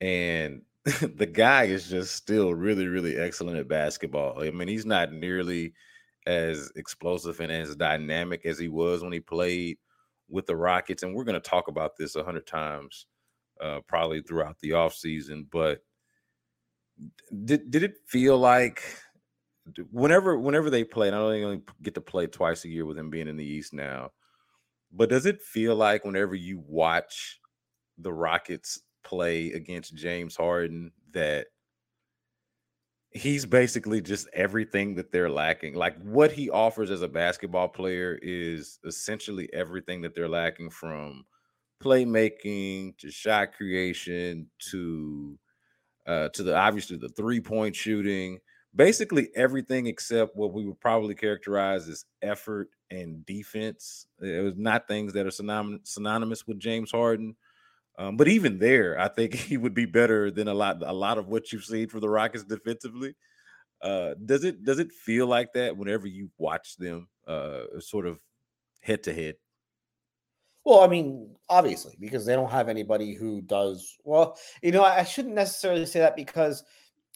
And 0.00 0.62
the 1.16 1.26
guy 1.26 1.64
is 1.64 1.88
just 1.88 2.14
still 2.14 2.54
really, 2.54 2.86
really 2.86 3.16
excellent 3.16 3.58
at 3.58 3.66
basketball. 3.66 4.40
I 4.40 4.50
mean, 4.52 4.68
he's 4.68 4.86
not 4.86 5.12
nearly 5.12 5.74
as 6.28 6.70
explosive 6.76 7.40
and 7.40 7.50
as 7.50 7.74
dynamic 7.74 8.46
as 8.46 8.56
he 8.56 8.68
was 8.68 9.02
when 9.02 9.12
he 9.12 9.18
played 9.18 9.78
with 10.28 10.46
the 10.46 10.54
Rockets. 10.54 11.02
And 11.02 11.12
we're 11.12 11.24
going 11.24 11.40
to 11.40 11.48
talk 11.48 11.66
about 11.66 11.96
this 11.96 12.14
a 12.14 12.22
hundred 12.22 12.46
times, 12.46 13.06
uh, 13.60 13.80
probably 13.88 14.22
throughout 14.22 14.60
the 14.60 14.70
offseason. 14.70 15.46
But 15.50 15.80
did 17.44 17.68
did 17.68 17.82
it 17.82 17.94
feel 18.06 18.38
like 18.38 18.80
whenever 19.90 20.38
whenever 20.38 20.70
they 20.70 20.84
play, 20.84 21.08
and 21.08 21.16
I 21.16 21.18
don't 21.18 21.44
only 21.44 21.62
get 21.82 21.94
to 21.94 22.00
play 22.00 22.28
twice 22.28 22.64
a 22.64 22.68
year 22.68 22.86
with 22.86 22.96
him 22.96 23.10
being 23.10 23.26
in 23.26 23.36
the 23.36 23.44
East 23.44 23.72
now, 23.72 24.12
but 24.92 25.08
does 25.08 25.26
it 25.26 25.42
feel 25.42 25.74
like 25.74 26.04
whenever 26.04 26.36
you 26.36 26.62
watch 26.64 27.40
the 27.98 28.12
Rockets 28.12 28.82
play 29.06 29.52
against 29.52 29.94
James 29.94 30.36
Harden 30.36 30.90
that 31.12 31.46
he's 33.16 33.46
basically 33.46 34.00
just 34.00 34.28
everything 34.32 34.94
that 34.96 35.10
they're 35.10 35.30
lacking. 35.30 35.74
Like 35.74 36.00
what 36.02 36.32
he 36.32 36.50
offers 36.50 36.90
as 36.90 37.02
a 37.02 37.08
basketball 37.08 37.68
player 37.68 38.18
is 38.20 38.78
essentially 38.84 39.48
everything 39.52 40.02
that 40.02 40.14
they're 40.14 40.28
lacking 40.28 40.70
from 40.70 41.24
playmaking 41.82 42.96
to 42.98 43.10
shot 43.10 43.52
creation 43.52 44.48
to 44.70 45.38
uh 46.06 46.28
to 46.30 46.42
the 46.42 46.56
obviously 46.56 46.96
the 46.96 47.08
three-point 47.10 47.74
shooting. 47.74 48.38
Basically 48.74 49.28
everything 49.34 49.86
except 49.86 50.36
what 50.36 50.52
we 50.52 50.66
would 50.66 50.80
probably 50.80 51.14
characterize 51.14 51.88
as 51.88 52.04
effort 52.22 52.68
and 52.90 53.24
defense. 53.24 54.06
It 54.20 54.42
was 54.42 54.54
not 54.56 54.88
things 54.88 55.12
that 55.14 55.26
are 55.26 55.30
synonymous 55.30 55.80
synonymous 55.84 56.46
with 56.46 56.58
James 56.58 56.90
Harden. 56.90 57.36
Um, 57.98 58.16
but 58.16 58.28
even 58.28 58.58
there, 58.58 58.98
I 58.98 59.08
think 59.08 59.34
he 59.34 59.56
would 59.56 59.74
be 59.74 59.86
better 59.86 60.30
than 60.30 60.48
a 60.48 60.54
lot 60.54 60.82
a 60.82 60.92
lot 60.92 61.18
of 61.18 61.28
what 61.28 61.52
you've 61.52 61.64
seen 61.64 61.88
from 61.88 62.00
the 62.00 62.08
Rockets 62.08 62.44
defensively. 62.44 63.14
Uh, 63.82 64.14
does 64.24 64.44
it 64.44 64.64
does 64.64 64.78
it 64.78 64.92
feel 64.92 65.26
like 65.26 65.52
that 65.54 65.76
whenever 65.76 66.06
you 66.06 66.30
watch 66.38 66.76
them 66.76 67.08
uh, 67.26 67.62
sort 67.78 68.06
of 68.06 68.18
head 68.80 69.02
to 69.04 69.12
head? 69.12 69.36
Well, 70.64 70.80
I 70.80 70.88
mean, 70.88 71.36
obviously, 71.48 71.94
because 72.00 72.26
they 72.26 72.34
don't 72.34 72.50
have 72.50 72.68
anybody 72.68 73.14
who 73.14 73.40
does 73.40 73.96
well. 74.02 74.36
You 74.62 74.72
know, 74.72 74.82
I 74.82 75.04
shouldn't 75.04 75.34
necessarily 75.34 75.86
say 75.86 76.00
that 76.00 76.16
because 76.16 76.64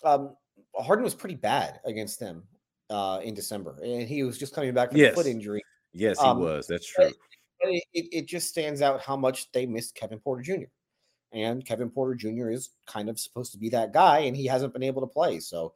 um, 0.04 0.36
Harden 0.76 1.02
was 1.02 1.16
pretty 1.16 1.34
bad 1.34 1.80
against 1.84 2.20
them 2.20 2.44
uh, 2.90 3.20
in 3.24 3.34
December, 3.34 3.76
and 3.82 4.06
he 4.06 4.22
was 4.22 4.38
just 4.38 4.54
coming 4.54 4.72
back 4.72 4.90
from 4.90 4.98
yes. 4.98 5.12
a 5.12 5.16
foot 5.16 5.26
injury. 5.26 5.62
Yes, 5.92 6.20
he 6.20 6.26
um, 6.26 6.38
was. 6.38 6.68
That's 6.68 6.86
true 6.86 7.10
it, 7.62 7.84
it 7.92 8.26
just 8.26 8.48
stands 8.48 8.82
out 8.82 9.00
how 9.00 9.16
much 9.16 9.50
they 9.52 9.66
missed 9.66 9.94
Kevin 9.94 10.18
Porter 10.18 10.42
Jr. 10.42 10.68
And 11.32 11.64
Kevin 11.64 11.90
Porter 11.90 12.14
Jr. 12.14 12.50
is 12.50 12.70
kind 12.86 13.08
of 13.08 13.18
supposed 13.18 13.52
to 13.52 13.58
be 13.58 13.68
that 13.70 13.92
guy, 13.92 14.20
and 14.20 14.36
he 14.36 14.46
hasn't 14.46 14.72
been 14.72 14.82
able 14.82 15.02
to 15.02 15.06
play. 15.06 15.38
So, 15.40 15.74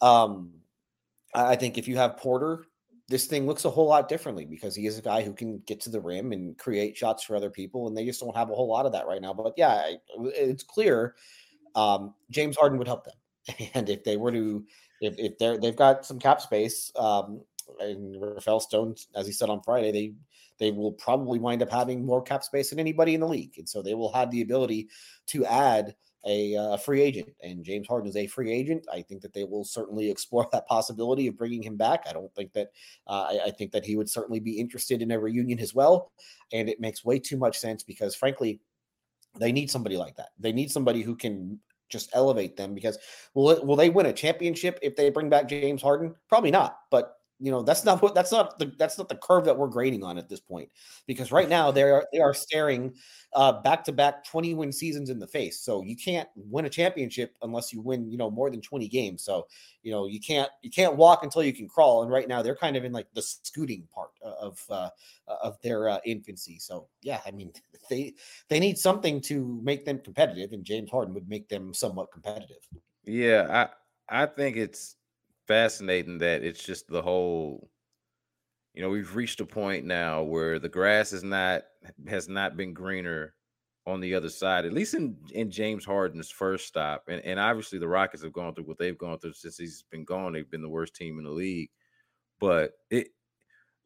um, 0.00 0.52
I 1.34 1.56
think 1.56 1.76
if 1.76 1.86
you 1.86 1.96
have 1.96 2.16
Porter, 2.16 2.64
this 3.08 3.26
thing 3.26 3.46
looks 3.46 3.64
a 3.64 3.70
whole 3.70 3.86
lot 3.86 4.08
differently 4.08 4.46
because 4.46 4.74
he 4.74 4.86
is 4.86 4.98
a 4.98 5.02
guy 5.02 5.22
who 5.22 5.34
can 5.34 5.58
get 5.66 5.80
to 5.80 5.90
the 5.90 6.00
rim 6.00 6.32
and 6.32 6.56
create 6.56 6.96
shots 6.96 7.24
for 7.24 7.36
other 7.36 7.50
people, 7.50 7.88
and 7.88 7.96
they 7.96 8.04
just 8.04 8.20
don't 8.20 8.36
have 8.36 8.50
a 8.50 8.54
whole 8.54 8.68
lot 8.68 8.86
of 8.86 8.92
that 8.92 9.06
right 9.06 9.20
now. 9.20 9.34
But 9.34 9.54
yeah, 9.56 9.90
it's 10.18 10.62
clear 10.62 11.14
um, 11.74 12.14
James 12.30 12.56
Harden 12.56 12.78
would 12.78 12.86
help 12.86 13.04
them, 13.04 13.68
and 13.74 13.88
if 13.88 14.04
they 14.04 14.16
were 14.16 14.32
to, 14.32 14.64
if, 15.00 15.18
if 15.18 15.38
they're 15.38 15.58
they've 15.58 15.76
got 15.76 16.06
some 16.06 16.18
cap 16.18 16.40
space, 16.40 16.90
um, 16.96 17.42
and 17.78 18.20
Rafael 18.20 18.60
Stone, 18.60 18.94
as 19.14 19.26
he 19.26 19.32
said 19.32 19.50
on 19.50 19.62
Friday, 19.62 19.92
they 19.92 20.14
they 20.60 20.70
will 20.70 20.92
probably 20.92 21.40
wind 21.40 21.62
up 21.62 21.70
having 21.70 22.04
more 22.04 22.22
cap 22.22 22.44
space 22.44 22.70
than 22.70 22.78
anybody 22.78 23.14
in 23.14 23.20
the 23.20 23.26
league. 23.26 23.54
And 23.56 23.68
so 23.68 23.82
they 23.82 23.94
will 23.94 24.12
have 24.12 24.30
the 24.30 24.42
ability 24.42 24.88
to 25.28 25.44
add 25.46 25.96
a 26.26 26.54
uh, 26.54 26.76
free 26.76 27.00
agent. 27.00 27.30
And 27.42 27.64
James 27.64 27.88
Harden 27.88 28.10
is 28.10 28.16
a 28.16 28.26
free 28.26 28.52
agent. 28.52 28.86
I 28.92 29.00
think 29.00 29.22
that 29.22 29.32
they 29.32 29.44
will 29.44 29.64
certainly 29.64 30.10
explore 30.10 30.46
that 30.52 30.68
possibility 30.68 31.26
of 31.26 31.38
bringing 31.38 31.62
him 31.62 31.76
back. 31.76 32.04
I 32.08 32.12
don't 32.12 32.32
think 32.34 32.52
that, 32.52 32.68
uh, 33.06 33.28
I, 33.30 33.40
I 33.46 33.50
think 33.50 33.72
that 33.72 33.86
he 33.86 33.96
would 33.96 34.08
certainly 34.08 34.38
be 34.38 34.60
interested 34.60 35.02
in 35.02 35.10
a 35.10 35.18
reunion 35.18 35.58
as 35.58 35.74
well. 35.74 36.12
And 36.52 36.68
it 36.68 36.78
makes 36.78 37.04
way 37.04 37.18
too 37.18 37.38
much 37.38 37.58
sense 37.58 37.82
because, 37.82 38.14
frankly, 38.14 38.60
they 39.38 39.52
need 39.52 39.70
somebody 39.70 39.96
like 39.96 40.16
that. 40.16 40.30
They 40.38 40.52
need 40.52 40.70
somebody 40.70 41.02
who 41.02 41.16
can 41.16 41.58
just 41.88 42.10
elevate 42.12 42.56
them 42.56 42.74
because 42.74 42.98
will 43.34 43.64
will 43.64 43.76
they 43.76 43.90
win 43.90 44.06
a 44.06 44.12
championship 44.12 44.78
if 44.80 44.94
they 44.94 45.10
bring 45.10 45.28
back 45.28 45.48
James 45.48 45.82
Harden? 45.82 46.14
Probably 46.28 46.50
not. 46.50 46.78
But 46.90 47.19
you 47.40 47.50
know 47.50 47.62
that's 47.62 47.84
not 47.84 48.02
what 48.02 48.14
that's 48.14 48.30
not 48.30 48.58
the 48.58 48.66
that's 48.78 48.98
not 48.98 49.08
the 49.08 49.16
curve 49.16 49.44
that 49.46 49.56
we're 49.56 49.66
grading 49.66 50.04
on 50.04 50.18
at 50.18 50.28
this 50.28 50.40
point 50.40 50.68
because 51.06 51.32
right 51.32 51.48
now 51.48 51.70
they 51.70 51.82
are 51.82 52.06
they 52.12 52.20
are 52.20 52.34
staring 52.34 52.94
uh 53.32 53.52
back 53.62 53.82
to 53.84 53.92
back 53.92 54.24
20 54.24 54.54
win 54.54 54.72
seasons 54.72 55.08
in 55.10 55.18
the 55.18 55.26
face. 55.26 55.60
So 55.60 55.82
you 55.82 55.96
can't 55.96 56.28
win 56.36 56.66
a 56.66 56.70
championship 56.70 57.36
unless 57.42 57.72
you 57.72 57.80
win 57.80 58.10
you 58.10 58.18
know 58.18 58.30
more 58.30 58.50
than 58.50 58.60
20 58.60 58.88
games. 58.88 59.22
So 59.22 59.46
you 59.82 59.90
know 59.90 60.06
you 60.06 60.20
can't 60.20 60.50
you 60.62 60.70
can't 60.70 60.96
walk 60.96 61.24
until 61.24 61.42
you 61.42 61.52
can 61.52 61.68
crawl. 61.68 62.02
And 62.02 62.12
right 62.12 62.28
now 62.28 62.42
they're 62.42 62.56
kind 62.56 62.76
of 62.76 62.84
in 62.84 62.92
like 62.92 63.06
the 63.14 63.22
scooting 63.22 63.88
part 63.92 64.10
of 64.22 64.62
uh 64.70 64.90
of 65.26 65.60
their 65.62 65.88
uh, 65.88 65.98
infancy. 66.04 66.58
So 66.58 66.88
yeah 67.02 67.20
i 67.26 67.30
mean 67.30 67.52
they 67.90 68.14
they 68.48 68.60
need 68.60 68.78
something 68.78 69.20
to 69.22 69.60
make 69.62 69.84
them 69.84 69.98
competitive 69.98 70.52
and 70.52 70.64
james 70.64 70.90
harden 70.90 71.14
would 71.14 71.28
make 71.28 71.48
them 71.48 71.72
somewhat 71.74 72.12
competitive. 72.12 72.68
Yeah 73.04 73.68
i 74.08 74.22
i 74.22 74.26
think 74.26 74.56
it's 74.56 74.96
fascinating 75.50 76.18
that 76.18 76.44
it's 76.44 76.62
just 76.62 76.86
the 76.86 77.02
whole 77.02 77.68
you 78.72 78.80
know 78.80 78.88
we've 78.88 79.16
reached 79.16 79.40
a 79.40 79.44
point 79.44 79.84
now 79.84 80.22
where 80.22 80.60
the 80.60 80.68
grass 80.68 81.12
is 81.12 81.24
not 81.24 81.62
has 82.06 82.28
not 82.28 82.56
been 82.56 82.72
greener 82.72 83.34
on 83.84 83.98
the 83.98 84.14
other 84.14 84.28
side 84.28 84.64
at 84.64 84.72
least 84.72 84.94
in 84.94 85.16
in 85.32 85.50
James 85.50 85.84
Harden's 85.84 86.30
first 86.30 86.68
stop 86.68 87.02
and 87.08 87.20
and 87.24 87.40
obviously 87.40 87.80
the 87.80 87.88
Rockets 87.88 88.22
have 88.22 88.32
gone 88.32 88.54
through 88.54 88.66
what 88.66 88.78
they've 88.78 88.96
gone 88.96 89.18
through 89.18 89.32
since 89.32 89.58
he's 89.58 89.82
been 89.90 90.04
gone 90.04 90.32
they've 90.32 90.48
been 90.48 90.62
the 90.62 90.68
worst 90.68 90.94
team 90.94 91.18
in 91.18 91.24
the 91.24 91.32
league 91.32 91.70
but 92.38 92.74
it 92.88 93.08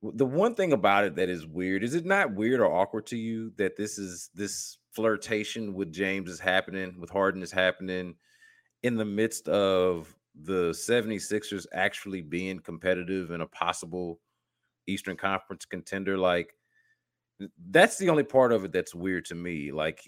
the 0.02 0.26
one 0.26 0.54
thing 0.54 0.74
about 0.74 1.04
it 1.04 1.16
that 1.16 1.30
is 1.30 1.46
weird 1.46 1.82
is 1.82 1.94
it 1.94 2.04
not 2.04 2.34
weird 2.34 2.60
or 2.60 2.70
awkward 2.70 3.06
to 3.06 3.16
you 3.16 3.52
that 3.56 3.74
this 3.74 3.96
is 3.96 4.28
this 4.34 4.76
flirtation 4.92 5.72
with 5.72 5.90
James 5.90 6.28
is 6.28 6.40
happening 6.40 7.00
with 7.00 7.08
Harden 7.08 7.42
is 7.42 7.52
happening 7.52 8.16
in 8.82 8.96
the 8.96 9.04
midst 9.06 9.48
of 9.48 10.14
the 10.42 10.70
76ers 10.70 11.66
actually 11.72 12.20
being 12.20 12.58
competitive 12.58 13.30
and 13.30 13.42
a 13.42 13.46
possible 13.46 14.20
Eastern 14.86 15.16
Conference 15.16 15.64
contender, 15.64 16.18
like 16.18 16.54
that's 17.70 17.98
the 17.98 18.10
only 18.10 18.22
part 18.22 18.52
of 18.52 18.64
it 18.64 18.72
that's 18.72 18.94
weird 18.94 19.24
to 19.26 19.34
me. 19.34 19.72
Like 19.72 20.02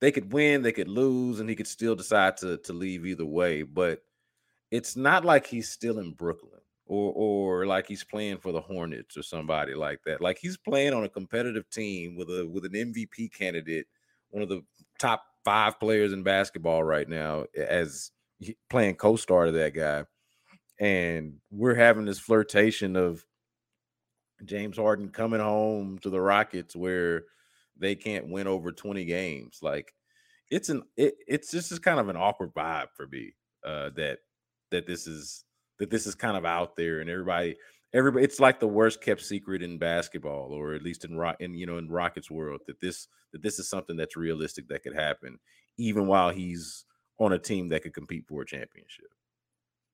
they 0.00 0.12
could 0.12 0.32
win, 0.32 0.62
they 0.62 0.72
could 0.72 0.88
lose, 0.88 1.40
and 1.40 1.48
he 1.48 1.56
could 1.56 1.66
still 1.66 1.94
decide 1.94 2.36
to 2.38 2.58
to 2.58 2.72
leave 2.72 3.06
either 3.06 3.26
way. 3.26 3.62
But 3.62 4.02
it's 4.70 4.96
not 4.96 5.24
like 5.24 5.46
he's 5.46 5.70
still 5.70 5.98
in 5.98 6.12
Brooklyn 6.12 6.60
or 6.86 7.12
or 7.14 7.66
like 7.66 7.86
he's 7.86 8.04
playing 8.04 8.38
for 8.38 8.52
the 8.52 8.60
Hornets 8.60 9.16
or 9.16 9.22
somebody 9.22 9.74
like 9.74 10.00
that. 10.04 10.20
Like 10.20 10.38
he's 10.38 10.56
playing 10.56 10.94
on 10.94 11.04
a 11.04 11.08
competitive 11.08 11.68
team 11.70 12.16
with 12.16 12.28
a 12.28 12.46
with 12.46 12.64
an 12.64 12.72
MVP 12.72 13.32
candidate, 13.32 13.86
one 14.30 14.42
of 14.42 14.48
the 14.48 14.62
top 14.98 15.22
five 15.44 15.78
players 15.78 16.12
in 16.12 16.22
basketball 16.22 16.82
right 16.82 17.08
now, 17.08 17.44
as 17.56 18.10
playing 18.70 18.96
co-star 18.96 19.46
to 19.46 19.52
that 19.52 19.74
guy, 19.74 20.04
and 20.80 21.34
we're 21.50 21.74
having 21.74 22.04
this 22.04 22.18
flirtation 22.18 22.96
of 22.96 23.24
James 24.44 24.76
Harden 24.76 25.08
coming 25.08 25.40
home 25.40 25.98
to 25.98 26.10
the 26.10 26.20
Rockets 26.20 26.76
where 26.76 27.24
they 27.78 27.94
can't 27.94 28.28
win 28.28 28.46
over 28.46 28.72
20 28.72 29.04
games. 29.04 29.58
Like 29.62 29.92
it's 30.50 30.68
an 30.68 30.82
it, 30.96 31.14
it's 31.26 31.50
just 31.50 31.82
kind 31.82 31.98
of 31.98 32.08
an 32.08 32.16
awkward 32.16 32.54
vibe 32.54 32.88
for 32.96 33.06
me 33.08 33.34
uh 33.64 33.90
that 33.96 34.18
that 34.70 34.86
this 34.86 35.06
is 35.06 35.44
that 35.78 35.90
this 35.90 36.06
is 36.06 36.14
kind 36.14 36.36
of 36.36 36.44
out 36.44 36.76
there 36.76 37.00
and 37.00 37.10
everybody 37.10 37.56
everybody 37.92 38.24
it's 38.24 38.40
like 38.40 38.60
the 38.60 38.66
worst 38.66 39.02
kept 39.02 39.22
secret 39.22 39.62
in 39.62 39.78
basketball 39.78 40.52
or 40.52 40.74
at 40.74 40.82
least 40.82 41.04
in 41.04 41.16
rock 41.16 41.36
in 41.40 41.54
you 41.54 41.66
know 41.66 41.78
in 41.78 41.88
Rockets 41.88 42.30
world 42.30 42.60
that 42.66 42.80
this 42.80 43.08
that 43.32 43.42
this 43.42 43.58
is 43.58 43.68
something 43.68 43.96
that's 43.96 44.16
realistic 44.16 44.68
that 44.68 44.82
could 44.82 44.94
happen 44.94 45.38
even 45.78 46.06
while 46.06 46.30
he's 46.30 46.84
on 47.18 47.32
a 47.32 47.38
team 47.38 47.68
that 47.68 47.82
could 47.82 47.94
compete 47.94 48.26
for 48.26 48.42
a 48.42 48.46
championship. 48.46 49.06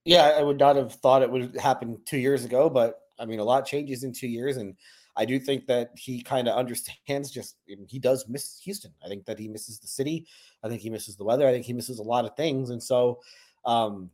Yeah, 0.05 0.35
I 0.37 0.43
would 0.43 0.59
not 0.59 0.77
have 0.77 0.93
thought 0.95 1.23
it 1.23 1.31
would 1.31 1.57
happen 1.57 2.01
two 2.05 2.19
years 2.19 2.45
ago, 2.45 2.69
but 2.69 3.01
I 3.19 3.25
mean, 3.25 3.39
a 3.39 3.45
lot 3.45 3.67
changes 3.67 4.03
in 4.03 4.13
two 4.13 4.27
years, 4.27 4.57
and 4.57 4.75
I 5.15 5.25
do 5.25 5.39
think 5.39 5.67
that 5.67 5.91
he 5.97 6.23
kind 6.23 6.49
of 6.49 6.57
understands. 6.57 7.31
Just 7.31 7.57
he 7.67 7.99
does 7.99 8.29
miss 8.29 8.59
Houston. 8.65 8.93
I 9.05 9.09
think 9.09 9.25
that 9.27 9.39
he 9.39 9.47
misses 9.47 9.79
the 9.79 9.87
city. 9.87 10.27
I 10.65 10.69
think 10.69 10.81
he 10.81 10.91
misses 10.91 11.17
the 11.17 11.25
weather. 11.25 11.47
I 11.47 11.53
think 11.53 11.65
he 11.65 11.73
misses 11.73 12.01
a 12.01 12.03
lot 12.03 12.25
of 12.25 12.37
things, 12.37 12.71
and 12.71 12.83
so 12.83 13.21
um, 13.65 14.11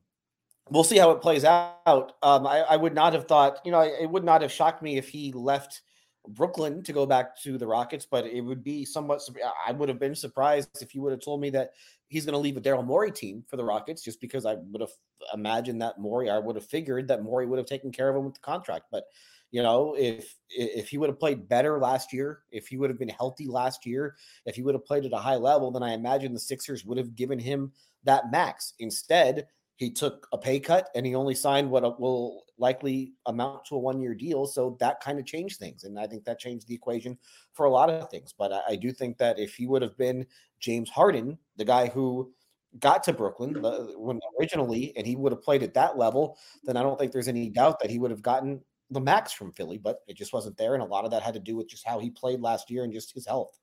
we'll 0.71 0.85
see 0.85 0.99
how 0.99 1.11
it 1.11 1.23
plays 1.23 1.45
out. 1.45 2.13
Um, 2.23 2.47
I, 2.47 2.61
I, 2.69 2.77
would 2.77 2.95
not 2.95 3.13
have 3.15 3.27
thought, 3.27 3.61
you 3.65 3.73
know, 3.73 3.81
it 3.81 4.09
would 4.09 4.25
not 4.25 4.43
have 4.43 4.53
shocked 4.53 4.83
me 4.83 4.99
if 4.99 5.09
he 5.09 5.33
left 5.33 5.83
Brooklyn 6.29 6.83
to 6.83 6.93
go 6.93 7.07
back 7.07 7.41
to 7.43 7.59
the 7.59 7.66
Rockets, 7.66 8.07
but 8.11 8.26
it 8.26 8.41
would 8.41 8.62
be 8.62 8.85
somewhat. 8.85 9.20
I 9.66 9.72
would 9.72 9.89
have 9.89 9.99
been 9.99 10.14
surprised 10.14 10.83
if 10.83 10.95
you 10.95 11.03
would 11.03 11.12
have 11.12 11.20
told 11.20 11.41
me 11.41 11.51
that 11.51 11.72
he's 12.09 12.24
going 12.24 12.35
to 12.35 12.39
leave 12.39 12.57
a 12.57 12.61
Daryl 12.61 12.85
Morey 12.85 13.11
team 13.11 13.45
for 13.49 13.57
the 13.57 13.64
Rockets, 13.64 14.03
just 14.03 14.20
because 14.20 14.47
I 14.47 14.55
would 14.55 14.81
have 14.81 14.91
imagined 15.35 15.83
that 15.83 15.99
Morey. 15.99 16.31
I 16.31 16.39
would 16.39 16.57
have 16.57 16.66
figured 16.66 17.09
that 17.09 17.22
Morey 17.22 17.47
would 17.47 17.59
have 17.59 17.66
taken 17.66 17.93
care 17.93 18.09
of 18.09 18.16
him 18.16 18.24
with 18.24 18.35
the 18.35 18.41
contract. 18.41 18.87
But 18.91 19.05
you 19.51 19.62
know, 19.62 19.95
if 19.99 20.35
if 20.51 20.89
he 20.89 20.99
would 20.99 21.09
have 21.09 21.18
played 21.18 21.49
better 21.49 21.79
last 21.79 22.12
year, 22.12 22.41
if 22.51 22.68
he 22.68 22.76
would 22.76 22.91
have 22.91 22.99
been 22.99 23.09
healthy 23.09 23.47
last 23.47 23.87
year, 23.87 24.16
if 24.45 24.57
he 24.57 24.62
would 24.62 24.74
have 24.74 24.85
played 24.85 25.05
at 25.05 25.12
a 25.12 25.18
high 25.18 25.37
level, 25.37 25.70
then 25.70 25.83
I 25.83 25.93
imagine 25.93 26.35
the 26.35 26.41
Sixers 26.41 26.85
would 26.85 26.99
have 26.99 27.16
given 27.16 27.39
him 27.39 27.72
that 28.05 28.31
max. 28.31 28.74
Instead, 28.79 29.47
he 29.79 29.91
took 29.91 30.26
a 30.33 30.39
pay 30.39 30.59
cut 30.59 30.89
and 30.97 31.07
he 31.07 31.14
only 31.14 31.37
signed 31.37 31.70
what 31.70 31.85
uh, 31.85 31.95
will 31.99 32.43
likely 32.59 33.12
amount 33.26 33.64
to 33.64 33.76
a 33.76 33.79
one 33.79 34.01
year 34.01 34.12
deal. 34.12 34.45
So 34.45 34.76
that 34.81 35.01
kind 35.01 35.20
of 35.20 35.24
changed 35.24 35.59
things. 35.59 35.85
And 35.85 35.99
I 35.99 36.07
think 36.09 36.24
that 36.24 36.41
changed 36.41 36.66
the 36.66 36.74
equation 36.74 37.16
for 37.53 37.66
a 37.66 37.70
lot 37.70 37.89
of 37.89 38.11
things. 38.11 38.35
But 38.37 38.53
I, 38.53 38.61
I 38.70 38.76
do 38.76 38.91
think 38.91 39.18
that 39.18 39.39
if 39.39 39.55
he 39.55 39.68
would 39.68 39.81
have 39.83 39.97
been 39.97 40.26
James 40.59 40.91
Harden, 40.91 41.39
the 41.57 41.64
guy 41.64 41.87
who 41.87 42.33
got 42.81 43.05
to 43.05 43.12
Brooklyn 43.12 43.55
when 43.97 44.18
originally, 44.41 44.93
and 44.97 45.07
he 45.07 45.14
would 45.14 45.31
have 45.31 45.43
played 45.43 45.62
at 45.62 45.74
that 45.74 45.97
level, 45.97 46.37
then 46.64 46.76
I 46.76 46.83
don't 46.83 46.99
think 46.99 47.12
there's 47.12 47.29
any 47.29 47.49
doubt 47.49 47.79
that 47.79 47.91
he 47.91 48.01
would 48.01 48.11
have 48.11 48.20
gotten 48.20 48.61
the 48.91 49.01
max 49.01 49.33
from 49.33 49.53
Philly, 49.53 49.79
but 49.79 50.01
it 50.09 50.16
just 50.16 50.33
wasn't 50.33 50.57
there. 50.57 50.74
And 50.74 50.83
a 50.83 50.87
lot 50.87 51.05
of 51.05 51.12
that 51.12 51.22
had 51.22 51.35
to 51.35 51.41
do 51.41 51.55
with 51.55 51.68
just 51.68 51.87
how 51.87 52.01
he 52.01 52.11
played 52.11 52.41
last 52.41 52.68
year 52.68 52.83
and 52.83 52.93
just 52.93 53.14
his 53.14 53.26
health. 53.26 53.57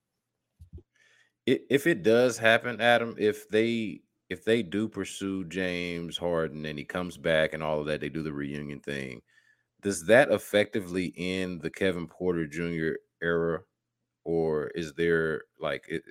If 1.45 1.85
it 1.85 2.03
does 2.03 2.37
happen, 2.37 2.79
Adam, 2.79 3.15
if 3.19 3.49
they 3.49 4.01
if 4.29 4.43
they 4.43 4.63
do 4.63 4.87
pursue 4.87 5.45
James 5.45 6.17
Harden 6.17 6.65
and 6.65 6.77
he 6.77 6.85
comes 6.85 7.17
back 7.17 7.53
and 7.53 7.61
all 7.61 7.79
of 7.79 7.85
that, 7.87 8.01
they 8.01 8.09
do 8.09 8.23
the 8.23 8.33
reunion 8.33 8.79
thing. 8.79 9.21
Does 9.81 10.05
that 10.07 10.31
effectively 10.31 11.13
end 11.15 11.61
the 11.61 11.69
Kevin 11.69 12.07
Porter 12.07 12.47
Jr. 12.47 12.97
era, 13.21 13.61
or 14.23 14.67
is 14.69 14.93
there 14.93 15.43
like 15.59 15.85
it? 15.87 16.03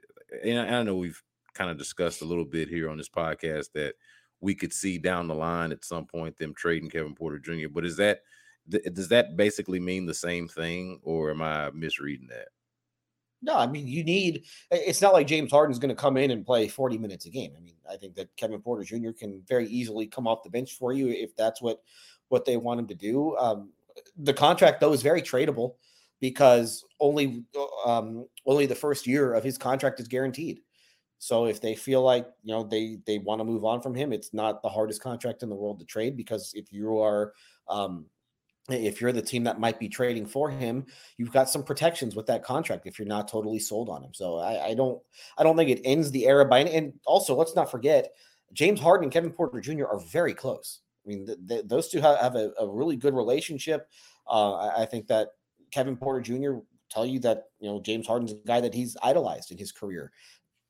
And 0.44 0.58
I 0.60 0.82
know 0.82 0.96
we've 0.96 1.22
kind 1.54 1.70
of 1.70 1.78
discussed 1.78 2.22
a 2.22 2.26
little 2.26 2.44
bit 2.44 2.68
here 2.68 2.88
on 2.88 2.98
this 2.98 3.08
podcast 3.08 3.72
that 3.74 3.94
we 4.40 4.54
could 4.54 4.72
see 4.72 4.98
down 4.98 5.26
the 5.26 5.34
line 5.34 5.72
at 5.72 5.84
some 5.84 6.06
point 6.06 6.38
them 6.38 6.54
trading 6.54 6.90
Kevin 6.90 7.14
Porter 7.14 7.38
Jr. 7.38 7.68
But 7.72 7.84
is 7.84 7.96
that 7.96 8.20
does 8.68 9.08
that 9.08 9.36
basically 9.36 9.80
mean 9.80 10.06
the 10.06 10.14
same 10.14 10.48
thing, 10.48 11.00
or 11.02 11.30
am 11.30 11.42
I 11.42 11.70
misreading 11.72 12.28
that? 12.28 12.48
No, 13.44 13.56
I 13.56 13.66
mean 13.66 13.86
you 13.86 14.02
need. 14.02 14.44
It's 14.70 15.02
not 15.02 15.12
like 15.12 15.26
James 15.26 15.50
Harden's 15.50 15.78
going 15.78 15.90
to 15.90 15.94
come 15.94 16.16
in 16.16 16.30
and 16.30 16.46
play 16.46 16.66
40 16.66 16.96
minutes 16.96 17.26
a 17.26 17.30
game. 17.30 17.52
I 17.56 17.60
mean, 17.60 17.74
I 17.88 17.96
think 17.96 18.14
that 18.14 18.34
Kevin 18.36 18.60
Porter 18.60 18.84
Jr. 18.84 19.10
can 19.10 19.42
very 19.46 19.68
easily 19.68 20.06
come 20.06 20.26
off 20.26 20.42
the 20.42 20.50
bench 20.50 20.72
for 20.78 20.94
you 20.94 21.08
if 21.08 21.36
that's 21.36 21.60
what 21.60 21.82
what 22.28 22.46
they 22.46 22.56
want 22.56 22.80
him 22.80 22.86
to 22.86 22.94
do. 22.94 23.36
Um, 23.36 23.70
the 24.16 24.32
contract 24.32 24.80
though 24.80 24.94
is 24.94 25.02
very 25.02 25.20
tradable 25.20 25.74
because 26.20 26.84
only 27.00 27.44
um, 27.84 28.26
only 28.46 28.64
the 28.64 28.74
first 28.74 29.06
year 29.06 29.34
of 29.34 29.44
his 29.44 29.58
contract 29.58 30.00
is 30.00 30.08
guaranteed. 30.08 30.60
So 31.18 31.44
if 31.44 31.60
they 31.60 31.74
feel 31.74 32.02
like 32.02 32.26
you 32.42 32.54
know 32.54 32.64
they 32.64 32.98
they 33.06 33.18
want 33.18 33.40
to 33.40 33.44
move 33.44 33.64
on 33.64 33.82
from 33.82 33.94
him, 33.94 34.10
it's 34.10 34.32
not 34.32 34.62
the 34.62 34.70
hardest 34.70 35.02
contract 35.02 35.42
in 35.42 35.50
the 35.50 35.54
world 35.54 35.80
to 35.80 35.84
trade 35.84 36.16
because 36.16 36.52
if 36.54 36.72
you 36.72 36.98
are 36.98 37.34
um, 37.68 38.06
if 38.68 39.00
you're 39.00 39.12
the 39.12 39.22
team 39.22 39.44
that 39.44 39.60
might 39.60 39.78
be 39.78 39.88
trading 39.88 40.26
for 40.26 40.50
him, 40.50 40.86
you've 41.18 41.32
got 41.32 41.50
some 41.50 41.62
protections 41.62 42.16
with 42.16 42.26
that 42.26 42.42
contract 42.42 42.86
if 42.86 42.98
you're 42.98 43.06
not 43.06 43.28
totally 43.28 43.58
sold 43.58 43.88
on 43.88 44.02
him. 44.02 44.14
So 44.14 44.38
I, 44.38 44.68
I 44.68 44.74
don't 44.74 45.00
I 45.36 45.42
don't 45.42 45.56
think 45.56 45.70
it 45.70 45.82
ends 45.84 46.10
the 46.10 46.26
era 46.26 46.44
by 46.46 46.60
and 46.60 46.94
also 47.06 47.34
let's 47.34 47.54
not 47.54 47.70
forget 47.70 48.12
James 48.52 48.80
Harden 48.80 49.04
and 49.04 49.12
Kevin 49.12 49.32
Porter 49.32 49.60
Jr. 49.60 49.86
are 49.86 50.00
very 50.00 50.32
close. 50.32 50.80
I 51.04 51.08
mean, 51.08 51.28
those 51.66 51.88
two 51.88 52.00
have, 52.00 52.18
have 52.18 52.34
a, 52.34 52.52
a, 52.58 52.66
really 52.66 52.96
good 52.96 53.14
relationship. 53.14 53.90
Uh, 54.26 54.54
I, 54.54 54.82
I, 54.82 54.86
think 54.86 55.06
that 55.08 55.30
Kevin 55.70 55.96
Porter 55.96 56.20
Jr. 56.20 56.60
tell 56.90 57.04
you 57.04 57.18
that 57.20 57.48
you 57.60 57.68
know 57.68 57.82
James 57.82 58.06
Harden's 58.06 58.32
a 58.32 58.36
guy 58.46 58.62
that 58.62 58.72
he's 58.72 58.96
idolized 59.02 59.50
in 59.52 59.58
his 59.58 59.70
career, 59.70 60.12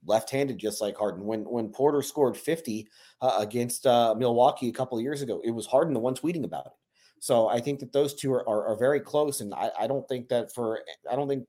left-handed 0.05 0.59
just 0.59 0.81
like 0.81 0.97
Harden. 0.97 1.25
When 1.25 1.45
when 1.45 1.69
Porter 1.69 2.03
scored 2.03 2.37
50 2.37 2.89
uh, 3.21 3.37
against 3.39 3.87
uh, 3.87 4.17
Milwaukee 4.19 4.69
a 4.69 4.73
couple 4.73 4.99
of 4.99 5.05
years 5.05 5.23
ago, 5.23 5.41
it 5.45 5.53
was 5.53 5.67
Harden 5.67 5.95
the 5.95 6.01
one 6.01 6.17
tweeting 6.17 6.45
about 6.45 6.67
it. 6.67 6.73
So 7.25 7.49
I 7.49 7.59
think 7.59 7.81
that 7.81 7.91
those 7.91 8.13
two 8.13 8.35
are, 8.35 8.47
are, 8.47 8.67
are 8.67 8.77
very 8.77 9.01
close, 9.01 9.41
and 9.41 9.55
I, 9.55 9.71
I, 9.81 9.87
don't 9.87 10.07
think 10.07 10.29
that 10.29 10.53
for 10.53 10.83
I 11.11 11.17
don't 11.17 11.27
think 11.27 11.47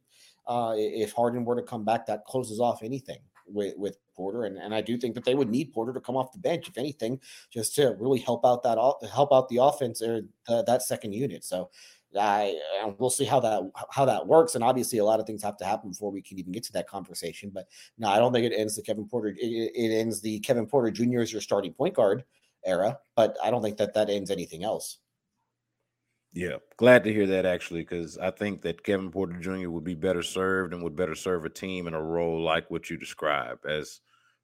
uh, 0.48 0.74
if 0.78 1.12
Harden 1.12 1.44
were 1.44 1.58
to 1.58 1.62
come 1.62 1.84
back, 1.84 2.06
that 2.06 2.24
closes 2.24 2.62
off 2.62 2.82
anything 2.82 3.18
with 3.46 3.74
with 3.76 3.98
Porter, 4.16 4.46
and, 4.46 4.58
and 4.58 4.74
I 4.74 4.80
do 4.80 4.98
think 4.98 5.16
that 5.16 5.26
they 5.26 5.36
would 5.36 5.50
need 5.50 5.74
Porter 5.74 5.92
to 5.92 6.00
come 6.00 6.16
off 6.16 6.32
the 6.32 6.40
bench, 6.40 6.70
if 6.70 6.78
anything, 6.78 7.20
just 7.52 7.76
to 7.76 7.94
really 8.00 8.20
help 8.20 8.46
out 8.46 8.64
that 8.64 8.78
help 9.12 9.34
out 9.34 9.50
the 9.50 9.58
offense 9.58 10.02
or 10.02 10.22
the, 10.48 10.64
that 10.64 10.82
second 10.82 11.12
unit. 11.12 11.44
So 11.44 11.70
I 12.18 12.58
we'll 12.98 13.10
see 13.10 13.26
how 13.26 13.42
that 13.42 13.70
how 13.92 14.06
that 14.06 14.26
works, 14.26 14.56
and 14.56 14.64
obviously 14.64 15.00
a 15.00 15.04
lot 15.04 15.20
of 15.20 15.28
things 15.28 15.44
have 15.44 15.58
to 15.58 15.66
happen 15.66 15.90
before 15.90 16.10
we 16.10 16.22
can 16.22 16.40
even 16.40 16.54
get 16.54 16.64
to 16.64 16.72
that 16.72 16.88
conversation. 16.88 17.52
But 17.54 17.68
no, 17.98 18.08
I 18.08 18.18
don't 18.20 18.32
think 18.32 18.50
it 18.50 18.56
ends 18.56 18.78
the 18.78 18.82
Kevin 18.82 19.10
Porter. 19.10 19.36
It, 19.38 19.72
it 19.76 19.94
ends 19.94 20.22
the 20.22 20.40
Kevin 20.40 20.68
Porter 20.68 20.90
Jr. 20.90 21.20
as 21.20 21.34
your 21.34 21.42
starting 21.42 21.74
point 21.74 21.96
guard 21.96 22.24
era, 22.64 22.98
but 23.18 23.36
I 23.44 23.52
don't 23.52 23.62
think 23.62 23.76
that 23.76 23.94
that 23.96 24.10
ends 24.10 24.32
anything 24.32 24.64
else. 24.64 25.00
Yeah, 26.36 26.58
glad 26.76 27.06
to 27.06 27.14
hear 27.14 27.26
that 27.28 27.46
actually, 27.46 27.82
because 27.82 28.18
I 28.18 28.30
think 28.30 28.62
that 28.64 28.84
Kevin 28.84 29.10
Porter 29.10 29.40
Jr. 29.40 29.70
would 29.70 29.86
be 29.86 29.96
better 29.96 30.22
served 30.22 30.74
and 30.74 30.84
would 30.84 30.96
better 30.96 31.16
serve 31.16 31.46
a 31.46 31.50
team 31.50 31.88
in 31.88 31.94
a 31.94 32.02
role 32.02 32.42
like 32.44 32.70
what 32.70 32.90
you 32.90 32.98
describe 32.98 33.60
as 33.66 34.02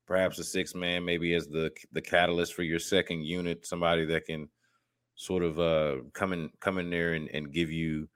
perhaps 0.07 0.39
a 0.39 0.43
six 0.45 0.73
man, 0.73 1.03
maybe 1.03 1.33
as 1.33 1.47
the 1.47 1.69
the 1.91 2.01
catalyst 2.01 2.53
for 2.53 2.63
your 2.63 2.79
second 2.79 3.25
unit, 3.25 3.65
somebody 3.65 4.05
that 4.05 4.25
can 4.25 4.47
sort 5.15 5.43
of 5.43 5.59
uh 5.59 5.97
come 6.13 6.33
in 6.33 6.49
come 6.61 6.77
in 6.79 6.89
there 6.89 7.13
and, 7.13 7.29
and 7.33 7.53
give 7.53 7.71
you 7.71 8.07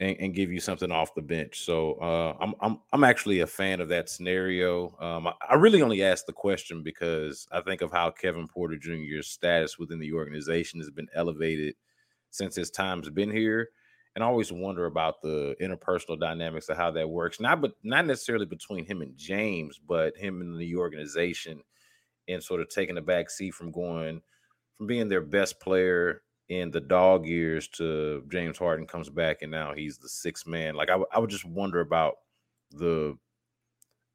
and, 0.00 0.16
and 0.20 0.34
give 0.34 0.52
you 0.52 0.60
something 0.60 0.92
off 0.92 1.14
the 1.14 1.22
bench. 1.22 1.60
So 1.64 1.94
uh, 1.94 2.36
I'm 2.40 2.54
I'm 2.60 2.80
I'm 2.92 3.04
actually 3.04 3.40
a 3.40 3.46
fan 3.46 3.80
of 3.80 3.88
that 3.90 4.10
scenario. 4.10 4.96
Um, 5.00 5.28
I, 5.28 5.34
I 5.50 5.54
really 5.54 5.82
only 5.82 6.02
asked 6.04 6.26
the 6.26 6.32
question 6.32 6.82
because 6.82 7.46
I 7.52 7.60
think 7.62 7.82
of 7.82 7.92
how 7.92 8.10
Kevin 8.10 8.48
Porter 8.48 8.78
Jr.'s 8.78 9.28
status 9.28 9.78
within 9.78 10.00
the 10.00 10.12
organization 10.14 10.80
has 10.80 10.90
been 10.90 11.08
elevated 11.14 11.76
since 12.34 12.56
his 12.56 12.70
time's 12.70 13.08
been 13.10 13.30
here. 13.30 13.68
And 14.16 14.24
I 14.24 14.26
always 14.26 14.50
wonder 14.50 14.86
about 14.86 15.22
the 15.22 15.54
interpersonal 15.60 16.18
dynamics 16.18 16.68
of 16.68 16.76
how 16.76 16.90
that 16.90 17.08
works. 17.08 17.38
Not 17.38 17.60
but 17.60 17.74
not 17.84 18.06
necessarily 18.06 18.44
between 18.46 18.84
him 18.84 19.02
and 19.02 19.16
James, 19.16 19.78
but 19.78 20.16
him 20.16 20.40
and 20.40 20.58
the 20.58 20.74
organization 20.74 21.60
and 22.28 22.42
sort 22.42 22.60
of 22.60 22.68
taking 22.68 22.98
a 22.98 23.02
back 23.02 23.30
seat 23.30 23.54
from 23.54 23.70
going 23.70 24.20
from 24.76 24.88
being 24.88 25.08
their 25.08 25.20
best 25.20 25.60
player 25.60 26.22
in 26.48 26.72
the 26.72 26.80
dog 26.80 27.24
years 27.24 27.68
to 27.68 28.24
James 28.28 28.58
Harden 28.58 28.86
comes 28.86 29.08
back 29.08 29.42
and 29.42 29.50
now 29.52 29.72
he's 29.72 29.98
the 29.98 30.08
sixth 30.08 30.46
man. 30.46 30.74
Like 30.74 30.88
I, 30.88 30.94
w- 30.94 31.08
I 31.12 31.20
would 31.20 31.30
just 31.30 31.44
wonder 31.44 31.80
about 31.80 32.16
the 32.72 33.16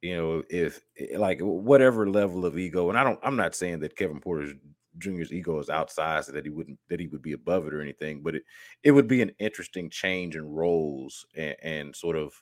you 0.01 0.17
know 0.17 0.43
if 0.49 0.81
eh, 0.97 1.17
like 1.17 1.39
whatever 1.39 2.09
level 2.09 2.45
of 2.45 2.57
ego 2.57 2.89
and 2.89 2.99
I 2.99 3.03
don't 3.05 3.19
I'm 3.23 3.37
not 3.37 3.55
saying 3.55 3.79
that 3.79 3.95
Kevin 3.95 4.19
Porter's 4.19 4.53
Junior's 4.97 5.31
ego 5.33 5.59
is 5.59 5.67
outsized 5.67 6.31
that 6.33 6.45
he 6.45 6.49
wouldn't 6.51 6.79
that 6.89 6.99
he 6.99 7.07
would 7.07 7.21
be 7.21 7.33
above 7.33 7.67
it 7.67 7.73
or 7.73 7.81
anything, 7.81 8.21
but 8.23 8.35
it 8.35 8.43
it 8.83 8.91
would 8.91 9.07
be 9.07 9.21
an 9.21 9.31
interesting 9.39 9.89
change 9.89 10.35
in 10.35 10.45
roles 10.45 11.25
and, 11.35 11.55
and 11.61 11.95
sort 11.95 12.15
of 12.15 12.33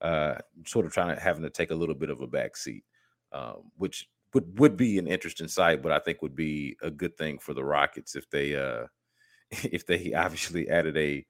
uh 0.00 0.36
sort 0.66 0.86
of 0.86 0.92
trying 0.92 1.14
to 1.14 1.20
having 1.20 1.42
to 1.42 1.50
take 1.50 1.70
a 1.70 1.74
little 1.74 1.94
bit 1.94 2.10
of 2.10 2.20
a 2.20 2.26
back 2.26 2.56
seat, 2.56 2.84
um, 3.32 3.70
which 3.76 4.08
would 4.34 4.58
would 4.58 4.76
be 4.76 4.98
an 4.98 5.06
interesting 5.06 5.48
sight, 5.48 5.82
but 5.82 5.92
I 5.92 5.98
think 5.98 6.22
would 6.22 6.36
be 6.36 6.76
a 6.82 6.90
good 6.90 7.16
thing 7.16 7.38
for 7.38 7.54
the 7.54 7.64
Rockets 7.64 8.16
if 8.16 8.28
they 8.30 8.56
uh 8.56 8.86
if 9.50 9.86
they 9.86 10.12
obviously 10.14 10.68
added 10.68 10.96
a 10.96 11.26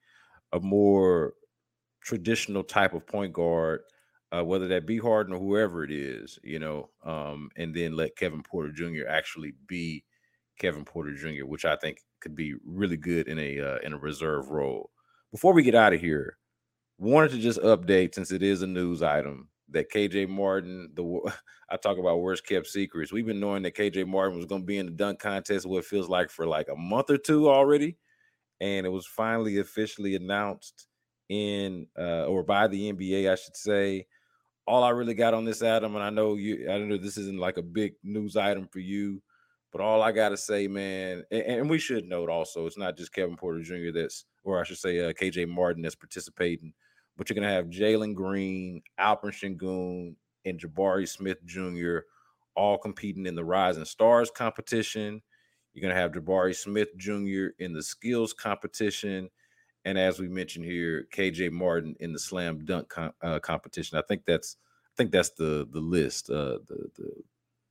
a 0.53 0.59
more 0.61 1.33
traditional 2.01 2.63
type 2.63 2.93
of 2.93 3.07
point 3.07 3.33
guard 3.33 3.81
uh, 4.31 4.43
whether 4.43 4.67
that 4.67 4.85
be 4.85 4.97
Harden 4.97 5.33
or 5.33 5.39
whoever 5.39 5.83
it 5.83 5.91
is, 5.91 6.39
you 6.43 6.59
know, 6.59 6.89
um, 7.03 7.49
and 7.55 7.73
then 7.73 7.95
let 7.95 8.17
Kevin 8.17 8.43
Porter 8.43 8.71
Jr. 8.71 9.07
actually 9.07 9.53
be 9.67 10.03
Kevin 10.57 10.85
Porter 10.85 11.13
Jr., 11.13 11.45
which 11.45 11.65
I 11.65 11.75
think 11.75 11.99
could 12.21 12.35
be 12.35 12.55
really 12.65 12.97
good 12.97 13.27
in 13.27 13.39
a 13.39 13.59
uh, 13.59 13.77
in 13.83 13.93
a 13.93 13.97
reserve 13.97 14.49
role. 14.49 14.91
Before 15.31 15.53
we 15.53 15.63
get 15.63 15.75
out 15.75 15.93
of 15.93 16.01
here, 16.01 16.37
wanted 16.97 17.31
to 17.31 17.39
just 17.39 17.59
update 17.59 18.15
since 18.15 18.31
it 18.31 18.43
is 18.43 18.61
a 18.61 18.67
news 18.67 19.01
item 19.01 19.49
that 19.69 19.91
KJ 19.91 20.29
Martin, 20.29 20.89
the 20.93 21.33
I 21.69 21.77
talk 21.77 21.97
about 21.97 22.21
worst 22.21 22.45
kept 22.45 22.67
secrets. 22.67 23.11
We've 23.11 23.25
been 23.25 23.39
knowing 23.39 23.63
that 23.63 23.75
KJ 23.75 24.07
Martin 24.07 24.37
was 24.37 24.45
going 24.45 24.61
to 24.61 24.65
be 24.65 24.77
in 24.77 24.85
the 24.85 24.91
dunk 24.91 25.19
contest. 25.19 25.65
What 25.65 25.85
feels 25.85 26.09
like 26.09 26.29
for 26.29 26.45
like 26.45 26.67
a 26.69 26.75
month 26.75 27.09
or 27.09 27.17
two 27.17 27.49
already, 27.49 27.97
and 28.61 28.85
it 28.85 28.89
was 28.89 29.05
finally 29.05 29.59
officially 29.59 30.15
announced 30.15 30.87
in 31.29 31.87
uh, 31.97 32.25
or 32.25 32.43
by 32.43 32.67
the 32.67 32.91
NBA, 32.91 33.31
I 33.31 33.35
should 33.35 33.57
say. 33.57 34.07
All 34.67 34.83
I 34.83 34.89
really 34.89 35.13
got 35.13 35.35
on 35.35 35.45
this, 35.45 35.61
Adam, 35.61 35.93
and 35.93 36.03
I 36.03 36.09
know 36.09 36.33
you. 36.33 36.63
I 36.63 36.79
don't 36.79 36.89
know 36.89 36.97
this 36.97 37.17
isn't 37.17 37.37
like 37.37 37.57
a 37.57 37.61
big 37.61 37.93
news 38.03 38.35
item 38.35 38.67
for 38.67 38.79
you 38.79 39.21
but 39.75 39.83
all 39.83 40.01
I 40.01 40.13
gotta 40.13 40.37
say, 40.37 40.69
man, 40.69 41.25
and, 41.31 41.41
and, 41.41 41.69
we 41.69 41.79
should 41.79 42.07
note 42.07 42.29
also, 42.29 42.65
it's 42.65 42.77
not 42.77 42.95
just 42.95 43.11
Kevin 43.11 43.35
Porter 43.35 43.61
Jr. 43.61 43.91
that's, 43.93 44.23
or 44.45 44.57
I 44.57 44.63
should 44.63 44.77
say, 44.77 45.01
uh, 45.01 45.11
KJ 45.11 45.49
Martin 45.49 45.81
that's 45.81 45.95
participating, 45.95 46.71
but 47.17 47.29
you're 47.29 47.35
gonna 47.35 47.51
have 47.51 47.65
Jalen 47.65 48.15
Green, 48.15 48.81
Alperen 48.97 49.33
Sengun, 49.33 50.15
and 50.45 50.57
Jabari 50.57 51.05
Smith 51.05 51.43
Jr. 51.43 51.97
all 52.55 52.77
competing 52.77 53.25
in 53.25 53.35
the 53.35 53.43
Rising 53.43 53.83
Stars 53.83 54.31
competition. 54.31 55.21
You're 55.73 55.81
gonna 55.81 55.99
have 55.99 56.13
Jabari 56.13 56.55
Smith 56.55 56.95
Jr. 56.95 57.47
in 57.59 57.73
the 57.73 57.83
skills 57.83 58.31
competition, 58.31 59.29
and 59.83 59.97
as 59.97 60.19
we 60.19 60.29
mentioned 60.29 60.63
here, 60.63 61.05
KJ 61.13 61.51
Martin 61.51 61.97
in 61.99 62.13
the 62.13 62.19
slam 62.19 62.63
dunk 62.63 62.87
com- 62.87 63.11
uh, 63.21 63.39
competition. 63.39 63.97
I 63.97 64.03
think 64.07 64.21
that's, 64.25 64.55
I 64.85 64.95
think 64.95 65.11
that's 65.11 65.31
the 65.31 65.67
the 65.69 65.81
list, 65.81 66.29
uh, 66.29 66.59
the 66.65 66.89
the 66.95 67.11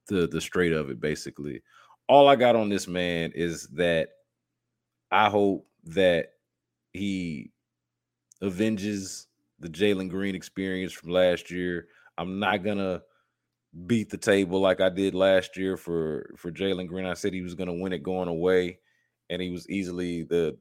the 0.06 0.26
the 0.26 0.40
straight 0.42 0.72
of 0.72 0.90
it 0.90 1.00
basically 1.00 1.62
all 2.08 2.28
I 2.28 2.36
got 2.36 2.56
on 2.56 2.68
this 2.68 2.86
man 2.86 3.32
is 3.34 3.68
that 3.74 4.10
I 5.10 5.30
hope 5.30 5.66
that 5.84 6.30
he 6.92 7.52
avenges 8.42 9.26
the 9.58 9.68
Jalen 9.68 10.10
Green 10.10 10.34
experience 10.34 10.92
from 10.92 11.10
last 11.10 11.50
year. 11.50 11.88
I'm 12.18 12.38
not 12.38 12.62
gonna 12.62 13.02
beat 13.86 14.10
the 14.10 14.18
table 14.18 14.60
like 14.60 14.80
I 14.80 14.88
did 14.88 15.14
last 15.14 15.56
year 15.56 15.76
for 15.76 16.34
for 16.36 16.52
Jalen 16.52 16.88
Green. 16.88 17.06
I 17.06 17.14
said 17.14 17.32
he 17.32 17.42
was 17.42 17.54
gonna 17.54 17.74
win 17.74 17.92
it 17.92 18.02
going 18.02 18.28
away, 18.28 18.78
and 19.30 19.40
he 19.40 19.50
was 19.50 19.68
easily 19.68 20.24
the 20.24 20.56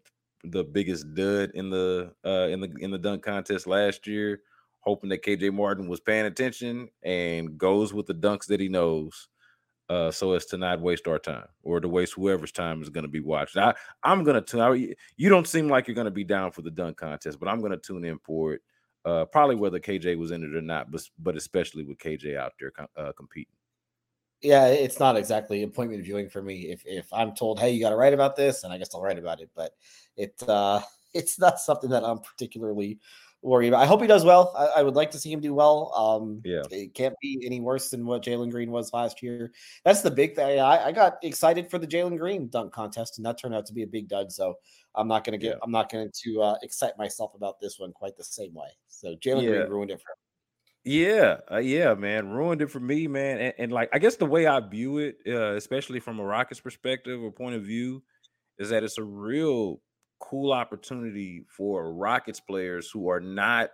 the 0.45 0.63
biggest 0.63 1.13
dud 1.13 1.51
in 1.53 1.69
the 1.69 2.13
uh 2.25 2.47
in 2.49 2.59
the 2.59 2.71
in 2.79 2.91
the 2.91 2.97
dunk 2.97 3.23
contest 3.23 3.67
last 3.67 4.07
year. 4.07 4.41
Hoping 4.81 5.09
that 5.09 5.23
KJ 5.23 5.53
Martin 5.53 5.87
was 5.87 6.01
paying 6.01 6.25
attention 6.25 6.89
and 7.03 7.57
goes 7.57 7.93
with 7.93 8.05
the 8.05 8.13
dunks 8.13 8.47
that 8.47 8.59
he 8.59 8.67
knows 8.67 9.29
uh, 9.89 10.11
so 10.11 10.33
as 10.33 10.45
to 10.47 10.57
not 10.57 10.81
waste 10.81 11.07
our 11.07 11.19
time 11.19 11.47
or 11.61 11.79
to 11.79 11.87
waste 11.87 12.13
whoever's 12.13 12.51
time 12.51 12.81
is 12.81 12.89
going 12.89 13.03
to 13.03 13.09
be 13.09 13.19
watching. 13.19 13.61
I, 13.61 13.73
I'm 14.03 14.23
going 14.23 14.35
to 14.35 14.41
tune. 14.41 14.61
I, 14.61 14.95
You 15.17 15.29
don't 15.29 15.47
seem 15.47 15.67
like 15.67 15.87
you're 15.87 15.95
going 15.95 16.05
to 16.05 16.11
be 16.11 16.23
down 16.23 16.51
for 16.51 16.61
the 16.61 16.71
dunk 16.71 16.97
contest, 16.97 17.39
but 17.39 17.49
I'm 17.49 17.59
going 17.59 17.71
to 17.71 17.77
tune 17.77 18.05
in 18.05 18.19
for 18.19 18.53
it. 18.53 18.61
Uh, 19.05 19.25
probably 19.25 19.55
whether 19.55 19.79
KJ 19.79 20.17
was 20.17 20.31
in 20.31 20.43
it 20.43 20.55
or 20.55 20.61
not, 20.61 20.89
but 20.89 21.01
but 21.19 21.35
especially 21.35 21.83
with 21.83 21.97
KJ 21.97 22.37
out 22.37 22.53
there 22.59 22.71
uh, 22.95 23.11
competing. 23.17 23.53
yeah, 24.41 24.67
it's 24.67 24.99
not 24.99 25.17
exactly 25.17 25.63
appointment 25.63 26.03
viewing 26.03 26.29
for 26.29 26.41
me. 26.41 26.69
If 26.69 26.83
if 26.85 27.11
I'm 27.13 27.33
told, 27.33 27.59
hey, 27.59 27.71
you 27.71 27.81
got 27.81 27.89
to 27.89 27.95
write 27.95 28.13
about 28.13 28.35
this, 28.35 28.63
and 28.63 28.71
I 28.71 28.77
guess 28.77 28.93
I'll 28.93 29.01
write 29.01 29.17
about 29.17 29.41
it. 29.41 29.49
But 29.55 29.71
it 30.17 30.35
uh, 30.47 30.81
it's 31.13 31.39
not 31.39 31.59
something 31.59 31.89
that 31.89 32.03
I'm 32.03 32.19
particularly 32.19 32.99
worried 33.43 33.67
about. 33.67 33.81
I 33.81 33.85
hope 33.85 34.01
he 34.01 34.07
does 34.07 34.23
well. 34.23 34.53
I, 34.57 34.79
I 34.79 34.83
would 34.83 34.95
like 34.95 35.11
to 35.11 35.19
see 35.19 35.31
him 35.31 35.41
do 35.41 35.53
well. 35.53 35.91
Um, 35.95 36.41
Yeah. 36.45 36.63
it 36.71 36.93
can't 36.93 37.13
be 37.21 37.41
any 37.45 37.59
worse 37.61 37.89
than 37.89 38.05
what 38.05 38.23
Jalen 38.23 38.49
Green 38.51 38.71
was 38.71 38.93
last 38.93 39.21
year. 39.21 39.51
That's 39.85 40.01
the 40.01 40.11
big 40.11 40.35
thing. 40.35 40.59
I, 40.59 40.87
I 40.87 40.91
got 40.91 41.17
excited 41.23 41.69
for 41.69 41.77
the 41.77 41.87
Jalen 41.87 42.17
Green 42.17 42.49
dunk 42.49 42.73
contest, 42.73 43.17
and 43.17 43.25
that 43.25 43.37
turned 43.37 43.53
out 43.53 43.65
to 43.67 43.73
be 43.73 43.83
a 43.83 43.87
big 43.87 44.07
dud. 44.07 44.31
So 44.31 44.55
I'm 44.95 45.07
not 45.07 45.23
going 45.23 45.37
to 45.37 45.43
get. 45.43 45.55
Yeah. 45.55 45.59
I'm 45.63 45.71
not 45.71 45.91
going 45.91 46.09
to 46.23 46.41
uh, 46.41 46.55
excite 46.63 46.97
myself 46.97 47.33
about 47.35 47.59
this 47.59 47.77
one 47.79 47.91
quite 47.91 48.15
the 48.17 48.23
same 48.23 48.53
way. 48.53 48.69
So 48.87 49.15
Jalen 49.15 49.43
Yeah. 49.43 49.49
Green 49.49 49.69
ruined 49.69 49.91
it 49.91 49.99
for. 50.01 50.11
him. 50.11 50.17
Yeah, 50.85 51.37
uh, 51.49 51.59
yeah, 51.59 51.93
man, 51.93 52.27
ruined 52.27 52.61
it 52.61 52.69
for 52.69 52.81
me, 52.81 53.07
man. 53.07 53.37
And, 53.39 53.53
and 53.57 53.71
like, 53.71 53.89
I 53.93 53.99
guess 53.99 54.17
the 54.17 54.25
way 54.25 54.47
I 54.47 54.59
view 54.59 54.97
it, 54.97 55.15
uh, 55.25 55.53
especially 55.55 56.01
from 56.01 56.19
a 56.19 56.23
Rockets 56.25 56.59
perspective 56.59 57.21
or 57.23 57.31
point 57.31 57.55
of 57.55 57.63
view, 57.63 58.03
is 58.59 58.69
that 58.69 58.83
it's 58.83 58.97
a 58.97 59.03
real 59.03 59.79
cool 60.19 60.51
opportunity 60.51 61.45
for 61.49 61.93
Rockets 61.93 62.39
players 62.39 62.89
who 62.91 63.09
are 63.09 63.19
not, 63.19 63.69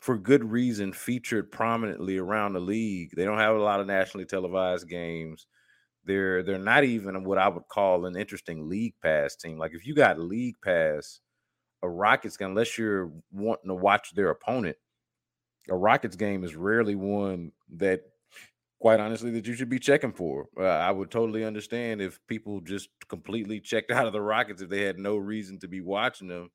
for 0.00 0.16
good 0.18 0.44
reason, 0.44 0.92
featured 0.92 1.52
prominently 1.52 2.18
around 2.18 2.54
the 2.54 2.60
league. 2.60 3.10
They 3.14 3.24
don't 3.24 3.38
have 3.38 3.56
a 3.56 3.62
lot 3.62 3.80
of 3.80 3.86
nationally 3.86 4.26
televised 4.26 4.88
games. 4.88 5.46
They're 6.04 6.42
they're 6.42 6.58
not 6.58 6.84
even 6.84 7.24
what 7.24 7.38
I 7.38 7.48
would 7.48 7.68
call 7.68 8.06
an 8.06 8.16
interesting 8.16 8.68
league 8.68 8.94
pass 9.02 9.36
team. 9.36 9.58
Like 9.58 9.72
if 9.74 9.86
you 9.86 9.94
got 9.94 10.18
league 10.18 10.56
pass, 10.64 11.20
a 11.82 11.88
Rockets 11.88 12.36
game, 12.36 12.50
unless 12.50 12.78
you're 12.78 13.12
wanting 13.30 13.68
to 13.68 13.74
watch 13.74 14.14
their 14.14 14.30
opponent 14.30 14.76
a 15.68 15.76
Rockets 15.76 16.16
game 16.16 16.44
is 16.44 16.56
rarely 16.56 16.94
one 16.94 17.52
that, 17.76 18.00
quite 18.80 19.00
honestly, 19.00 19.30
that 19.32 19.46
you 19.46 19.54
should 19.54 19.68
be 19.68 19.78
checking 19.78 20.12
for. 20.12 20.48
Uh, 20.58 20.64
I 20.64 20.90
would 20.90 21.10
totally 21.10 21.44
understand 21.44 22.00
if 22.00 22.18
people 22.26 22.60
just 22.60 22.88
completely 23.08 23.60
checked 23.60 23.90
out 23.92 24.06
of 24.06 24.12
the 24.12 24.22
Rockets 24.22 24.62
if 24.62 24.70
they 24.70 24.82
had 24.82 24.98
no 24.98 25.16
reason 25.16 25.58
to 25.60 25.68
be 25.68 25.80
watching 25.80 26.28
them. 26.28 26.50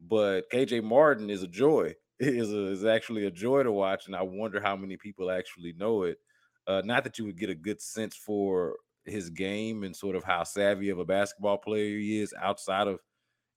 But 0.00 0.50
KJ 0.50 0.80
Martin 0.82 1.30
is 1.30 1.42
a 1.42 1.48
joy. 1.48 1.94
is 2.20 2.52
a, 2.52 2.66
is 2.66 2.84
actually 2.84 3.24
a 3.26 3.30
joy 3.30 3.62
to 3.62 3.72
watch, 3.72 4.06
and 4.06 4.14
I 4.14 4.22
wonder 4.22 4.60
how 4.60 4.76
many 4.76 4.96
people 4.98 5.30
actually 5.30 5.72
know 5.72 6.02
it. 6.02 6.18
Uh, 6.66 6.82
not 6.84 7.02
that 7.04 7.18
you 7.18 7.24
would 7.24 7.38
get 7.38 7.48
a 7.50 7.54
good 7.54 7.80
sense 7.80 8.14
for 8.14 8.76
his 9.06 9.30
game 9.30 9.82
and 9.82 9.96
sort 9.96 10.14
of 10.14 10.22
how 10.24 10.44
savvy 10.44 10.90
of 10.90 10.98
a 10.98 11.04
basketball 11.04 11.56
player 11.56 11.98
he 11.98 12.20
is 12.20 12.34
outside 12.38 12.86
of, 12.86 13.00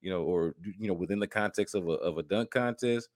you 0.02 0.10
know, 0.10 0.24
or 0.24 0.56
you 0.80 0.88
know, 0.88 0.94
within 0.94 1.20
the 1.20 1.28
context 1.28 1.76
of 1.76 1.88
a 1.88 1.92
of 1.94 2.18
a 2.18 2.24
dunk 2.24 2.52
contest 2.52 3.10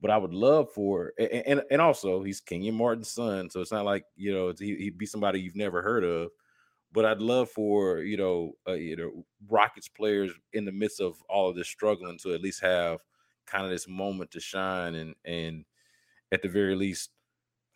but 0.00 0.10
I 0.10 0.18
would 0.18 0.34
love 0.34 0.70
for 0.72 1.12
and 1.18 1.30
and, 1.30 1.62
and 1.70 1.80
also 1.80 2.22
he's 2.22 2.40
Kenyon 2.40 2.76
Martin's 2.76 3.10
son, 3.10 3.50
so 3.50 3.60
it's 3.60 3.72
not 3.72 3.84
like 3.84 4.04
you 4.16 4.32
know 4.32 4.52
he, 4.58 4.76
he'd 4.76 4.98
be 4.98 5.06
somebody 5.06 5.40
you've 5.40 5.56
never 5.56 5.82
heard 5.82 6.04
of. 6.04 6.30
But 6.92 7.04
I'd 7.04 7.20
love 7.20 7.50
for 7.50 7.98
you 8.00 8.16
know 8.16 8.52
uh, 8.68 8.72
you 8.72 8.96
know 8.96 9.24
Rockets 9.48 9.88
players 9.88 10.32
in 10.52 10.64
the 10.64 10.72
midst 10.72 11.00
of 11.00 11.16
all 11.28 11.48
of 11.48 11.56
this 11.56 11.68
struggling 11.68 12.18
to 12.18 12.34
at 12.34 12.40
least 12.42 12.62
have 12.62 13.00
kind 13.46 13.64
of 13.64 13.70
this 13.70 13.88
moment 13.88 14.30
to 14.32 14.40
shine 14.40 14.94
and 14.94 15.14
and 15.24 15.64
at 16.32 16.42
the 16.42 16.48
very 16.48 16.74
least 16.74 17.10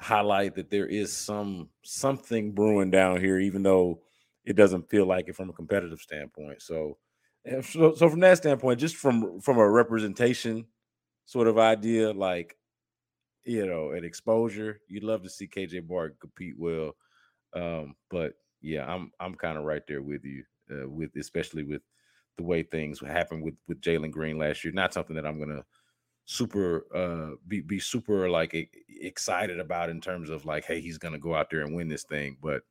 highlight 0.01 0.55
that 0.55 0.71
there 0.71 0.87
is 0.87 1.13
some 1.13 1.69
something 1.83 2.53
brewing 2.53 2.91
down 2.91 3.21
here, 3.21 3.39
even 3.39 3.63
though 3.63 4.01
it 4.45 4.57
doesn't 4.57 4.89
feel 4.89 5.07
like 5.07 5.29
it 5.29 5.37
from 5.37 5.51
a 5.51 5.53
competitive 5.53 6.01
standpoint. 6.01 6.63
So, 6.63 6.97
eh, 7.47 7.61
so, 7.61 7.95
so 7.95 8.09
from 8.09 8.21
that 8.21 8.39
standpoint, 8.39 8.81
just 8.81 8.97
from 8.97 9.41
from 9.41 9.59
a 9.59 9.69
representation 9.69 10.67
sort 11.31 11.47
of 11.47 11.59
idea, 11.59 12.11
like 12.11 12.57
you 13.45 13.65
know, 13.65 13.93
an 13.93 14.05
exposure. 14.05 14.81
You'd 14.89 15.05
love 15.05 15.23
to 15.23 15.31
see 15.31 15.47
KJ 15.47 15.89
Martin 15.89 16.17
compete 16.21 16.57
well, 16.59 16.97
um, 17.55 17.95
but 18.11 18.33
yeah, 18.61 18.85
I'm 18.85 19.13
I'm 19.21 19.37
kind 19.37 19.57
of 19.57 19.63
right 19.63 19.83
there 19.87 20.03
with 20.03 20.25
you, 20.25 20.43
uh, 20.73 20.89
with 20.89 21.11
especially 21.17 21.63
with 21.63 21.83
the 22.37 22.43
way 22.43 22.65
things 22.65 22.99
happened 23.01 23.45
with 23.45 23.55
with 23.69 23.81
Jalen 23.81 24.11
Green 24.11 24.39
last 24.39 24.65
year. 24.65 24.73
Not 24.73 24.93
something 24.93 25.15
that 25.15 25.25
I'm 25.25 25.39
gonna 25.39 25.65
super 26.25 26.85
uh 26.95 27.37
be 27.47 27.61
be 27.61 27.79
super 27.79 28.29
like 28.29 28.53
excited 28.89 29.61
about 29.61 29.89
in 29.89 30.01
terms 30.01 30.31
of 30.31 30.45
like, 30.45 30.65
hey, 30.65 30.81
he's 30.81 30.99
gonna 30.99 31.19
go 31.19 31.37
out 31.37 31.49
there 31.49 31.61
and 31.61 31.77
win 31.77 31.89
this 31.89 32.03
thing, 32.03 32.39
but 32.43 32.63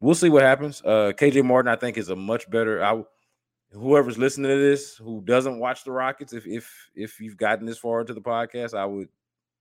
we'll 0.00 0.14
see 0.14 0.30
what 0.30 0.42
happens. 0.42 0.82
Uh 0.84 1.12
KJ 1.16 1.44
Martin, 1.44 1.72
I 1.72 1.76
think, 1.76 1.98
is 1.98 2.10
a 2.10 2.16
much 2.16 2.48
better. 2.48 2.84
I 2.84 3.02
whoever's 3.72 4.18
listening 4.18 4.50
to 4.50 4.58
this 4.58 4.96
who 4.96 5.20
doesn't 5.22 5.58
watch 5.58 5.84
the 5.84 5.92
Rockets, 5.92 6.32
if 6.32 6.46
if 6.46 6.90
if 6.94 7.20
you've 7.20 7.36
gotten 7.36 7.66
this 7.66 7.78
far 7.78 8.00
into 8.00 8.14
the 8.14 8.20
podcast, 8.20 8.74
I 8.74 8.86
would 8.86 9.08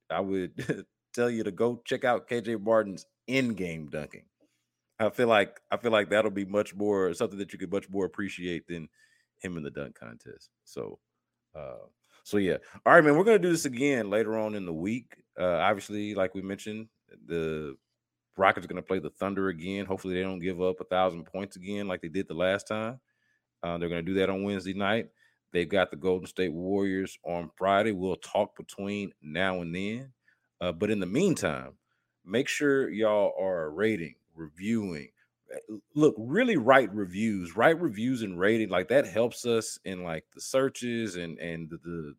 I 0.10 0.20
would 0.20 0.86
tell 1.14 1.30
you 1.30 1.44
to 1.44 1.52
go 1.52 1.82
check 1.86 2.04
out 2.04 2.30
KJ 2.30 2.62
Martin's 2.62 3.06
in-game 3.28 3.90
dunking. 3.90 4.26
I 5.00 5.10
feel 5.10 5.28
like 5.28 5.60
I 5.72 5.78
feel 5.78 5.92
like 5.92 6.10
that'll 6.10 6.32
be 6.32 6.46
much 6.46 6.76
more 6.76 7.14
something 7.14 7.40
that 7.40 7.54
you 7.54 7.60
could 7.60 7.72
much 7.72 7.90
more 7.90 8.06
appreciate 8.06 8.68
than 8.68 8.88
him 9.40 9.58
in 9.58 9.64
the 9.64 9.72
dunk 9.72 9.98
contest. 10.00 10.50
So 10.64 11.00
uh 11.56 11.86
so 12.24 12.38
yeah. 12.38 12.58
All 12.86 12.94
right, 12.94 13.04
man. 13.04 13.16
We're 13.16 13.24
gonna 13.24 13.40
do 13.40 13.52
this 13.52 13.66
again 13.66 14.10
later 14.10 14.38
on 14.38 14.56
in 14.56 14.66
the 14.66 14.74
week. 14.74 15.16
Uh 15.40 15.58
obviously, 15.58 16.16
like 16.16 16.34
we 16.34 16.42
mentioned, 16.42 16.88
the 17.28 17.76
Rockets 18.38 18.66
are 18.66 18.70
gonna 18.70 18.82
play 18.82 19.00
the 19.00 19.12
Thunder 19.12 19.50
again. 19.50 19.86
Hopefully 19.86 20.16
they 20.16 20.24
don't 20.24 20.40
give 20.40 20.62
up 20.62 20.80
a 20.80 20.86
thousand 20.86 21.26
points 21.26 21.58
again 21.58 21.88
like 21.88 22.02
they 22.02 22.08
did 22.08 22.28
the 22.28 22.34
last 22.34 22.68
time. 22.68 23.00
Uh, 23.64 23.78
they're 23.78 23.90
going 23.90 24.06
to 24.06 24.12
do 24.12 24.20
that 24.20 24.30
on 24.30 24.44
Wednesday 24.44 24.74
night. 24.74 25.10
They've 25.52 25.70
got 25.70 25.92
the 25.92 25.98
Golden 25.98 26.28
State 26.28 26.54
Warriors 26.54 27.18
on 27.24 27.50
Friday. 27.56 27.92
We'll 27.92 28.18
talk 28.18 28.56
between 28.58 29.12
now 29.22 29.62
and 29.62 29.74
then. 29.74 30.12
Uh, 30.60 30.72
but 30.72 30.90
in 30.92 31.00
the 31.00 31.06
meantime, 31.06 31.74
make 32.26 32.48
sure 32.48 32.90
y'all 32.90 33.34
are 33.40 33.72
rating, 33.72 34.16
reviewing. 34.36 35.10
Uh, 35.54 35.78
Look, 35.96 36.16
really 36.18 36.58
write 36.58 36.94
reviews, 36.94 37.56
write 37.56 37.80
reviews 37.80 38.22
and 38.22 38.40
rating. 38.40 38.70
Like 38.70 38.90
that 38.90 39.08
helps 39.08 39.46
us 39.46 39.80
in 39.86 40.04
like 40.04 40.26
the 40.36 40.42
searches 40.42 41.16
and 41.16 41.40
and 41.40 41.70
the 41.70 41.78
the, 41.78 42.16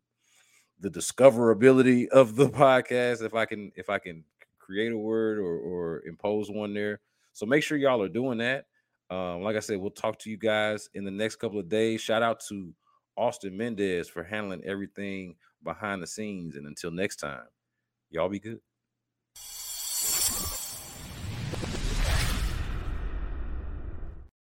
the 0.81 0.99
discoverability 0.99 2.07
of 2.09 2.35
the 2.35 2.49
podcast. 2.49 3.23
If 3.23 3.35
I 3.35 3.45
can 3.45 3.71
if 3.75 3.89
I 3.89 3.99
can 3.99 4.23
create 4.57 4.91
a 4.91 4.97
word 4.97 5.39
or 5.39 5.57
or 5.57 6.03
impose 6.05 6.49
one 6.49 6.73
there. 6.73 6.99
So 7.33 7.45
make 7.45 7.63
sure 7.63 7.77
y'all 7.77 8.01
are 8.01 8.09
doing 8.09 8.39
that. 8.39 8.65
Um, 9.09 9.41
like 9.41 9.55
I 9.55 9.59
said, 9.59 9.79
we'll 9.79 9.89
talk 9.89 10.19
to 10.19 10.29
you 10.29 10.37
guys 10.37 10.89
in 10.93 11.03
the 11.03 11.11
next 11.11 11.37
couple 11.37 11.59
of 11.59 11.69
days. 11.69 12.01
Shout 12.01 12.21
out 12.21 12.41
to 12.49 12.73
Austin 13.17 13.57
Mendez 13.57 14.07
for 14.07 14.23
handling 14.23 14.63
everything 14.63 15.35
behind 15.63 16.01
the 16.01 16.07
scenes. 16.07 16.55
And 16.55 16.67
until 16.67 16.91
next 16.91 17.17
time, 17.17 17.45
y'all 18.11 18.29
be 18.29 18.39
good. 18.39 18.59